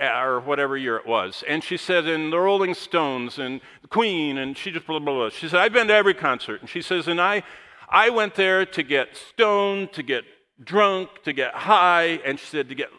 or 0.00 0.40
whatever 0.40 0.76
year 0.76 0.96
it 0.96 1.06
was. 1.06 1.42
And 1.48 1.64
she 1.64 1.76
said, 1.76 2.06
and 2.06 2.32
the 2.32 2.38
Rolling 2.38 2.74
Stones 2.74 3.38
and 3.38 3.60
the 3.82 3.88
Queen, 3.88 4.38
and 4.38 4.56
she 4.56 4.70
just 4.70 4.86
blah, 4.86 4.98
blah, 4.98 5.14
blah. 5.14 5.28
She 5.30 5.48
said, 5.48 5.60
I've 5.60 5.72
been 5.72 5.88
to 5.88 5.94
every 5.94 6.14
concert. 6.14 6.60
And 6.60 6.68
she 6.68 6.82
says, 6.82 7.08
and 7.08 7.20
I, 7.20 7.42
I 7.88 8.10
went 8.10 8.34
there 8.34 8.66
to 8.66 8.82
get 8.82 9.16
stoned, 9.16 9.92
to 9.92 10.02
get 10.02 10.24
drunk, 10.62 11.08
to 11.24 11.32
get 11.32 11.54
high, 11.54 12.20
and 12.24 12.38
she 12.38 12.46
said, 12.46 12.68
to 12.68 12.74
get, 12.74 12.90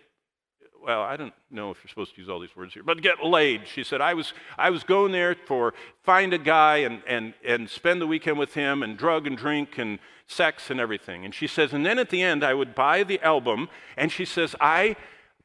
well, 0.86 1.02
I 1.02 1.18
don't 1.18 1.34
know 1.50 1.72
if 1.72 1.78
you're 1.84 1.90
supposed 1.90 2.14
to 2.14 2.22
use 2.22 2.30
all 2.30 2.40
these 2.40 2.56
words 2.56 2.74
here, 2.74 2.84
but 2.84 3.02
get 3.02 3.24
laid. 3.24 3.68
She 3.68 3.84
said, 3.84 4.02
I 4.02 4.14
was, 4.14 4.34
I 4.58 4.70
was 4.70 4.84
going 4.84 5.12
there 5.12 5.36
for 5.48 5.74
find 6.04 6.32
a 6.34 6.38
guy 6.38 6.78
and, 6.78 7.02
and, 7.08 7.34
and 7.44 7.68
spend 7.70 8.02
the 8.02 8.08
weekend 8.08 8.38
with 8.38 8.54
him 8.54 8.84
and 8.84 8.96
drug 8.96 9.26
and 9.26 9.36
drink 9.36 9.80
and 9.80 9.98
sex 10.28 10.70
and 10.70 10.80
everything. 10.80 11.26
And 11.26 11.34
she 11.34 11.48
says, 11.48 11.74
and 11.74 11.86
then 11.86 11.98
at 11.98 12.12
the 12.12 12.22
end, 12.22 12.44
I 12.44 12.54
would 12.54 12.76
buy 12.76 13.04
the 13.04 13.20
album, 13.22 13.68
and 13.98 14.12
she 14.12 14.26
says, 14.26 14.56
I 14.62 14.96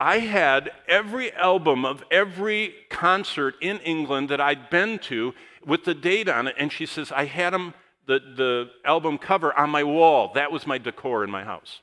I 0.00 0.20
had 0.20 0.70
every 0.88 1.30
album 1.34 1.84
of 1.84 2.02
every 2.10 2.74
concert 2.88 3.56
in 3.60 3.80
England 3.80 4.30
that 4.30 4.40
I'd 4.40 4.70
been 4.70 4.98
to 5.00 5.34
with 5.66 5.84
the 5.84 5.92
date 5.92 6.26
on 6.26 6.48
it. 6.48 6.54
And 6.58 6.72
she 6.72 6.86
says, 6.86 7.12
I 7.12 7.26
had 7.26 7.52
them, 7.52 7.74
the, 8.06 8.18
the 8.18 8.70
album 8.86 9.18
cover 9.18 9.56
on 9.58 9.68
my 9.68 9.84
wall. 9.84 10.32
That 10.34 10.50
was 10.50 10.66
my 10.66 10.78
decor 10.78 11.22
in 11.22 11.30
my 11.30 11.44
house. 11.44 11.82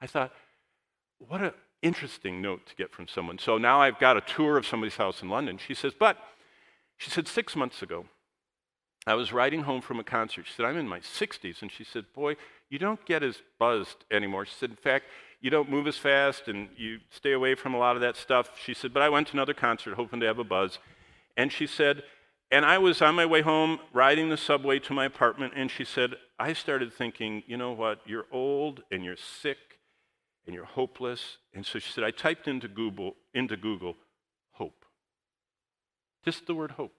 I 0.00 0.06
thought, 0.06 0.32
what 1.18 1.42
an 1.42 1.52
interesting 1.82 2.42
note 2.42 2.66
to 2.66 2.74
get 2.74 2.92
from 2.92 3.08
someone. 3.08 3.38
So 3.38 3.58
now 3.58 3.80
I've 3.80 3.98
got 3.98 4.16
a 4.16 4.20
tour 4.20 4.56
of 4.56 4.66
somebody's 4.66 4.96
house 4.96 5.22
in 5.22 5.28
London. 5.28 5.58
She 5.58 5.74
says, 5.74 5.92
but, 5.98 6.18
she 6.96 7.10
said, 7.10 7.28
six 7.28 7.54
months 7.54 7.82
ago, 7.82 8.06
I 9.06 9.14
was 9.14 9.32
riding 9.32 9.62
home 9.62 9.80
from 9.80 9.98
a 9.98 10.04
concert. 10.04 10.46
She 10.46 10.52
said, 10.52 10.66
I'm 10.66 10.76
in 10.76 10.86
my 10.86 11.00
60s. 11.00 11.62
And 11.62 11.72
she 11.72 11.82
said, 11.82 12.04
Boy, 12.14 12.36
you 12.68 12.78
don't 12.78 13.02
get 13.06 13.22
as 13.22 13.40
buzzed 13.58 14.04
anymore. 14.10 14.44
She 14.44 14.54
said, 14.54 14.70
In 14.70 14.76
fact, 14.76 15.06
you 15.40 15.50
don't 15.50 15.70
move 15.70 15.86
as 15.86 15.96
fast 15.96 16.48
and 16.48 16.68
you 16.76 16.98
stay 17.10 17.32
away 17.32 17.54
from 17.54 17.72
a 17.72 17.78
lot 17.78 17.96
of 17.96 18.02
that 18.02 18.16
stuff. 18.16 18.50
She 18.62 18.74
said, 18.74 18.92
But 18.92 19.02
I 19.02 19.08
went 19.08 19.28
to 19.28 19.32
another 19.32 19.54
concert 19.54 19.94
hoping 19.94 20.20
to 20.20 20.26
have 20.26 20.38
a 20.38 20.44
buzz. 20.44 20.78
And 21.38 21.50
she 21.50 21.66
said, 21.66 22.02
And 22.50 22.66
I 22.66 22.76
was 22.76 23.00
on 23.00 23.14
my 23.14 23.24
way 23.24 23.40
home 23.40 23.78
riding 23.94 24.28
the 24.28 24.36
subway 24.36 24.78
to 24.80 24.92
my 24.92 25.06
apartment. 25.06 25.54
And 25.56 25.70
she 25.70 25.84
said, 25.84 26.16
I 26.38 26.52
started 26.52 26.92
thinking, 26.92 27.44
you 27.46 27.56
know 27.56 27.72
what? 27.72 28.00
You're 28.04 28.26
old 28.30 28.82
and 28.90 29.04
you're 29.04 29.16
sick 29.16 29.58
and 30.48 30.54
you're 30.54 30.64
hopeless. 30.64 31.36
And 31.52 31.64
so 31.64 31.78
she 31.78 31.92
said, 31.92 32.04
I 32.04 32.10
typed 32.10 32.48
into 32.48 32.68
Google, 32.68 33.16
into 33.34 33.54
Google 33.54 33.96
hope. 34.52 34.86
Just 36.24 36.46
the 36.46 36.54
word 36.54 36.72
hope. 36.72 36.94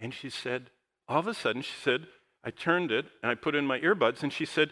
And 0.00 0.12
she 0.12 0.28
said, 0.28 0.70
all 1.08 1.20
of 1.20 1.28
a 1.28 1.34
sudden, 1.34 1.62
she 1.62 1.76
said, 1.80 2.08
I 2.42 2.50
turned 2.50 2.90
it 2.90 3.06
and 3.22 3.30
I 3.30 3.36
put 3.36 3.54
in 3.54 3.64
my 3.64 3.78
earbuds, 3.78 4.24
and 4.24 4.32
she 4.32 4.44
said, 4.44 4.70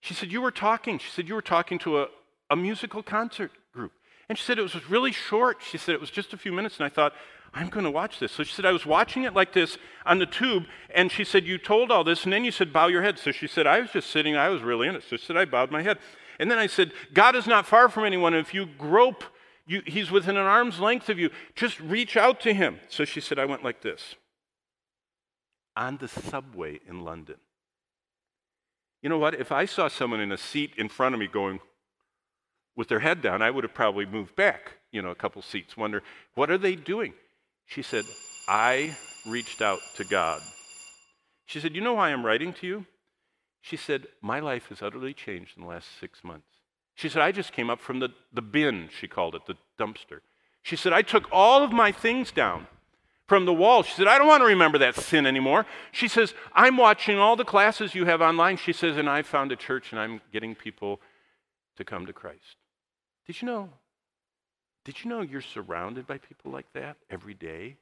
she 0.00 0.14
said, 0.14 0.32
You 0.32 0.42
were 0.42 0.50
talking. 0.50 0.98
She 0.98 1.10
said, 1.10 1.28
You 1.28 1.34
were 1.34 1.42
talking 1.42 1.78
to 1.80 2.00
a, 2.00 2.08
a 2.50 2.56
musical 2.56 3.04
concert 3.04 3.52
group. 3.72 3.92
And 4.28 4.36
she 4.36 4.44
said, 4.44 4.58
It 4.58 4.62
was 4.62 4.90
really 4.90 5.12
short. 5.12 5.58
She 5.62 5.78
said, 5.78 5.94
It 5.94 6.00
was 6.00 6.10
just 6.10 6.32
a 6.32 6.36
few 6.36 6.52
minutes. 6.52 6.78
And 6.78 6.86
I 6.86 6.88
thought, 6.88 7.14
I'm 7.54 7.68
going 7.68 7.84
to 7.84 7.90
watch 7.90 8.18
this. 8.18 8.32
So 8.32 8.42
she 8.42 8.52
said, 8.52 8.66
I 8.66 8.72
was 8.72 8.84
watching 8.84 9.22
it 9.22 9.32
like 9.32 9.52
this 9.52 9.78
on 10.04 10.18
the 10.18 10.26
tube. 10.26 10.64
And 10.92 11.12
she 11.12 11.24
said, 11.24 11.46
You 11.46 11.56
told 11.56 11.92
all 11.92 12.02
this. 12.02 12.24
And 12.24 12.32
then 12.32 12.44
you 12.44 12.50
said, 12.50 12.72
Bow 12.72 12.88
your 12.88 13.02
head. 13.02 13.18
So 13.18 13.30
she 13.30 13.46
said, 13.46 13.66
I 13.66 13.80
was 13.80 13.90
just 13.92 14.10
sitting. 14.10 14.36
I 14.36 14.48
was 14.48 14.62
really 14.62 14.88
in 14.88 14.96
it. 14.96 15.04
So 15.08 15.16
she 15.16 15.24
said, 15.24 15.36
I 15.36 15.44
bowed 15.44 15.70
my 15.70 15.82
head. 15.82 15.98
And 16.38 16.50
then 16.50 16.58
I 16.58 16.66
said, 16.66 16.92
God 17.12 17.36
is 17.36 17.46
not 17.46 17.66
far 17.66 17.88
from 17.88 18.04
anyone. 18.04 18.34
If 18.34 18.54
you 18.54 18.66
grope, 18.66 19.24
you, 19.66 19.82
he's 19.86 20.10
within 20.10 20.36
an 20.36 20.46
arm's 20.46 20.80
length 20.80 21.08
of 21.08 21.18
you. 21.18 21.30
Just 21.54 21.80
reach 21.80 22.16
out 22.16 22.40
to 22.40 22.52
him. 22.52 22.80
So 22.88 23.04
she 23.04 23.20
said, 23.20 23.38
I 23.38 23.44
went 23.44 23.64
like 23.64 23.82
this 23.82 24.16
on 25.76 25.96
the 25.98 26.08
subway 26.08 26.80
in 26.88 27.04
London. 27.04 27.36
You 29.02 29.08
know 29.08 29.18
what? 29.18 29.34
If 29.34 29.52
I 29.52 29.66
saw 29.66 29.88
someone 29.88 30.20
in 30.20 30.32
a 30.32 30.38
seat 30.38 30.72
in 30.76 30.88
front 30.88 31.14
of 31.14 31.18
me 31.18 31.26
going 31.26 31.60
with 32.76 32.88
their 32.88 33.00
head 33.00 33.20
down, 33.22 33.42
I 33.42 33.50
would 33.50 33.64
have 33.64 33.74
probably 33.74 34.06
moved 34.06 34.34
back, 34.34 34.72
you 34.92 35.02
know, 35.02 35.10
a 35.10 35.14
couple 35.14 35.42
seats, 35.42 35.76
wonder, 35.76 36.02
what 36.34 36.50
are 36.50 36.58
they 36.58 36.74
doing? 36.74 37.12
She 37.66 37.82
said, 37.82 38.04
I 38.48 38.96
reached 39.26 39.62
out 39.62 39.80
to 39.96 40.04
God. 40.04 40.40
She 41.46 41.60
said, 41.60 41.74
You 41.74 41.80
know 41.80 41.94
why 41.94 42.10
I'm 42.10 42.24
writing 42.24 42.52
to 42.54 42.66
you? 42.66 42.86
She 43.64 43.78
said, 43.78 44.08
My 44.20 44.40
life 44.40 44.68
has 44.68 44.82
utterly 44.82 45.14
changed 45.14 45.56
in 45.56 45.62
the 45.62 45.68
last 45.70 45.88
six 45.98 46.22
months. 46.22 46.48
She 46.94 47.08
said, 47.08 47.22
I 47.22 47.32
just 47.32 47.50
came 47.50 47.70
up 47.70 47.80
from 47.80 47.98
the, 47.98 48.10
the 48.30 48.42
bin, 48.42 48.90
she 48.94 49.08
called 49.08 49.34
it, 49.34 49.46
the 49.46 49.56
dumpster. 49.78 50.20
She 50.62 50.76
said, 50.76 50.92
I 50.92 51.00
took 51.00 51.26
all 51.32 51.62
of 51.62 51.72
my 51.72 51.90
things 51.90 52.30
down 52.30 52.66
from 53.26 53.46
the 53.46 53.54
wall. 53.54 53.82
She 53.82 53.94
said, 53.94 54.06
I 54.06 54.18
don't 54.18 54.26
want 54.26 54.42
to 54.42 54.48
remember 54.48 54.76
that 54.78 54.96
sin 54.96 55.24
anymore. 55.24 55.64
She 55.92 56.08
says, 56.08 56.34
I'm 56.52 56.76
watching 56.76 57.18
all 57.18 57.36
the 57.36 57.44
classes 57.44 57.94
you 57.94 58.04
have 58.04 58.20
online. 58.20 58.58
She 58.58 58.74
says, 58.74 58.98
and 58.98 59.08
I 59.08 59.22
found 59.22 59.50
a 59.50 59.56
church 59.56 59.92
and 59.92 59.98
I'm 59.98 60.20
getting 60.30 60.54
people 60.54 61.00
to 61.76 61.84
come 61.84 62.04
to 62.04 62.12
Christ. 62.12 62.56
Did 63.26 63.40
you 63.40 63.46
know? 63.46 63.70
Did 64.84 65.02
you 65.02 65.08
know 65.08 65.22
you're 65.22 65.40
surrounded 65.40 66.06
by 66.06 66.18
people 66.18 66.52
like 66.52 66.70
that 66.74 66.98
every 67.08 67.32
day? 67.32 67.76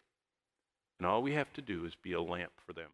And 1.00 1.08
all 1.08 1.24
we 1.24 1.32
have 1.32 1.52
to 1.54 1.60
do 1.60 1.84
is 1.86 1.96
be 1.96 2.12
a 2.12 2.22
lamp 2.22 2.52
for 2.64 2.72
them. 2.72 2.90